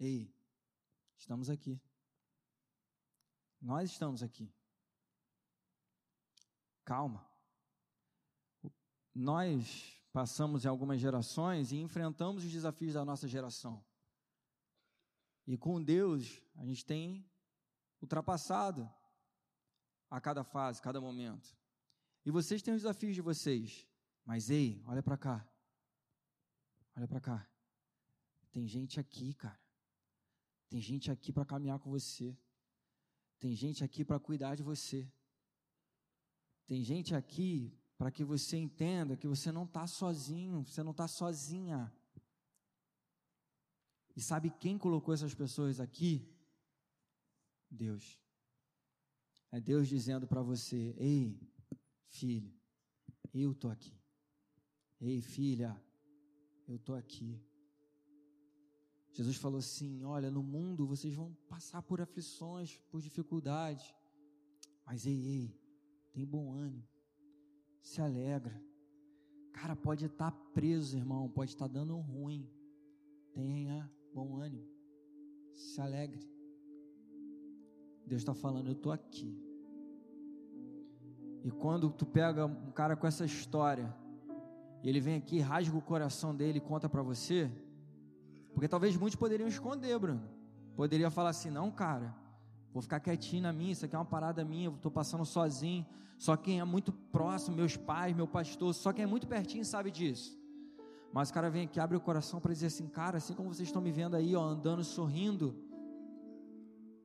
Ei, 0.00 0.34
estamos 1.16 1.50
aqui. 1.50 1.78
Nós 3.64 3.90
estamos 3.92 4.22
aqui. 4.22 4.54
Calma. 6.84 7.26
Nós 9.14 9.98
passamos 10.12 10.66
em 10.66 10.68
algumas 10.68 11.00
gerações 11.00 11.72
e 11.72 11.78
enfrentamos 11.78 12.44
os 12.44 12.52
desafios 12.52 12.92
da 12.92 13.06
nossa 13.06 13.26
geração. 13.26 13.82
E 15.46 15.56
com 15.56 15.82
Deus, 15.82 16.42
a 16.56 16.64
gente 16.66 16.84
tem 16.84 17.26
ultrapassado 18.02 18.86
a 20.10 20.20
cada 20.20 20.44
fase, 20.44 20.82
cada 20.82 21.00
momento. 21.00 21.56
E 22.22 22.30
vocês 22.30 22.60
têm 22.60 22.74
os 22.74 22.82
desafios 22.82 23.14
de 23.14 23.22
vocês. 23.22 23.88
Mas 24.26 24.50
ei, 24.50 24.84
olha 24.86 25.02
para 25.02 25.16
cá. 25.16 25.48
Olha 26.94 27.08
para 27.08 27.20
cá. 27.20 27.48
Tem 28.52 28.66
gente 28.66 29.00
aqui, 29.00 29.32
cara. 29.32 29.58
Tem 30.68 30.82
gente 30.82 31.10
aqui 31.10 31.32
para 31.32 31.46
caminhar 31.46 31.78
com 31.78 31.88
você. 31.88 32.36
Tem 33.38 33.54
gente 33.54 33.84
aqui 33.84 34.04
para 34.04 34.18
cuidar 34.18 34.54
de 34.54 34.62
você. 34.62 35.10
Tem 36.66 36.82
gente 36.82 37.14
aqui 37.14 37.76
para 37.96 38.10
que 38.10 38.24
você 38.24 38.56
entenda 38.56 39.16
que 39.16 39.28
você 39.28 39.52
não 39.52 39.64
está 39.64 39.86
sozinho, 39.86 40.64
você 40.64 40.82
não 40.82 40.92
está 40.92 41.06
sozinha. 41.06 41.92
E 44.16 44.20
sabe 44.20 44.50
quem 44.50 44.78
colocou 44.78 45.12
essas 45.12 45.34
pessoas 45.34 45.80
aqui? 45.80 46.26
Deus. 47.70 48.18
É 49.50 49.60
Deus 49.60 49.88
dizendo 49.88 50.26
para 50.26 50.42
você: 50.42 50.94
Ei, 50.98 51.38
filho, 52.08 52.52
eu 53.32 53.52
estou 53.52 53.70
aqui. 53.70 53.96
Ei, 55.00 55.20
filha, 55.20 55.80
eu 56.66 56.76
estou 56.76 56.94
aqui. 56.94 57.40
Jesus 59.14 59.36
falou 59.36 59.58
assim: 59.58 60.04
Olha, 60.04 60.30
no 60.30 60.42
mundo 60.42 60.86
vocês 60.86 61.14
vão 61.14 61.34
passar 61.48 61.80
por 61.82 62.00
aflições, 62.00 62.78
por 62.90 63.00
dificuldades, 63.00 63.94
mas 64.84 65.06
ei, 65.06 65.26
ei, 65.26 65.60
tem 66.12 66.26
bom 66.26 66.52
ânimo 66.52 66.86
se 67.84 68.00
alegra. 68.00 68.60
Cara, 69.52 69.76
pode 69.76 70.06
estar 70.06 70.30
tá 70.30 70.38
preso, 70.52 70.96
irmão, 70.96 71.28
pode 71.28 71.50
estar 71.50 71.68
tá 71.68 71.74
dando 71.74 71.96
ruim. 71.96 72.50
Tenha 73.32 73.88
bom 74.12 74.36
ânimo. 74.36 74.66
Se 75.52 75.80
alegre. 75.80 76.26
Deus 78.06 78.22
está 78.22 78.34
falando, 78.34 78.68
eu 78.68 78.72
estou 78.72 78.90
aqui. 78.90 79.38
E 81.44 81.50
quando 81.50 81.90
tu 81.90 82.06
pega 82.06 82.46
um 82.46 82.72
cara 82.72 82.96
com 82.96 83.06
essa 83.06 83.24
história 83.24 83.94
e 84.82 84.88
ele 84.88 85.00
vem 85.00 85.16
aqui, 85.16 85.38
rasga 85.38 85.76
o 85.76 85.82
coração 85.82 86.34
dele 86.34 86.58
e 86.58 86.60
conta 86.60 86.88
para 86.88 87.02
você, 87.02 87.50
porque 88.54 88.68
talvez 88.68 88.96
muitos 88.96 89.16
poderiam 89.16 89.48
esconder, 89.48 89.98
Bruno. 89.98 90.22
Poderia 90.76 91.10
falar 91.10 91.30
assim: 91.30 91.50
não, 91.50 91.70
cara, 91.70 92.14
vou 92.72 92.80
ficar 92.80 93.00
quietinho 93.00 93.42
na 93.42 93.52
minha, 93.52 93.72
isso 93.72 93.84
aqui 93.84 93.94
é 93.94 93.98
uma 93.98 94.04
parada 94.04 94.44
minha, 94.44 94.68
eu 94.68 94.74
estou 94.74 94.90
passando 94.90 95.24
sozinho. 95.24 95.84
Só 96.16 96.36
quem 96.36 96.60
é 96.60 96.64
muito 96.64 96.92
próximo, 96.92 97.56
meus 97.56 97.76
pais, 97.76 98.14
meu 98.14 98.26
pastor, 98.26 98.72
só 98.72 98.92
quem 98.92 99.02
é 99.02 99.06
muito 99.06 99.26
pertinho 99.26 99.64
sabe 99.64 99.90
disso. 99.90 100.38
Mas 101.12 101.30
o 101.30 101.34
cara 101.34 101.50
vem 101.50 101.64
aqui, 101.64 101.78
abre 101.80 101.96
o 101.96 102.00
coração 102.00 102.40
para 102.40 102.52
dizer 102.52 102.66
assim: 102.66 102.86
cara, 102.86 103.18
assim 103.18 103.34
como 103.34 103.52
vocês 103.52 103.68
estão 103.68 103.82
me 103.82 103.90
vendo 103.90 104.14
aí, 104.14 104.34
ó, 104.36 104.42
andando, 104.42 104.84
sorrindo, 104.84 105.54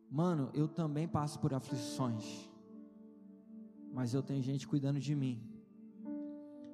mano, 0.09 0.51
eu 0.53 0.67
também 0.67 1.07
passo 1.07 1.39
por 1.39 1.53
aflições, 1.53 2.49
mas 3.91 4.13
eu 4.13 4.21
tenho 4.21 4.41
gente 4.41 4.67
cuidando 4.67 4.99
de 4.99 5.15
mim. 5.15 5.43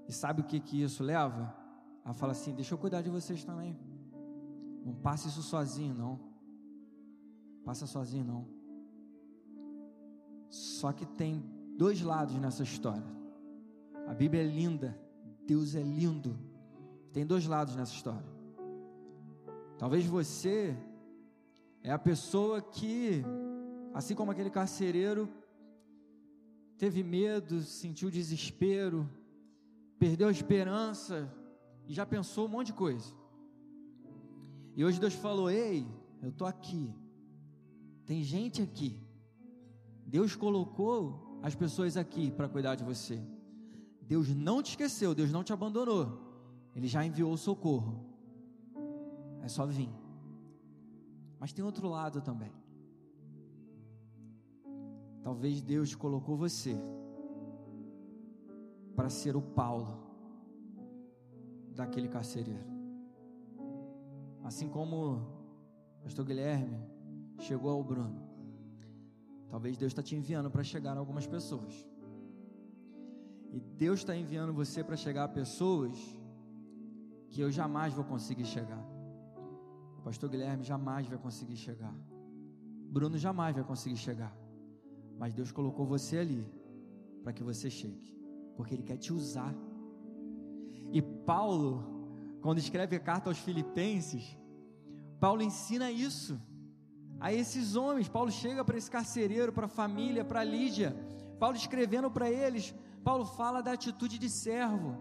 E 0.08 0.14
sabe 0.14 0.42
o 0.42 0.44
que 0.44 0.60
que 0.60 0.82
isso 0.82 1.02
leva? 1.04 1.56
A 2.04 2.14
falar 2.14 2.34
assim: 2.34 2.54
deixa 2.54 2.74
eu 2.74 2.78
cuidar 2.78 3.02
de 3.02 3.10
vocês 3.10 3.44
também. 3.44 3.95
Não 4.86 4.94
passe 4.94 5.28
isso 5.28 5.42
sozinho, 5.42 5.96
não. 5.96 6.20
Passa 7.64 7.88
sozinho, 7.88 8.24
não. 8.24 8.48
Só 10.48 10.94
que 10.94 11.08
tem 11.08 11.44
dois 11.76 12.02
lados 12.02 12.36
nessa 12.36 12.62
história. 12.62 13.04
A 14.08 14.14
Bíblia 14.14 14.44
é 14.44 14.48
linda, 14.48 14.96
Deus 15.48 15.74
é 15.74 15.82
lindo. 15.82 16.38
Tem 17.12 17.26
dois 17.26 17.48
lados 17.48 17.76
nessa 17.76 17.94
história. 17.94 18.36
Talvez 19.80 20.06
você 20.06 20.78
é 21.82 21.92
a 21.92 21.98
pessoa 21.98 22.62
que, 22.62 23.24
assim 23.94 24.14
como 24.14 24.32
aquele 24.32 24.52
carcereiro, 24.52 25.28
teve 26.78 27.04
medo, 27.04 27.62
sentiu 27.62 28.12
desespero, 28.12 29.10
perdeu 29.98 30.28
a 30.28 30.32
esperança 30.32 31.34
e 31.88 31.94
já 31.94 32.06
pensou 32.06 32.46
um 32.46 32.50
monte 32.50 32.68
de 32.68 32.74
coisa. 32.74 33.25
E 34.76 34.84
hoje 34.84 35.00
Deus 35.00 35.14
falou: 35.14 35.50
Ei, 35.50 35.88
eu 36.22 36.30
estou 36.30 36.46
aqui. 36.46 36.94
Tem 38.06 38.22
gente 38.22 38.62
aqui. 38.62 39.02
Deus 40.06 40.36
colocou 40.36 41.40
as 41.42 41.56
pessoas 41.56 41.96
aqui 41.98 42.30
para 42.30 42.50
cuidar 42.50 42.76
de 42.76 42.84
você. 42.84 43.20
Deus 44.02 44.30
não 44.30 44.62
te 44.62 44.72
esqueceu, 44.72 45.16
Deus 45.16 45.32
não 45.32 45.44
te 45.44 45.54
abandonou. 45.54 46.22
Ele 46.76 46.88
já 46.88 47.04
enviou 47.06 47.32
o 47.32 47.38
socorro. 47.38 48.06
É 49.42 49.48
só 49.48 49.66
vir. 49.66 49.90
Mas 51.40 51.54
tem 51.54 51.64
outro 51.64 51.88
lado 51.88 52.22
também. 52.22 52.52
Talvez 55.24 55.62
Deus 55.62 55.96
colocou 55.96 56.36
você 56.36 56.76
para 58.96 59.10
ser 59.10 59.36
o 59.36 59.42
Paulo 59.42 59.98
daquele 61.74 62.08
carcereiro. 62.08 62.75
Assim 64.46 64.70
como 64.70 64.98
o 65.98 66.04
pastor 66.04 66.24
Guilherme 66.24 66.80
chegou 67.40 67.72
ao 67.72 67.84
Bruno. 67.84 68.22
Talvez 69.50 69.76
Deus 69.76 69.92
está 69.92 70.04
te 70.04 70.16
enviando 70.16 70.52
para 70.52 70.64
chegar 70.64 70.96
a 70.96 71.00
algumas 71.00 71.26
pessoas. 71.26 71.74
E 73.52 73.60
Deus 73.60 74.02
está 74.02 74.16
enviando 74.16 74.54
você 74.54 74.84
para 74.84 74.96
chegar 74.96 75.24
a 75.24 75.28
pessoas 75.28 75.98
que 77.32 77.42
eu 77.42 77.50
jamais 77.52 77.92
vou 77.92 78.06
conseguir 78.06 78.46
chegar. 78.46 78.86
O 79.98 80.02
pastor 80.04 80.30
Guilherme 80.30 80.64
jamais 80.64 81.08
vai 81.08 81.18
conseguir 81.18 81.58
chegar. 81.58 81.96
Bruno 82.96 83.18
jamais 83.18 83.56
vai 83.56 83.64
conseguir 83.64 83.98
chegar. 83.98 84.38
Mas 85.18 85.34
Deus 85.34 85.52
colocou 85.52 85.88
você 85.88 86.20
ali 86.20 86.46
para 87.24 87.34
que 87.34 87.42
você 87.42 87.68
chegue, 87.68 88.16
porque 88.56 88.76
Ele 88.76 88.84
quer 88.84 88.98
te 88.98 89.12
usar. 89.12 89.56
E 90.92 91.02
Paulo 91.02 91.95
quando 92.46 92.60
escreve 92.60 92.96
a 92.96 93.00
carta 93.00 93.28
aos 93.28 93.40
Filipenses, 93.40 94.38
Paulo 95.20 95.42
ensina 95.42 95.90
isso 95.90 96.40
a 97.20 97.34
esses 97.34 97.76
homens. 97.76 98.08
Paulo 98.08 98.32
chega 98.32 98.64
para 98.64 98.78
esse 98.78 98.92
carcereiro, 98.92 99.52
para 99.52 99.66
a 99.66 99.76
família, 99.82 100.24
para 100.24 100.44
Lídia. 100.44 100.96
Paulo 101.40 101.58
escrevendo 101.58 102.12
para 102.12 102.30
eles, 102.30 102.72
Paulo 103.04 103.26
fala 103.26 103.64
da 103.64 103.72
atitude 103.72 104.20
de 104.20 104.30
servo. 104.30 104.96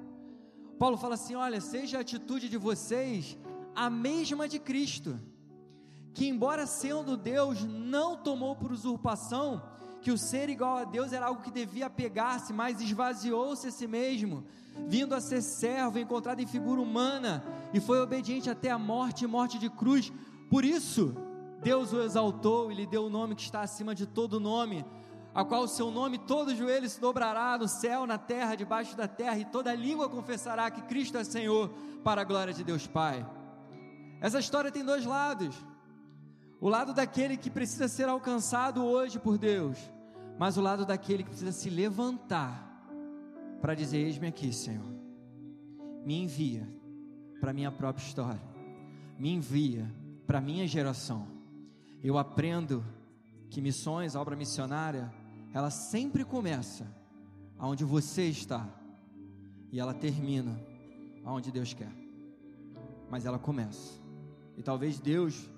Paulo 0.79 0.97
fala 0.97 1.17
assim: 1.17 1.35
olha, 1.35 1.61
seja 1.61 1.99
a 1.99 2.01
atitude 2.01 2.49
de 2.49 2.57
vocês 2.57 3.37
a 3.77 3.91
mesma 3.91 4.49
de 4.49 4.59
Cristo, 4.59 5.21
que, 6.15 6.27
embora 6.27 6.67
sendo 6.67 7.15
Deus, 7.15 7.63
não 7.63 8.17
tomou 8.17 8.57
por 8.57 8.73
usurpação 8.73 9.63
que 10.05 10.13
o 10.13 10.19
ser 10.19 10.49
igual 10.51 10.77
a 10.77 10.85
Deus 10.85 11.13
era 11.13 11.27
algo 11.27 11.43
que 11.43 11.51
devia 11.51 11.89
pegar-se, 11.89 12.53
mas 12.53 12.81
esvaziou-se 12.81 13.67
a 13.67 13.71
si 13.73 13.87
mesmo 13.87 14.45
vindo 14.87 15.15
a 15.15 15.21
ser 15.21 15.41
servo, 15.41 15.99
encontrado 15.99 16.41
em 16.41 16.47
figura 16.47 16.81
humana, 16.81 17.45
e 17.73 17.81
foi 17.81 18.01
obediente 18.01 18.51
até 18.51 18.71
a 18.71 18.79
morte 18.79 19.25
e 19.25 19.27
morte 19.27 19.59
de 19.59 19.71
cruz. 19.71 20.13
Por 20.51 20.65
isso, 20.65 21.15
Deus 21.63 21.93
o 21.93 22.03
exaltou 22.03 22.71
e 22.71 22.75
lhe 22.75 22.87
deu 22.87 23.07
o 23.07 23.11
nome 23.11 23.35
que 23.35 23.43
está 23.43 23.63
acima 23.63 23.95
de 23.95 24.07
todo 24.07 24.41
nome, 24.41 24.85
a 25.35 25.45
qual 25.45 25.63
o 25.63 25.69
seu 25.69 25.91
nome 25.91 26.19
todo 26.19 26.55
joelho 26.55 26.89
se 26.89 27.01
dobrará 27.01 27.57
no 27.59 27.67
céu, 27.67 28.07
na 28.07 28.19
terra, 28.19 28.55
debaixo 28.55 28.97
da 28.97 29.09
terra, 29.09 29.39
e 29.39 29.45
toda 29.45 29.75
língua 29.75 30.09
confessará 30.09 30.71
que 30.71 30.83
Cristo 30.83 31.17
é 31.17 31.25
Senhor, 31.25 31.71
para 32.03 32.21
a 32.21 32.25
glória 32.25 32.53
de 32.53 32.63
Deus 32.63 32.87
Pai. 32.87 33.27
Essa 34.21 34.39
história 34.39 34.71
tem 34.71 34.85
dois 34.85 35.07
lados. 35.07 35.57
O 36.61 36.69
lado 36.69 36.95
daquele 36.95 37.37
que 37.37 37.51
precisa 37.51 37.89
ser 37.89 38.09
alcançado 38.09 38.85
hoje 38.85 39.19
por 39.19 39.37
Deus, 39.37 39.79
mas 40.39 40.57
o 40.57 40.61
lado 40.61 40.85
daquele 40.85 41.23
que 41.23 41.31
precisa 41.31 41.53
se 41.53 41.71
levantar 41.71 42.89
para 43.61 43.75
dizer: 43.75 43.99
Eis-me 43.99 44.27
aqui, 44.27 44.53
Senhor. 44.53 44.93
Me 46.05 46.21
envia 46.23 46.69
para 47.41 47.53
minha 47.53 47.71
própria 47.71 48.05
história, 48.05 48.43
me 49.19 49.31
envia 49.31 49.91
para 50.27 50.41
minha 50.41 50.67
geração. 50.67 51.27
Eu 52.03 52.19
aprendo 52.19 52.85
que 53.49 53.61
missões, 53.61 54.15
a 54.15 54.21
obra 54.21 54.37
missionária, 54.37 55.13
ela 55.53 55.71
sempre 55.71 56.25
começa 56.25 56.87
aonde 57.59 57.85
você 57.85 58.25
está 58.25 58.69
e 59.71 59.81
ela 59.81 59.95
termina 59.95 60.61
aonde 61.25 61.51
Deus 61.51 61.73
quer. 61.73 61.93
Mas 63.11 63.25
ela 63.25 63.39
começa. 63.39 64.01
E 64.57 64.63
talvez 64.63 65.01
Deus 65.01 65.49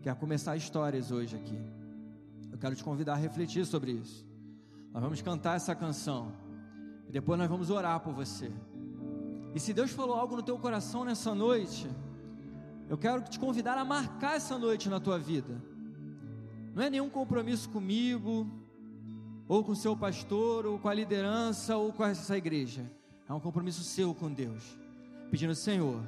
quer 0.00 0.14
começar 0.14 0.56
histórias 0.56 1.10
hoje 1.10 1.36
aqui. 1.36 1.81
Eu 2.52 2.58
quero 2.58 2.76
te 2.76 2.84
convidar 2.84 3.14
a 3.14 3.16
refletir 3.16 3.64
sobre 3.64 3.92
isso. 3.92 4.24
Nós 4.92 5.02
vamos 5.02 5.22
cantar 5.22 5.56
essa 5.56 5.74
canção. 5.74 6.32
E 7.08 7.12
depois 7.12 7.38
nós 7.38 7.48
vamos 7.48 7.70
orar 7.70 7.98
por 8.00 8.12
você. 8.12 8.52
E 9.54 9.58
se 9.58 9.72
Deus 9.72 9.90
falou 9.90 10.14
algo 10.14 10.36
no 10.36 10.42
teu 10.42 10.58
coração 10.58 11.04
nessa 11.04 11.34
noite, 11.34 11.90
eu 12.88 12.98
quero 12.98 13.22
te 13.22 13.38
convidar 13.38 13.78
a 13.78 13.84
marcar 13.84 14.36
essa 14.36 14.58
noite 14.58 14.88
na 14.88 15.00
tua 15.00 15.18
vida. 15.18 15.60
Não 16.74 16.82
é 16.82 16.90
nenhum 16.90 17.08
compromisso 17.08 17.68
comigo, 17.70 18.46
ou 19.48 19.64
com 19.64 19.72
o 19.72 19.76
seu 19.76 19.96
pastor, 19.96 20.66
ou 20.66 20.78
com 20.78 20.88
a 20.88 20.94
liderança, 20.94 21.76
ou 21.76 21.92
com 21.92 22.04
essa 22.04 22.36
igreja. 22.36 22.90
É 23.28 23.32
um 23.32 23.40
compromisso 23.40 23.82
seu 23.82 24.14
com 24.14 24.32
Deus. 24.32 24.78
Pedindo, 25.30 25.54
Senhor, 25.54 26.02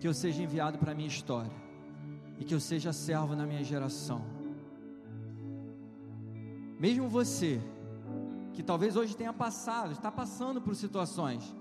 que 0.00 0.06
eu 0.06 0.14
seja 0.14 0.42
enviado 0.42 0.78
para 0.78 0.92
a 0.92 0.94
minha 0.94 1.08
história 1.08 1.52
e 2.38 2.44
que 2.44 2.54
eu 2.54 2.60
seja 2.60 2.92
servo 2.92 3.36
na 3.36 3.46
minha 3.46 3.62
geração. 3.62 4.33
Mesmo 6.78 7.08
você 7.08 7.60
que 8.52 8.62
talvez 8.62 8.96
hoje 8.96 9.16
tenha 9.16 9.32
passado, 9.32 9.92
está 9.92 10.10
passando 10.10 10.60
por 10.60 10.74
situações. 10.76 11.54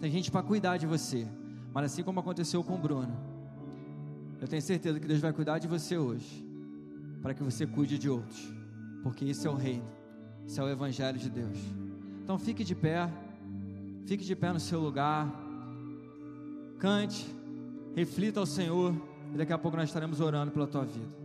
Tem 0.00 0.10
gente 0.10 0.30
para 0.30 0.42
cuidar 0.42 0.76
de 0.76 0.86
você. 0.86 1.26
Mas 1.72 1.92
assim 1.92 2.02
como 2.02 2.20
aconteceu 2.20 2.64
com 2.64 2.74
o 2.74 2.78
Bruno, 2.78 3.14
eu 4.40 4.48
tenho 4.48 4.62
certeza 4.62 4.98
que 4.98 5.06
Deus 5.06 5.20
vai 5.20 5.32
cuidar 5.32 5.58
de 5.58 5.66
você 5.66 5.98
hoje, 5.98 6.46
para 7.20 7.34
que 7.34 7.42
você 7.42 7.66
cuide 7.66 7.98
de 7.98 8.08
outros, 8.08 8.52
porque 9.02 9.24
isso 9.24 9.46
é 9.46 9.50
o 9.50 9.54
reino, 9.54 9.84
isso 10.46 10.60
é 10.60 10.64
o 10.64 10.68
evangelho 10.68 11.18
de 11.18 11.28
Deus. 11.28 11.58
Então 12.22 12.38
fique 12.38 12.64
de 12.64 12.74
pé, 12.74 13.10
fique 14.06 14.24
de 14.24 14.36
pé 14.36 14.52
no 14.52 14.60
seu 14.60 14.80
lugar, 14.80 15.28
cante, 16.78 17.26
reflita 17.94 18.38
ao 18.38 18.46
Senhor, 18.46 18.94
e 19.34 19.36
daqui 19.36 19.52
a 19.52 19.58
pouco 19.58 19.76
nós 19.76 19.88
estaremos 19.88 20.20
orando 20.20 20.52
pela 20.52 20.66
tua 20.66 20.84
vida. 20.84 21.17